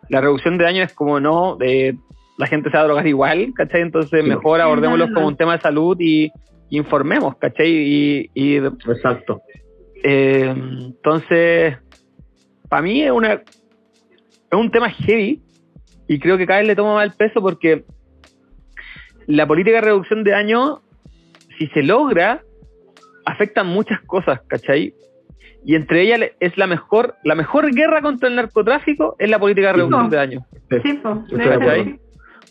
[0.10, 1.94] la reducción de daño es como no, eh,
[2.40, 3.82] la gente se va a drogar igual, ¿cachai?
[3.82, 4.28] Entonces Sí.
[4.30, 6.32] mejor abordémoslo como un tema de salud y
[6.78, 7.70] informemos, ¿cachai?
[7.70, 9.42] Y, y Exacto.
[10.04, 11.78] eh, entonces,
[12.70, 13.42] para mí es una
[14.52, 15.42] es un tema heavy
[16.08, 17.84] y creo que cada vez le toma más el peso porque
[19.28, 20.82] la política de reducción de daño,
[21.58, 22.42] si se logra,
[23.26, 24.94] afecta muchas cosas, ¿cachai?
[25.64, 29.68] Y entre ellas es la mejor, la mejor guerra contra el narcotráfico es la política
[29.68, 30.46] de reducción de daño.
[30.70, 32.00] Sí.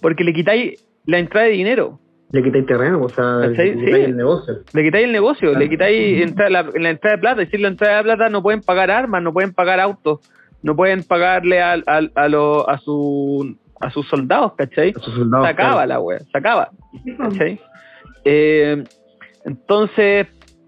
[0.01, 1.99] Porque le quitáis la entrada de dinero,
[2.31, 3.91] Le quitáis terreno, o sea, le quitáis Sí.
[4.03, 4.55] el negocio.
[4.75, 5.59] le quitáis el negocio, Claro.
[5.61, 7.43] le quitáis entra- la, la entrada de plata.
[7.43, 10.21] Es decir, la entrada de plata no pueden pagar armas, no pueden pagar autos,
[10.63, 14.91] no pueden pagarle al- al- a, lo- a, su, a sus soldados, ¿cachai?
[14.91, 15.89] A sus soldados, Se acaba claro.
[15.89, 16.71] la wea, se acaba.
[17.17, 17.61] ¿cachai?
[18.25, 18.85] Eh,
[19.45, 20.27] entonces,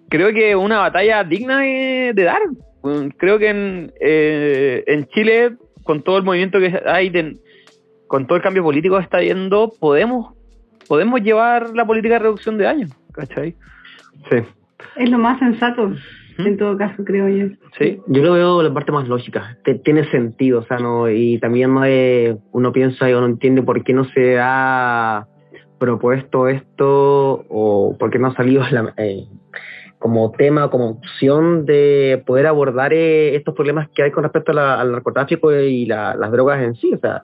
[0.08, 2.40] creo que es una batalla digna de, de dar.
[3.18, 7.36] Creo que en, eh, en Chile, con todo el movimiento que hay, de-
[8.06, 10.34] con todo el cambio político que está habiendo, podemos,
[10.90, 13.54] podemos llevar la política de reducción de daño, ¿cachai?
[14.28, 14.38] Sí.
[14.96, 15.90] Es lo más sensato,
[16.36, 16.46] ¿Mm?
[16.48, 17.46] en todo caso, creo yo.
[17.78, 21.38] Sí, Yo lo veo la parte más lógica, te- tiene sentido, o sea, no, y
[21.38, 25.28] también no es- uno piensa y uno entiende por qué no se ha
[25.78, 29.26] propuesto esto o por qué no ha salido la- eh,
[30.00, 34.54] como tema, como opción de poder abordar eh, estos problemas que hay con respecto a
[34.54, 37.22] la- al narcotráfico y la- las drogas en sí, o sea,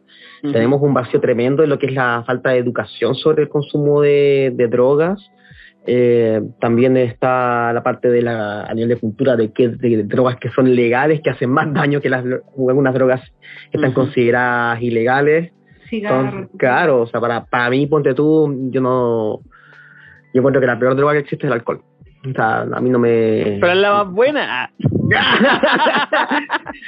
[0.53, 4.03] tenemos un vacío tremendo en lo que es la falta de educación sobre el consumo
[4.03, 5.19] de, de drogas.
[5.87, 10.37] Eh, también está la parte de la a nivel de cultura de que de, drogas
[10.37, 12.25] que son legales que hacen más daño que las
[12.69, 13.21] algunas drogas
[13.71, 15.53] que están consideradas ilegales.
[16.59, 19.41] Claro, o sea, para, para mí, ponte tú, yo no.
[20.35, 21.81] Yo encuentro que la peor droga que existe es el alcohol.
[22.29, 23.59] O sea, a mí no me.
[23.61, 24.71] Pero es la más buena.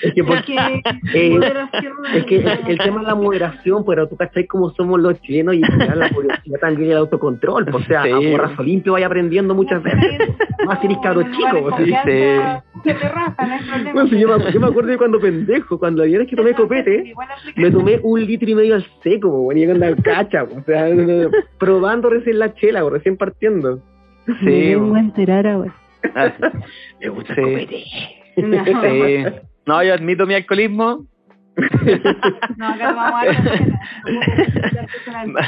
[0.02, 0.56] es que, por- Es que,
[1.14, 5.00] Eh, moderación, es que el, el tema es la moderación, pero tú cachai como somos
[5.00, 7.66] los chilenos y la moderación también el autocontrol.
[7.66, 8.10] pues, O sea, Sí.
[8.10, 10.00] a porrazo limpio vaya aprendiendo muchas veces.
[10.66, 11.92] Más eres cabro chico, pues, sí.
[12.84, 13.92] Se te raja, no hay.
[13.92, 16.54] Bueno, si yo, me, yo me acuerdo de cuando pendejo, cuando ayer es que tomé
[16.54, 17.12] copete,
[17.56, 20.88] me tomé un litro y medio al seco, bueno, llegando al cacha, po, o sea,
[21.58, 23.80] probando recién la chela, po, recién partiendo.
[24.40, 25.74] Sí, Me vengo a enterar ahora.
[26.14, 26.32] Ah,
[27.00, 27.42] Me gusta Sí.
[27.42, 27.68] el.
[28.48, 29.24] No, sí.
[29.66, 31.04] No, yo admito mi alcoholismo.
[32.56, 33.36] no, acá vamos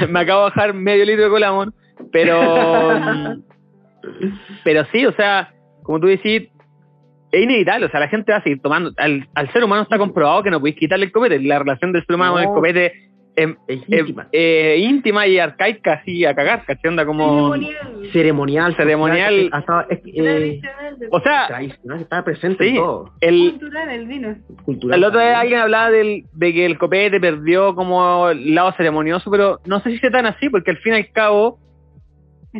[0.01, 1.73] a me acabo de bajar medio litro de colamón,
[2.11, 3.37] pero
[4.65, 5.53] pero sí, o sea,
[5.85, 6.49] como tú decís,
[7.31, 9.99] es inevitable, o sea, la gente va a seguir tomando, al, al ser humano está
[9.99, 13.10] comprobado que no podéis quitarle el copete, la relación del ser humano con el copete
[13.37, 14.29] Es es- íntima.
[14.33, 16.89] eh, íntima y arcaica, así a cagar, ¿cachai?
[16.91, 17.55] Onda como...
[18.13, 18.75] Ceremonial.
[18.77, 19.49] Ceremonial.
[19.53, 20.61] hasta- eh,
[21.11, 22.71] O sea, tradicional, estaba presente Sí.
[22.71, 23.13] en todo.
[23.21, 24.37] el, cultural el vino.
[24.65, 24.99] Cultural.
[24.99, 29.31] El otro día alguien hablaba del, de que el copete perdió como el lado ceremonioso,
[29.31, 31.59] pero no sé si sea tan así, porque al fin y al cabo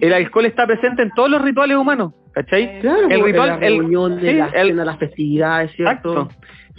[0.01, 2.81] el alcohol está presente en todos los rituales humanos, ¿cachai?
[2.81, 6.29] Claro, el ritual- en las el- sí, las el- cenas, las festividades, ¿cierto?
[6.29, 6.29] Exacto.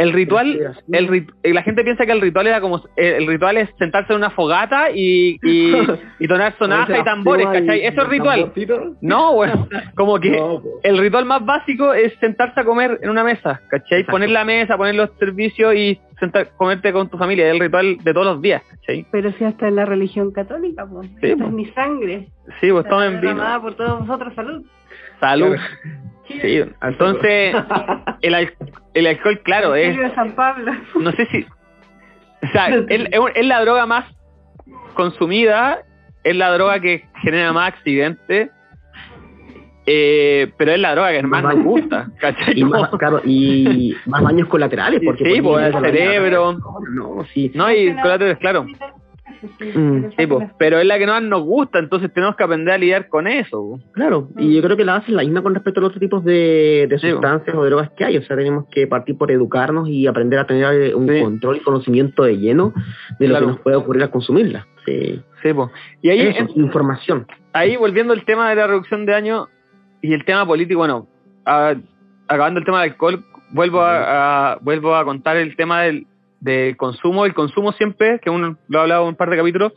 [0.01, 3.57] El ritual, el rit- la gente piensa que el ritual era como, eh, el ritual
[3.57, 5.73] es sentarse en una fogata y, y,
[6.19, 7.85] y tonar sonaja y tambores, ¿cachai?
[7.85, 8.51] Eso es ritual.
[9.01, 13.23] No, bueno, como que No, el ritual más básico es sentarse a comer en una
[13.23, 13.99] mesa, ¿cachai?
[13.99, 14.11] Exacto.
[14.13, 17.97] Poner la mesa, poner los servicios y sentar, comerte con tu familia, es el ritual
[18.03, 19.05] de todos los días, ¿cachai?
[19.11, 21.07] Pero si hasta en la religión católica, pues.
[21.19, 21.47] Sí, Esta pues.
[21.49, 22.27] es mi sangre.
[22.59, 23.61] Sí, pues tomen vino.
[23.61, 24.63] por todos vosotros, salud.
[25.19, 25.55] Salud.
[25.55, 26.10] Claro.
[26.41, 27.55] Sí, entonces
[28.21, 28.53] el, al-
[28.93, 30.71] el alcohol, claro, es, de San Pablo.
[30.99, 31.45] no sé si,
[32.43, 34.05] o sea, es, la droga más
[34.93, 35.79] consumida,
[36.23, 38.49] es la droga que genera más accidentes,
[39.87, 42.59] eh, pero es la droga que más nos gusta, ¿cachai?
[42.59, 45.01] y más, claro, y más daños colaterales.
[45.03, 46.53] Porque Sí, por pues, el cerebro.
[46.93, 47.51] No, sí.
[47.55, 48.65] No, y colaterales, claro.
[49.75, 52.77] Mm, Sí, pues, pero es la que más nos gusta, entonces tenemos que aprender a
[52.77, 53.69] lidiar con eso.
[53.71, 53.83] pues.
[53.93, 55.99] Claro, y yo creo que la base es la misma con respecto a los otros
[56.01, 57.13] tipos de, de Sí, po.
[57.13, 58.17] sustancias o de drogas que hay.
[58.17, 61.21] O sea, tenemos que partir por educarnos y aprender a tener eh, un Sí.
[61.21, 62.73] control y conocimiento de lleno
[63.19, 64.67] de lo que nos puede ocurrir al consumirla.
[64.85, 65.21] Sí.
[65.43, 65.69] Sí, pues.
[66.01, 67.25] Y ahí, Eso, en- información.
[67.53, 69.47] ahí volviendo al tema de la reducción de daño
[70.01, 71.07] y el tema político, bueno,
[71.45, 71.75] a-
[72.27, 76.05] acabando el tema del alcohol, vuelvo a, a- vuelvo a contar el tema del,
[76.41, 77.25] del consumo.
[77.25, 79.73] El consumo siempre, que uno lo ha hablado en un par de capítulos,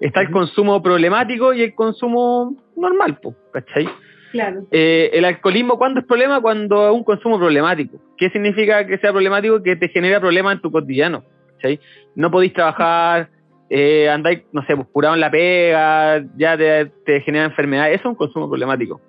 [0.00, 3.88] está el consumo problemático y el consumo normal, pues, ¿cachai?
[4.32, 4.66] Claro.
[4.70, 6.40] Eh, el alcoholismo, ¿cuándo es problema?
[6.42, 7.98] Cuando es un consumo problemático.
[8.18, 9.62] ¿Qué significa que sea problemático?
[9.62, 11.24] Que te genera problemas en tu cotidiano.
[11.62, 11.80] ¿sí?
[12.14, 13.30] No podéis trabajar,
[13.70, 17.90] eh, andáis, no sé, pues, curado en la pega, ya te, te genera enfermedad.
[17.90, 19.00] Eso es un consumo problemático.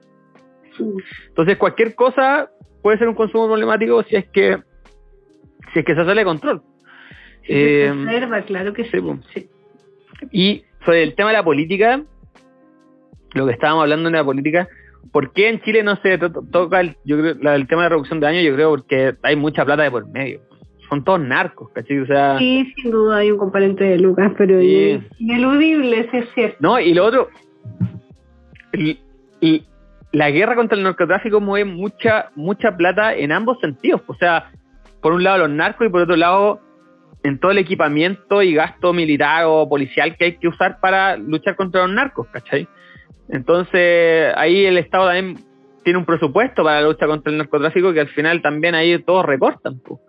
[1.27, 2.49] Entonces, cualquier cosa
[2.81, 4.57] puede ser un consumo problemático si es que
[5.73, 6.63] si es que se sale de control.
[7.49, 9.49] Se Eh, claro que sí.
[10.31, 12.01] Y sobre el tema de la política,
[13.33, 14.67] lo que estábamos hablando de la política,
[15.11, 17.83] ¿por qué en Chile no se to- to- toca el, yo creo, la- el tema
[17.83, 18.41] de reducción de daño?
[18.41, 20.41] Yo creo porque hay mucha plata de por medio.
[20.89, 21.99] Son todos narcos, ¿cachai?
[21.99, 24.99] O sea, Sí, sin duda hay un componente de Lucas, pero Sí.
[25.19, 26.57] ineludible, sí es cierto.
[26.59, 27.29] no, y lo otro,
[28.73, 28.99] y,
[29.41, 29.63] y
[30.11, 34.01] la guerra contra el narcotráfico mueve mucha, mucha plata en ambos sentidos.
[34.07, 34.51] O sea,
[35.01, 36.59] por un lado los narcos y por otro lado
[37.23, 41.55] en todo el equipamiento y gasto militar o policial que hay que usar para luchar
[41.55, 42.67] contra los narcos, ¿cachai?
[43.29, 45.37] Entonces, ahí el Estado también
[45.83, 49.25] tiene un presupuesto para la lucha contra el narcotráfico que al final también ahí todos
[49.25, 49.79] recortan.
[49.79, 49.99] po.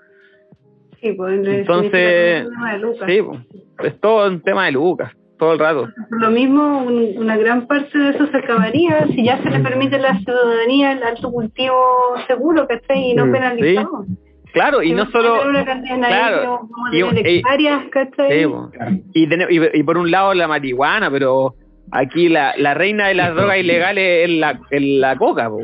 [1.00, 3.08] Sí, pues, en Entonces, de Lucas.
[3.08, 3.38] Sí, po.
[3.84, 5.88] es todo un tema de Lucas, todo el rato.
[6.10, 9.60] Por lo mismo, un- una gran parte de eso se acabaría si ya se le
[9.60, 11.76] permite a la ciudadanía el alto cultivo
[12.26, 13.10] seguro, ¿cachai?
[13.10, 14.04] Y no penalizado.
[14.52, 15.48] Claro, y no solo...
[15.48, 16.60] una cantidad de claro,
[16.92, 16.96] y-
[17.28, 17.42] y-
[19.14, 21.54] y, tener- y, y por un lado la marihuana, pero
[21.92, 25.60] aquí la, la reina de las drogas ilegales es la, es la coca, po,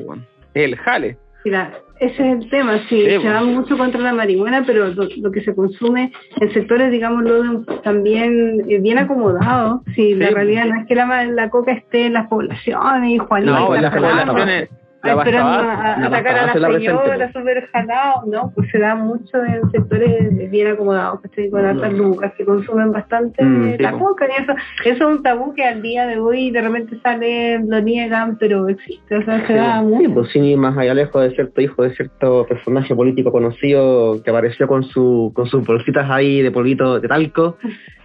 [0.55, 1.19] es el jale.
[1.45, 5.09] Mira, ese es el tema, sí, Sí, se va mucho contra la marihuana, pero lo,
[5.17, 9.81] lo que se consume en sectores, digámoslo, también eh, bien acomodados.
[9.95, 13.53] Sí, la realidad no es que la, la coca esté en las poblaciones y Juanito
[13.53, 14.69] No, en la las poblaciones,
[15.03, 18.53] la esperando a, atacar a la señora súper jalado, ¿no?
[18.55, 22.93] Pues se da mucho en sectores bien acomodados, que estoy con altas lucas, que consumen
[22.93, 24.53] bastante Mm, sí, la coca, y eso,
[24.85, 28.69] eso es un tabú que al día de hoy de repente sale, lo niegan, pero
[28.69, 30.15] existe, o sea, se da Sí, mucho.
[30.15, 34.31] pues sin ir más allá lejos de cierto hijo de cierto personaje político conocido que
[34.31, 37.57] apareció con su con sus bolsitas ahí de polvito de talco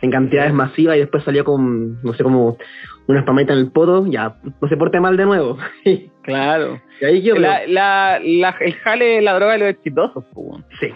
[0.02, 2.58] en cantidades masivas y después salió con, no sé, como
[3.12, 5.58] una spamita en el poto, ya, no se porte mal de nuevo.
[5.86, 6.80] y Claro.
[7.02, 10.64] ahí yo La, la, la- el jale es la droga de los exitosos, weón.
[10.80, 10.88] sí.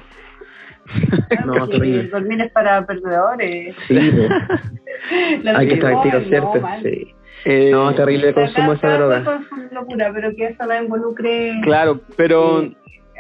[1.46, 2.04] No, terrible.
[2.10, 3.76] dormir es para perdedores.
[3.88, 4.30] Sí, pues,
[5.44, 6.62] La hay que estar droga, activo, no, ¿cierto?
[6.62, 6.84] mal.
[6.84, 7.08] Sí.
[7.46, 9.24] Eh, No, terrible el consumo de esa droga.
[9.50, 12.76] su locura, pero que eso no involucre Claro, pero eh,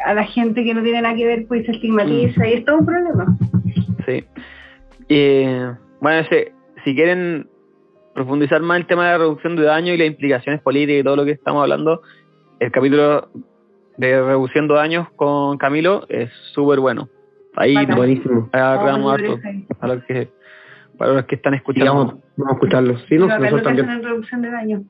[0.05, 2.77] a la gente que no tiene nada que ver, pues se estigmatiza y es todo
[2.77, 3.26] un problema.
[4.05, 4.23] sí.
[5.09, 6.51] Eh, bueno, ese-
[6.84, 7.47] si quieren
[8.15, 11.17] profundizar más el tema de la reducción de daño y las implicaciones políticas y todo
[11.17, 12.01] lo que estamos hablando,
[12.59, 13.29] el capítulo
[13.97, 17.09] de reduciendo daños con Camilo es súper bueno.
[17.57, 18.49] Ahí Buenísimo.
[18.51, 19.65] agarramos harto ese.
[19.79, 20.29] a los que,
[20.97, 21.93] para los que están escuchando.
[21.93, 22.97] vamos, vamos a escucharlo.
[23.07, 23.89] Sí, no, nosotros también.
[23.89, 24.83] en reducción de daño.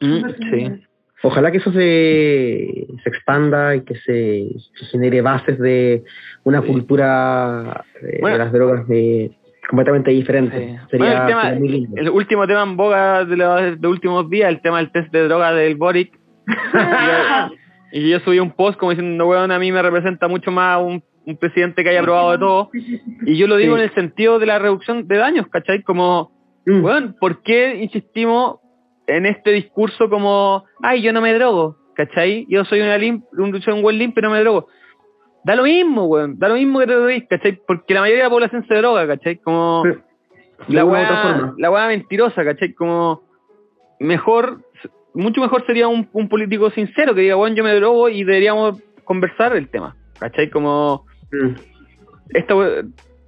[0.00, 0.82] Mm, sí.
[1.22, 4.48] Ojalá que eso se, se expanda y que se,
[4.78, 6.04] se genere bases de
[6.44, 6.68] una Sí.
[6.68, 7.84] cultura
[8.20, 8.36] Bueno.
[8.38, 9.32] de las drogas de,
[9.68, 10.56] completamente diferente.
[10.58, 10.88] Sí.
[10.90, 11.96] Sería, Bueno, el tema- sería muy lindo.
[12.00, 15.24] El último tema en boga de los de últimos días, el tema del test de
[15.28, 16.18] droga del Boric.
[17.92, 21.02] y yo subí un post como diciendo, weón, a mí me representa mucho más un,
[21.24, 22.70] un presidente que haya probado de todo.
[23.26, 23.82] Y yo lo digo Sí.
[23.82, 25.82] en el sentido de la reducción de daños, ¿cachai?
[25.82, 26.32] Como,
[26.66, 26.84] Mm.
[26.84, 28.56] weón, ¿por qué insistimos
[29.06, 32.44] en este discurso como, ay, yo no me drogo, ¿cachai?
[32.48, 34.68] Yo soy, una lim un, soy un buen limpio y no me drogo.
[35.46, 37.60] Da lo mismo, weón, da lo mismo que te drogues, ¿cachai?
[37.66, 39.36] Porque la mayoría de la población se droga, ¿cachai?
[39.36, 39.90] Como Sí.
[40.68, 41.54] De la weá, forma.
[41.58, 42.72] la weá mentirosa, ¿cachai?
[42.74, 43.22] Como
[44.00, 44.58] mejor,
[45.14, 48.82] mucho mejor sería un, un político sincero que diga, bueno, yo me drogo y deberíamos
[49.04, 50.50] conversar el tema, ¿cachai?
[50.50, 51.54] Como Mm.
[52.34, 52.62] esto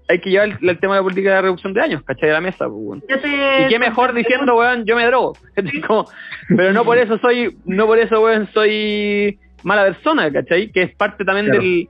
[0.08, 2.30] hay que llevar el, el tema de la política de reducción de daños, ¿cachai?
[2.30, 3.00] A la mesa, pues, weón.
[3.02, 5.34] Te- Y qué mejor diciendo, weón, yo me drogo.
[5.54, 5.80] ¿cachai?
[5.82, 6.06] Como-
[6.56, 10.70] pero no por eso soy, no por eso, weón, soy mala persona, ¿cachai?
[10.72, 11.60] Que es parte también Claro.
[11.62, 11.88] del,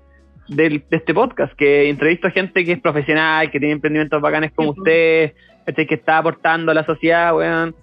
[0.48, 4.52] del, de este podcast, que entrevisto a gente que es profesional, que tiene emprendimientos bacanes
[4.52, 5.32] como Sí, usted.
[5.66, 7.74] Que está aportando a la sociedad, weón.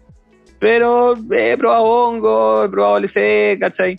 [0.60, 3.98] Pero he probado hongo, he probado LC, ¿cachai?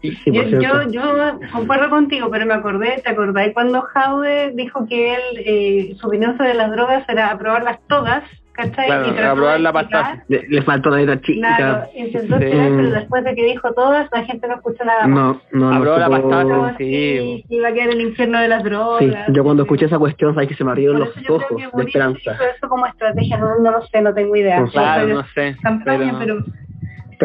[0.00, 5.14] Sí, yo, yo, yo concuerdo contigo, pero me acordé, ¿te acordáis cuando Jaude dijo que
[5.14, 8.86] él, eh, su opinión sobre las drogas era aprobarlas todas, ¿cachai?
[8.86, 10.24] Claro, trató de aprobar la explicar- pastilla.
[10.28, 11.56] Le, le faltó la letra chica.
[11.56, 12.44] Claro, intentó Sí.
[12.44, 15.18] explicar, pero después de que dijo todas, la gente no escuchó nada más.
[15.18, 15.98] No, no, no.
[15.98, 16.74] La pastilla.
[16.78, 17.44] Sí, Sí.
[17.48, 18.98] que iba a quedar el infierno de las drogas.
[19.00, 21.76] Sí, yo cuando escuché esa cuestión, sabes que se me abrieron los eso ojos que
[21.76, 22.32] de esperanza.
[22.56, 24.60] eso como estrategia, no, no lo sé, no tengo idea.
[24.60, 24.66] No.
[24.68, 25.56] Claro, no sé.
[25.62, 26.44] campaña, pero, Pero,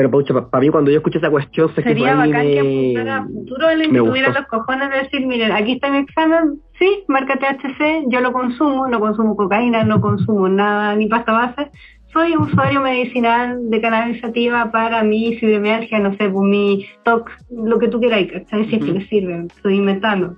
[0.09, 2.79] pucha, para mí, cuando yo escuché esa cuestión, sé que sería mí bacán que me...
[2.93, 7.03] apuntara a futuro que tuviera los cojones de decir, miren, aquí está mi examen, sí,
[7.07, 11.71] marca THC, yo lo consumo, no consumo cocaína, no consumo nada, ni pasta base,
[12.13, 17.79] soy usuario medicinal de cannabis sativa para mi fibromialgia, no sé, pues mi TOC, lo
[17.79, 18.65] que tú queráis, ¿cachai?
[18.69, 20.35] Si es que le sirve, estoy inventando.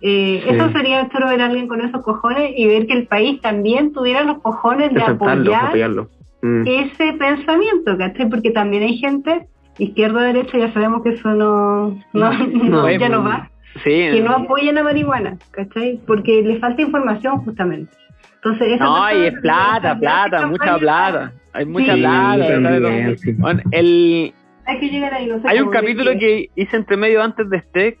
[0.00, 0.54] Eh, Sí.
[0.54, 3.92] Eso sería choro ver a alguien con esos cojones y ver que el país también
[3.92, 6.10] tuviera los cojones de apoyar apoyarlo.
[6.44, 6.62] Mm.
[6.66, 8.28] ese pensamiento, ¿cachai?
[8.28, 9.46] Porque también hay gente,
[9.78, 13.50] izquierda o derecha, ya sabemos que eso no, no, no, es ya no va,
[13.82, 15.98] Sí, que no apoyen a marihuana, ¿cachai?
[16.06, 17.90] Porque le falta información justamente.
[18.36, 21.32] Entonces, esa No, y es que plata, plata, mucha plata.
[21.54, 22.48] Hay mucha Sí, plata.
[22.48, 23.20] también, ¿sabes?
[23.22, 23.32] sí.
[23.32, 24.34] Bueno, el,
[24.66, 26.50] Hay que llegar ahí, no sé hay un capítulo decir.
[26.54, 27.98] que hice entre medio antes de este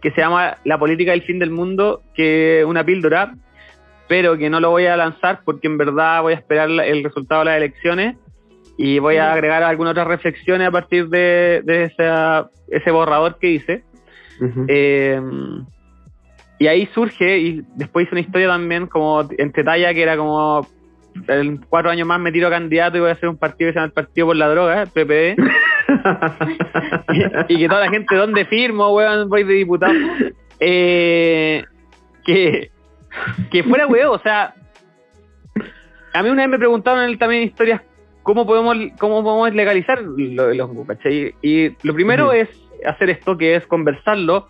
[0.00, 3.34] que se llama La política del fin del mundo, que es una píldora,
[4.08, 7.40] pero que no lo voy a lanzar porque en verdad voy a esperar el resultado
[7.40, 8.16] de las elecciones
[8.76, 13.50] y voy a agregar algunas otras reflexiones a partir de, de esa- ese borrador que
[13.50, 13.84] hice.
[14.68, 15.20] Eh,
[16.60, 20.66] y ahí surge, y después hice una historia también como entre talla que era como
[21.26, 23.72] en cuatro años más me tiro a candidato y voy a hacer un partido que
[23.72, 25.36] se llama el Partido por la Droga, el PPD,
[27.48, 29.28] y que toda la gente, ¿dónde firmo, weón?
[29.28, 29.92] Voy de diputado.
[30.60, 31.62] Eh,
[32.24, 32.72] que,
[33.50, 34.54] que fuera weón, o sea,
[36.14, 37.82] a mí una vez me preguntaron en el también historias
[38.22, 41.34] cómo podemos cómo podemos legalizar lo de los ¿cachai?
[41.42, 42.48] Y lo primero es
[42.86, 44.48] hacer esto que es conversarlo,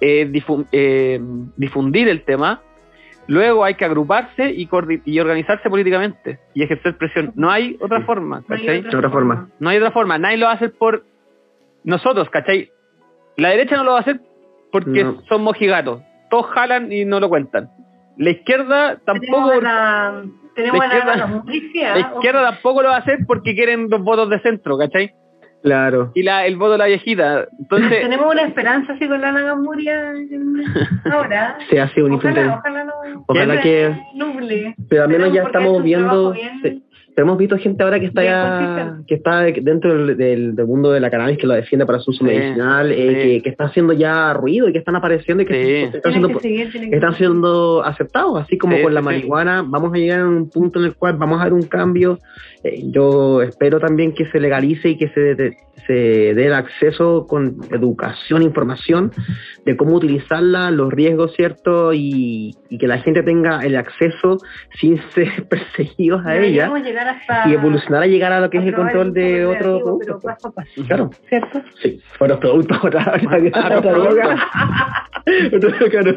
[0.00, 1.20] eh, difu- eh,
[1.56, 2.60] difundir el tema.
[3.28, 4.68] Luego hay que agruparse y,
[5.20, 7.32] organizarse políticamente y ejercer presión.
[7.36, 8.04] No hay otra Sí.
[8.04, 8.82] forma, No hay ¿cachai?
[8.82, 9.48] De otra forma.
[9.60, 10.18] No hay otra forma.
[10.18, 11.04] Nadie lo va a hacer por
[11.84, 12.70] nosotros, ¿cachai?
[13.36, 14.20] La derecha no lo va a hacer
[14.72, 15.22] porque No.
[15.28, 16.02] son mojigatos.
[16.30, 17.70] Todos jalan y no lo cuentan.
[18.22, 20.22] La izquierda tampoco, Tenemos la,
[20.54, 20.94] tenemos La la,
[21.54, 25.12] izquierda- la izquierda tampoco lo va a hacer porque quieren los votos de centro, ¿cachai?
[25.62, 26.10] Claro.
[26.14, 27.46] Y la, el voto de la viejita.
[27.58, 30.12] Entonces, Tenemos una esperanza así con la Nagamuria
[31.12, 31.56] ahora.
[31.70, 32.58] Se hace un Ojalá, intento.
[32.58, 33.24] ojalá no.
[33.28, 34.74] Ojalá que- nuble.
[34.88, 36.32] Pero al menos ya estamos viendo.
[36.32, 36.84] bien- sí.
[37.14, 39.06] Pero hemos visto gente ahora que está ya, consistente.
[39.06, 42.10] que está dentro del, del- del mundo de la cannabis que lo defiende para su
[42.10, 42.96] uso Sí, medicinal, eh,
[43.36, 45.60] que, que está haciendo ya ruido y que están apareciendo y que Sí.
[45.86, 48.94] se- se están siendo que seguir, tienen que están siendo aceptados, así como Sí, con
[48.94, 51.62] la marihuana, vamos a llegar a un punto en el cual vamos a ver un
[51.64, 52.18] cambio.
[52.64, 55.34] Eh, yo espero también que se legalice y que se,
[55.92, 59.10] se dé el acceso con educación, información
[59.66, 61.92] de cómo utilizarla, los riesgos, ¿cierto?
[61.92, 64.38] Y, y que la gente tenga el acceso
[64.80, 68.74] sin ser perseguidos a ella Deberíamos y evolucionar a llegar a lo que es el
[68.74, 69.98] control de otro producto.
[70.00, 71.62] pero paso a paso, Claro, ¿cierto?
[71.82, 74.48] sí, otros productos, otra, otra, otra droga.
[75.54, 76.16] Otra- claro.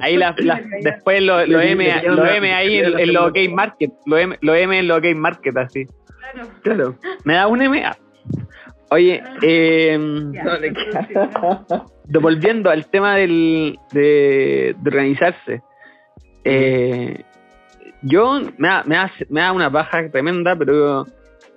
[0.00, 3.90] ahí la, la- después lo, lo M, lo M ahí en, en los game market.
[4.06, 5.86] Lo M, lo M en los game market, así.
[6.32, 6.48] Claro.
[6.62, 6.94] Claro.
[7.24, 7.82] Me da un M.
[8.92, 11.16] Oye, eh, No entonces,
[12.20, 15.62] volviendo al tema del, de, de organizarse,
[16.44, 17.22] eh,
[18.02, 21.06] yo me da, me, da, me da una baja tremenda, pero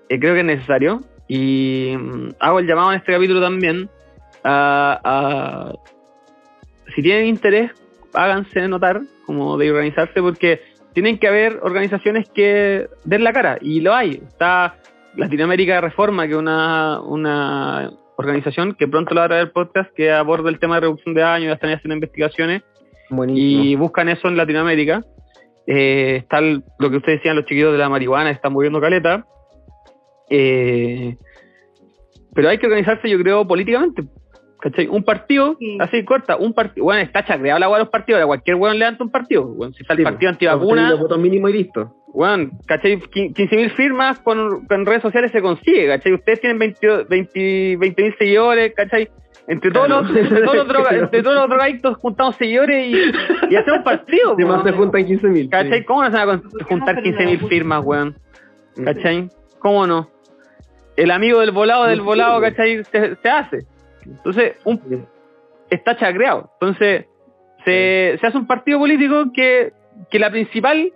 [0.07, 1.01] eh, creo que es necesario.
[1.27, 3.89] Y mm, hago el llamado en este capítulo también
[4.43, 5.73] a, a-
[6.95, 7.71] si tienen interés,
[8.13, 10.61] háganse notar como de organizarse, porque
[10.93, 14.21] tienen que haber organizaciones que den la cara, y lo hay.
[14.25, 14.75] Está
[15.17, 20.11] Latinoamérica Reforma, que es una, una organización que pronto lo va a traer podcast que
[20.11, 22.63] aborda el tema de reducción de daño, ya están haciendo investigaciones
[23.09, 23.63] Buenísimo.
[23.63, 25.03] y buscan eso en Latinoamérica.
[25.67, 29.25] Eh, está el- lo que ustedes decían, los chiquitos de la marihuana, están moviendo caleta.
[30.29, 31.17] Eh,
[32.33, 34.03] pero hay que organizarse, yo creo, políticamente.
[34.65, 34.87] ¿Cachai?
[34.87, 35.77] Un partido, Sí.
[35.79, 36.85] así corta, un partido.
[36.85, 39.43] Bueno, está chacreado la hueá de los partidos, ahora cualquier weón levanta un partido.
[39.45, 41.93] Bueno, si está el Sí, partido antivacuna, los votos mínimos y listo.
[42.07, 42.97] Weón, ¿cachai?
[42.99, 46.13] 15.000 firmas con, con redes sociales se consigue, ¿cachai?
[46.13, 49.07] Ustedes tienen 20 20 20.000 seguidores, ¿cachai?
[49.47, 50.01] Entre todos, Claro.
[50.01, 54.33] los, entre, todos los droga- entre todos los drogadictos juntamos seguidores y, y hacemos partido,
[54.33, 55.47] Además se juntan 15 mil.
[55.47, 55.85] ¿cachai?
[55.85, 58.15] ¿Cómo no se van a juntar 15.000 firmas, weón?
[58.83, 59.29] ¿cachai?
[59.59, 60.09] ¿Cómo no?
[60.97, 62.41] El amigo del volado del Sí, volado.
[62.41, 62.83] ¿cachai?
[62.85, 63.59] Se, se hace.
[64.05, 65.07] Entonces, un,
[65.69, 66.49] está chacreado.
[66.59, 67.05] Entonces,
[67.63, 69.73] se, se hace un partido político que,
[70.09, 70.91] que la principal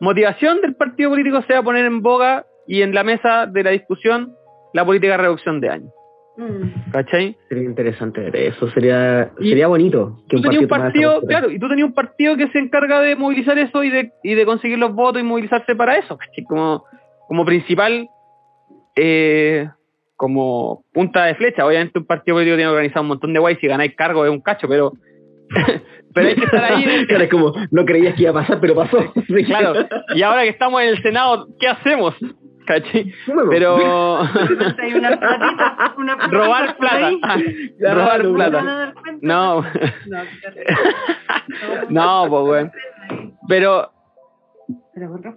[0.00, 4.34] motivación del partido político sea poner en boga y en la mesa de la discusión
[4.72, 5.92] la política de reducción de años.
[6.36, 6.90] mm.
[6.92, 7.36] ¿Cachai?
[7.48, 10.18] Sería interesante ver eso, sería, Y sería bonito.
[10.28, 13.16] Que Tú tenías un partido, claro, y tú tenías un partido que se encarga de
[13.16, 16.44] movilizar eso y de, y de conseguir los votos y movilizarse para eso, ¿cachai?
[16.44, 16.84] Como,
[17.28, 18.08] como principal,
[18.96, 19.68] eh,
[20.22, 21.66] como punta de flecha.
[21.66, 24.30] Obviamente un partido político tiene organizado un montón de guays y si ganáis cargo es
[24.30, 24.92] un cacho, pero,
[26.14, 27.04] pero hay que estar ahí.
[27.08, 28.98] Claro, es como, no creías que iba a pasar, pero pasó.
[29.46, 32.14] Claro, y ahora que estamos en el Senado, ¿qué hacemos?
[32.64, 33.12] ¿Cachai?
[33.26, 33.76] Bueno, Pero
[34.20, 37.10] Hay una platita, una platita robar plata.
[37.80, 38.94] Claro, robar no ¿No se van a plata.
[39.22, 39.64] No,
[41.88, 42.72] No, pues weón.
[43.48, 43.90] Pero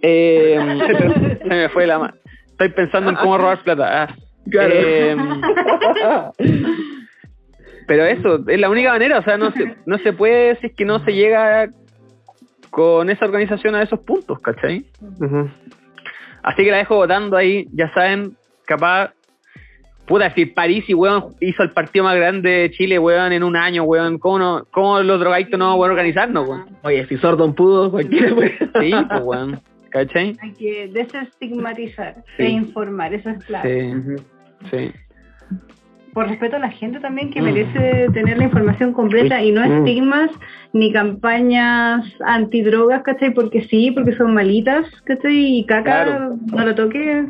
[0.00, 2.14] Eh, se me fue la mano.
[2.52, 4.04] Estoy pensando en cómo robar plata.
[4.04, 4.16] Ah.
[4.50, 4.72] Claro.
[4.74, 5.16] Eh,
[7.86, 10.74] pero eso, es la única manera, o sea, no se, no se puede si es
[10.74, 11.68] que no se llega
[12.70, 14.84] con esa organización a esos puntos, ¿cachai?
[16.42, 18.36] Así que la dejo votando ahí, ya saben,
[18.66, 19.12] capaz,
[20.06, 23.56] puta, si París y weón hizo el partido más grande de Chile, weón, en un
[23.56, 26.66] año, weón, ¿cómo, no, cómo los drogadictos no van a organizarnos, weón?
[26.82, 28.58] Oye, si Sordon pudo, cualquiera puede.
[28.80, 29.60] Sí, pues weón,
[29.90, 30.36] ¿cachai?
[30.42, 32.42] Hay que desestigmatizar Sí.
[32.42, 33.94] e informar, eso es clave.
[33.94, 34.22] Sí.
[34.70, 34.90] Sí.
[36.14, 37.44] Por respeto a la gente también que Mm.
[37.44, 39.72] merece tener la información completa y no Mm.
[39.86, 40.30] estigmas
[40.72, 43.34] ni campañas antidrogas, ¿cachai?
[43.34, 45.58] Porque sí, porque son malitas, ¿cachai?
[45.58, 46.36] Y caca, Claro.
[46.52, 47.26] no lo toques,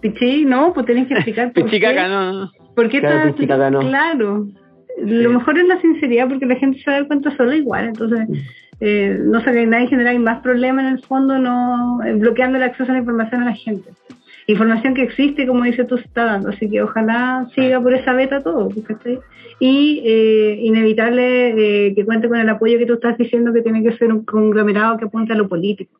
[0.00, 2.08] pichi, no, pues tenés que explicar por Pichicaca, qué.
[2.08, 2.50] no.
[2.74, 3.80] ¿Por qué Claro, estás- pichicaca no.
[3.80, 4.46] Claro.
[5.02, 8.26] Lo mejor es la sinceridad porque la gente se da cuenta sola igual, entonces
[8.80, 12.90] eh, no se nadie generar más problemas en el fondo no eh, bloqueando el acceso
[12.90, 13.90] a la información a la gente.
[14.46, 18.12] Información que existe, como dice tú, se está dando, así que ojalá siga por esa
[18.14, 18.68] beta todo.
[18.86, 19.18] ¿cachai?
[19.60, 23.82] Y eh, inevitable eh, que cuente con el apoyo que tú estás diciendo que tiene
[23.82, 25.98] que ser un conglomerado que apunte a lo político.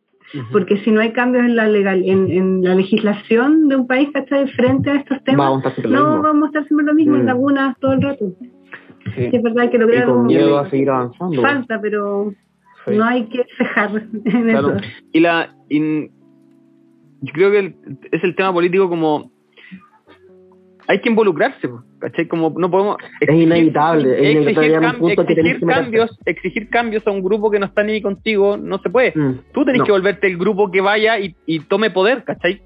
[0.53, 4.11] Porque si no hay cambios en la legal, en, en la legislación de un país
[4.15, 7.17] que está frente a estos temas, a lo no vamos a estar siempre lo mismo
[7.17, 7.27] en Mm.
[7.27, 8.33] lagunas todo el rato.
[8.41, 8.51] Sí.
[9.17, 11.43] Sí, es verdad que Y lograr con miedo a seguir avanzando.
[11.43, 12.33] falta, pero
[12.87, 12.93] Sí.
[12.97, 13.91] no hay que cejar
[14.25, 14.77] en Claro.
[14.77, 14.81] eso.
[15.13, 15.53] Y la.
[15.69, 16.11] y
[17.23, 17.75] yo creo que el-
[18.13, 19.31] es el tema político como.
[20.87, 21.69] Hay que involucrarse,
[22.01, 22.27] ¿cachai?
[22.27, 22.97] Como no podemos.
[23.21, 27.23] Es inevitable, es inevitable exigir, cam- que tenés exigir que cambios, exigir cambios a un
[27.23, 29.13] grupo que no está ni contigo, no se puede.
[29.15, 29.39] Mm.
[29.53, 29.85] Tú tenés No.
[29.85, 32.61] que volverte el grupo que vaya y, y tome poder, ¿cachai?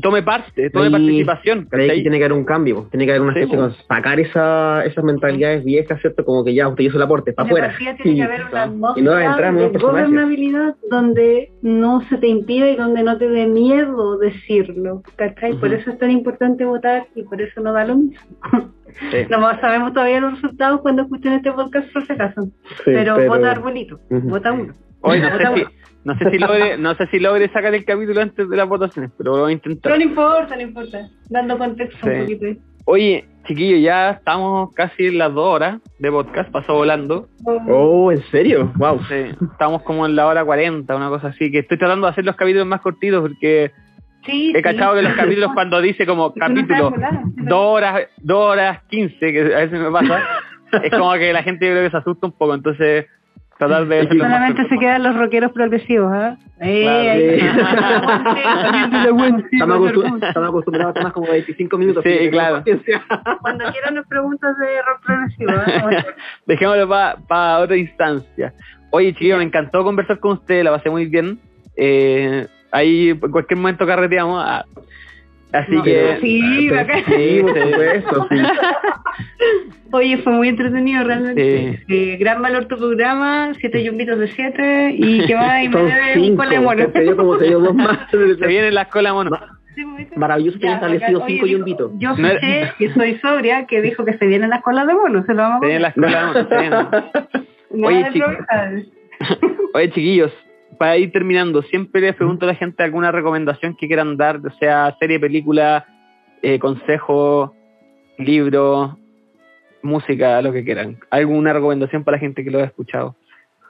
[0.00, 2.02] Tome parte, tome Ahí- participación, Pero ahí ¿cachai?
[2.02, 5.02] tiene que haber un cambio, tiene que haber una Sí, especie de sacar esa, esas
[5.04, 6.24] mentalidades viejas, ¿cierto?
[6.24, 7.74] Como que ya usted hizo el aporte, para afuera.
[8.02, 8.66] tiene que haber una
[8.96, 13.46] Y no entrar de gobernabilidad donde no se te impida y donde no te dé
[13.46, 15.54] miedo decirlo, ¿cachai?
[15.54, 15.78] Por Ujú.
[15.78, 18.20] eso es tan importante votar y por eso no da lo mismo.
[19.10, 19.18] Sí.
[19.30, 23.50] No sabemos todavía los resultados cuando escuchen este podcast por si acaso, Sí, pero, vota
[23.50, 24.28] arbolito, Ujú.
[24.28, 24.72] vota uno.
[25.00, 25.70] Hoy no sé si, uno.
[26.08, 29.10] No sé si logre, no sé si logre sacar el capítulo antes de las votaciones,
[29.16, 29.92] pero lo voy a intentar.
[29.92, 32.08] Pero no importa, no importa, dando contexto Sí.
[32.10, 32.46] un poquito.
[32.46, 32.58] ahí.
[32.86, 37.28] Oye, chiquillos, ya estamos casi en las dos horas de podcast, pasó volando.
[37.68, 38.72] Oh, ¿en serio?
[38.76, 39.00] Wow.
[39.08, 42.24] Sí, estamos como en la hora 40, una cosa así, que estoy tratando de hacer
[42.24, 43.72] los capítulos más cortitos porque
[44.24, 46.92] Sí, he cachado que los capítulos cuando dice como no capítulo
[47.36, 50.22] dos horas, dos horas quince, que a veces me pasa,
[50.82, 53.06] es como que la gente yo creo que se asusta un poco, entonces
[53.58, 56.12] tratar de hacerlo más Solamente se quedan los rockeros progresivos.
[56.60, 57.40] Eh.
[59.52, 62.04] Estamos, acostum- estamos acostumbrados a temas como 25 minutos.
[62.04, 62.62] Sí, claro.
[63.40, 66.04] Cuando quieran nos preguntas de rock progresivo, ¿ah?
[66.46, 66.88] Dejémoslo
[67.28, 68.52] para otra instancia.
[68.90, 71.38] Oye, chiquillos, me encantó conversar con ustedes, la pasé muy bien.
[71.76, 74.42] Eh, ahí en cualquier momento carreteamos.
[74.44, 74.64] ah.
[75.52, 76.18] Así No, que...
[76.20, 77.04] sí, bacán.
[77.06, 78.36] Sí, por supuesto, sí.
[79.92, 81.82] Oye, fue muy entretenido realmente.
[81.88, 86.30] Eh, gran valor tu programa, siete yumbitos de siete y que va y me debe
[86.30, 86.86] un de mono.
[86.88, 87.98] Te dio como te dio dos más.
[88.10, 89.30] Se viene la escuela mono.
[89.74, 89.84] Sí.
[90.16, 91.92] Maravilloso que Ya, haya establecido cinco Oye, yumbitos.
[91.98, 94.94] Yo No era- sé que soy sobria, que dijo que se vienen las colas de
[94.94, 96.48] mono, se lo vamos a Se viene la escuela mono.
[96.48, 96.70] se viene.
[96.70, 97.08] Nada
[97.70, 98.86] Oye, de probabilidades.
[99.74, 100.32] Oye, chiquillos,
[100.78, 104.50] para ir terminando, siempre les pregunto a la gente alguna recomendación que quieran dar, o
[104.58, 105.86] sea serie, película,
[106.42, 107.54] eh, consejo,
[108.18, 108.96] libro,
[109.82, 110.98] música, lo que quieran.
[111.10, 113.16] ¿Alguna recomendación para la gente que lo ha escuchado?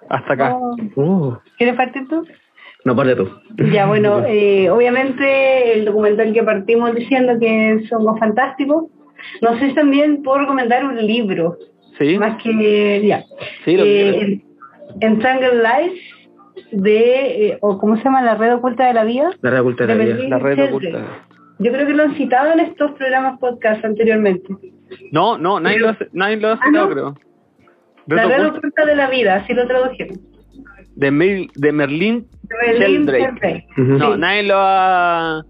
[0.08, 0.54] Hasta acá.
[0.54, 2.24] Oh, Oh, ¿Quieres partir tú?
[2.84, 3.28] no, parte tú.
[3.72, 8.84] Ya, bueno, eh, obviamente el documental que partimos diciendo que somos fantásticos.
[9.42, 11.56] No sé si también puedo recomendar un libro,
[11.98, 12.18] ¿Sí?
[12.18, 13.24] más que, ya.
[13.64, 14.40] Sí, lo Eh,
[15.00, 16.00] Entangled Lives,
[16.72, 18.22] de, eh, o ¿cómo se llama?
[18.22, 19.30] La red oculta de la vida.
[19.40, 20.28] La red oculta de de la vida.
[20.28, 21.04] La red oculta.
[21.60, 24.48] Yo creo que lo han citado en estos programas podcast anteriormente.
[25.12, 26.92] No, no, nadie lo, ha- nadie lo ha Ah, citado, ¿no?
[26.92, 27.14] creo.
[28.06, 30.18] La Red Oculta oculta de la vida, así lo tradujeron.
[30.94, 32.26] de, Mel- de Merlin.
[32.78, 33.66] Sheldrake.
[33.76, 33.82] Ujú.
[33.98, 34.18] No, Sí.
[34.20, 35.42] nadie lo ha,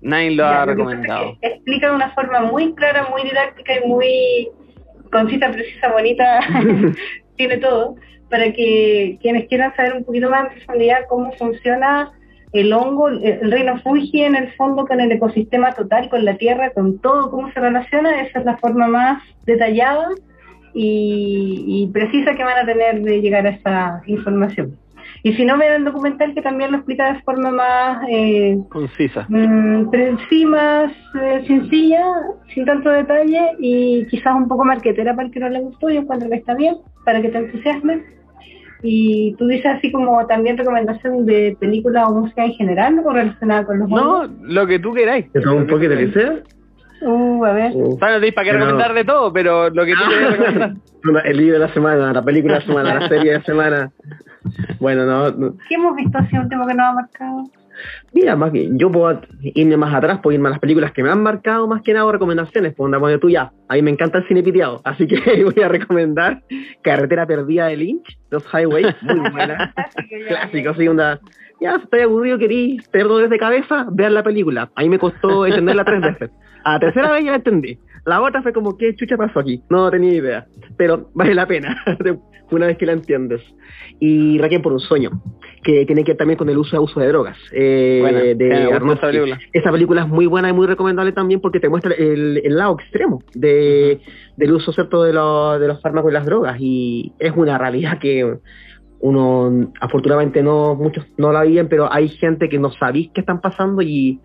[0.00, 1.36] nadie lo Ya, ha recomendado.
[1.40, 4.48] que Explica de una forma muy clara, muy didáctica y muy
[5.12, 6.40] concisa, precisa, bonita,
[7.36, 7.96] tiene todo,
[8.30, 12.12] para que quienes quieran saber un poquito más en profundidad cómo funciona
[12.52, 16.70] el hongo, el reino fungi en el fondo con el ecosistema total, con la tierra,
[16.70, 20.08] con todo, cómo se relaciona, esa es la forma más detallada
[20.72, 24.76] y, y precisa que van a tener de llegar a esa información.
[25.26, 29.26] Y si no, vean el documental que también lo explica de forma más eh, Concisa.
[29.28, 32.04] Mm, pero sí más eh, sencilla,
[32.54, 35.90] sin tanto detalle y quizás un poco marquetera para el que no le gustó.
[35.90, 38.04] Yo encuentro que está bien, para que te entusiasmes.
[38.84, 43.64] Y tú dices así como también recomendación de película o música en general o relacionada
[43.66, 45.28] con los No, lo que tú queráis.
[45.32, 46.34] ¿Te un poquito de liceo?
[47.02, 47.72] Uh, a ver.
[47.74, 50.72] Uh, sea, para Pero- recomendar de todo, pero lo que tú queráis recomendar.
[51.24, 53.90] El libro de la semana, la película de la semana, la serie de la semana.
[54.78, 55.56] Bueno, no, no.
[55.68, 57.44] ¿Qué hemos visto así último que nos ha marcado?
[58.12, 61.10] Mira, más bien, yo puedo irme más atrás, puedo irme a las películas que me
[61.10, 62.74] han marcado más que nada recomendaciones.
[62.74, 65.62] Pues onda, bueno, tú ya, a mí me encanta el cine piteado, así que voy
[65.62, 66.42] a recomendar
[66.82, 69.74] Carretera Perdida de Lynch, Los Highways, muy buena.
[70.28, 71.20] Clásico, sí, onda.
[71.60, 74.70] Ya, si estoy aburrido, querí tener dolores de cabeza, vean la película.
[74.74, 76.30] A mí me costó entenderla tres veces.
[76.64, 77.78] A la tercera vez ya la entendí.
[78.06, 79.60] La otra fue como, ¿qué chucha pasó aquí?
[79.68, 80.46] No tenía idea.
[80.76, 81.76] Pero vale la pena,
[82.50, 83.42] una vez que la entiendes.
[83.98, 85.10] Y Requiem por un sueño,
[85.64, 87.36] que tiene que ver también con el uso uso de drogas.
[87.52, 88.92] Eh, Buena, de Aronofsky.
[88.98, 89.38] esa película.
[89.52, 92.76] Esa película es muy buena y muy recomendable también porque te muestra el, el lado
[92.78, 94.00] extremo de,
[94.36, 97.98] del uso cierto de, los- de los fármacos y las drogas y es una realidad
[97.98, 98.36] que
[99.00, 103.40] uno afortunadamente no muchos no la viven pero hay gente que no sabéis qué están
[103.42, 104.20] pasando y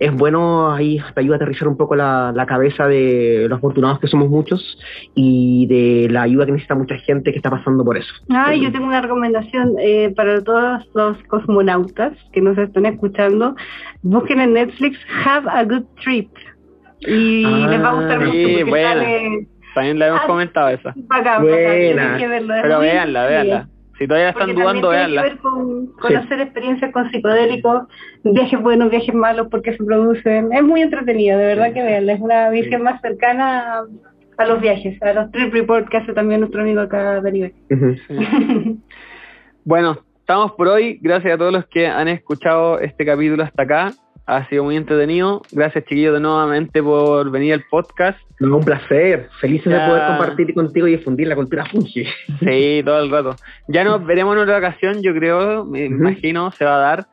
[0.00, 4.00] es bueno ahí te ayuda a aterrizar un poco la, la cabeza de los afortunados
[4.00, 4.78] que somos muchos
[5.14, 8.12] y de la ayuda que necesita mucha gente que está pasando por eso.
[8.30, 13.54] Ay, yo tengo una recomendación eh, para todos los cosmonautas que nos están escuchando.
[14.02, 16.30] Busquen en Netflix Have a Good Trip.
[17.00, 18.32] Y Ah, les va a gustar mucho.
[18.32, 18.88] sí, porque buena.
[18.94, 20.92] sale También la hemos Ah, comentado esa.
[20.96, 22.02] bacán, Buena.
[22.02, 23.26] bacán, que verlo, Pero entretenido.
[23.28, 23.68] véanla.
[24.00, 25.22] Si todavía están Porque dudando, también tiene véanla.
[25.22, 26.14] que ver con, con Sí.
[26.16, 27.82] hacer experiencias con psicodélicos,
[28.24, 30.52] viajes buenos, viajes malos, porque se producen.
[30.52, 32.14] Es muy entretenido, de verdad que veanla.
[32.14, 33.84] Es una visión más cercana a,
[34.38, 37.52] a los viajes, a los trip report que hace también nuestro amigo acá, Daniel.
[39.64, 40.98] Bueno, estamos por hoy.
[41.02, 43.90] Gracias a todos los que han escuchado este capítulo hasta acá.
[44.32, 45.42] Ha sido muy entretenido.
[45.50, 48.16] Gracias, chiquillos, de nuevamente por venir al podcast.
[48.38, 49.82] No, un placer, felices Ya.
[49.82, 52.04] de poder compartir contigo y difundir la cultura fungi.
[52.38, 53.34] Sí, todo el rato.
[53.66, 57.06] Ya nos veremos en otra ocasión, yo creo, me imagino, se va a dar.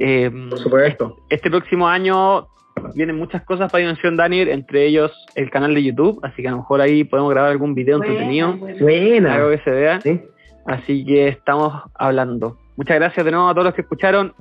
[0.00, 1.16] Eh, Por supuesto.
[1.30, 2.48] este próximo año
[2.96, 6.50] vienen muchas cosas para Dimensión Daniel, entre ellos el canal de YouTube, así que a
[6.50, 8.56] lo mejor ahí podemos grabar algún video entretenido.
[8.80, 9.34] Buena.
[9.36, 10.00] algo que se vea.
[10.00, 10.20] ¿Sí?
[10.66, 12.58] Así que estamos hablando.
[12.76, 14.34] Muchas gracias de nuevo a todos los que escucharon.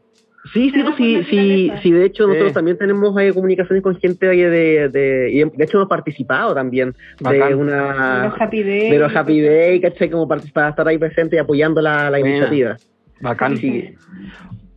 [0.53, 2.53] Sí, sí, pues, sí, sí, sí, de hecho nosotros Sí.
[2.55, 6.91] también tenemos eh, comunicaciones con gente ahí de, de, y de hecho hemos participado también
[6.91, 7.49] de Bacán.
[7.49, 8.89] De una los Happy Day.
[8.89, 10.09] de los Happy Day, ¿cachai?
[10.09, 12.77] Como para, para estar ahí presente y apoyando la, la iniciativa.
[13.19, 13.57] Bacán.
[13.57, 13.95] Sí.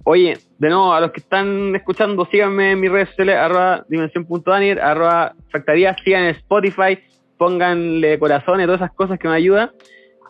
[0.08, 4.78] Oye, de nuevo, a los que están escuchando, síganme en mis redes sociales, arroba dimensión.daniel,
[4.78, 7.00] arroba factaría, sigan en Spotify,
[7.36, 9.72] pónganle corazones, todas esas cosas que me ayudan.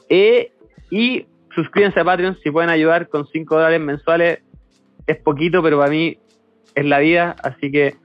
[0.08, 0.50] Eh,
[0.90, 4.38] y suscríbanse a Patreon si pueden ayudar con 5 dólares mensuales.
[5.06, 6.16] Es poquito, pero para mí
[6.74, 7.96] es la vida, así que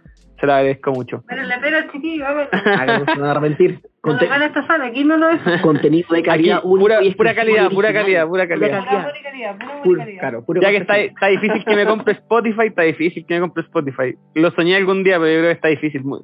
[0.41, 1.23] se lo agradezco mucho.
[1.25, 2.49] Pero la pera, chiquillo, no
[3.05, 3.79] se van a arrepentir.
[4.01, 5.39] Conte- nos van a esta sala, aquí no lo es.
[5.61, 8.79] contenido de calidad pura, y pura exclusivo calidad, pura calidad, pura calidad.
[8.79, 12.67] Pura pura calidad, pura pura claro, Ya que está, está difícil que me compre Spotify,
[12.67, 14.15] está difícil que me compre Spotify.
[14.33, 16.03] Lo soñé algún día, pero yo creo que está difícil.
[16.03, 16.21] Muy-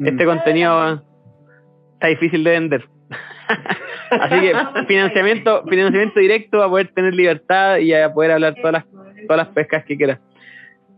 [0.00, 0.28] Este Mm.
[0.28, 1.02] contenido
[1.94, 2.84] está difícil de vender.
[4.10, 4.52] Así que
[4.86, 8.84] financiamiento, financiamiento directo a poder tener libertad y a poder hablar todas las,
[9.26, 10.18] todas las pescas que quieras.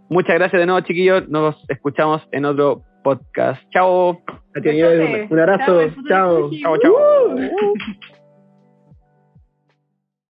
[0.08, 1.28] Muchas gracias de nuevo, chiquillos.
[1.28, 3.60] Nos escuchamos en otro podcast.
[3.70, 4.18] Chao.
[4.56, 5.90] Un abrazo.
[6.08, 6.50] Chao, Chao.
[6.62, 8.23] Chao, chao.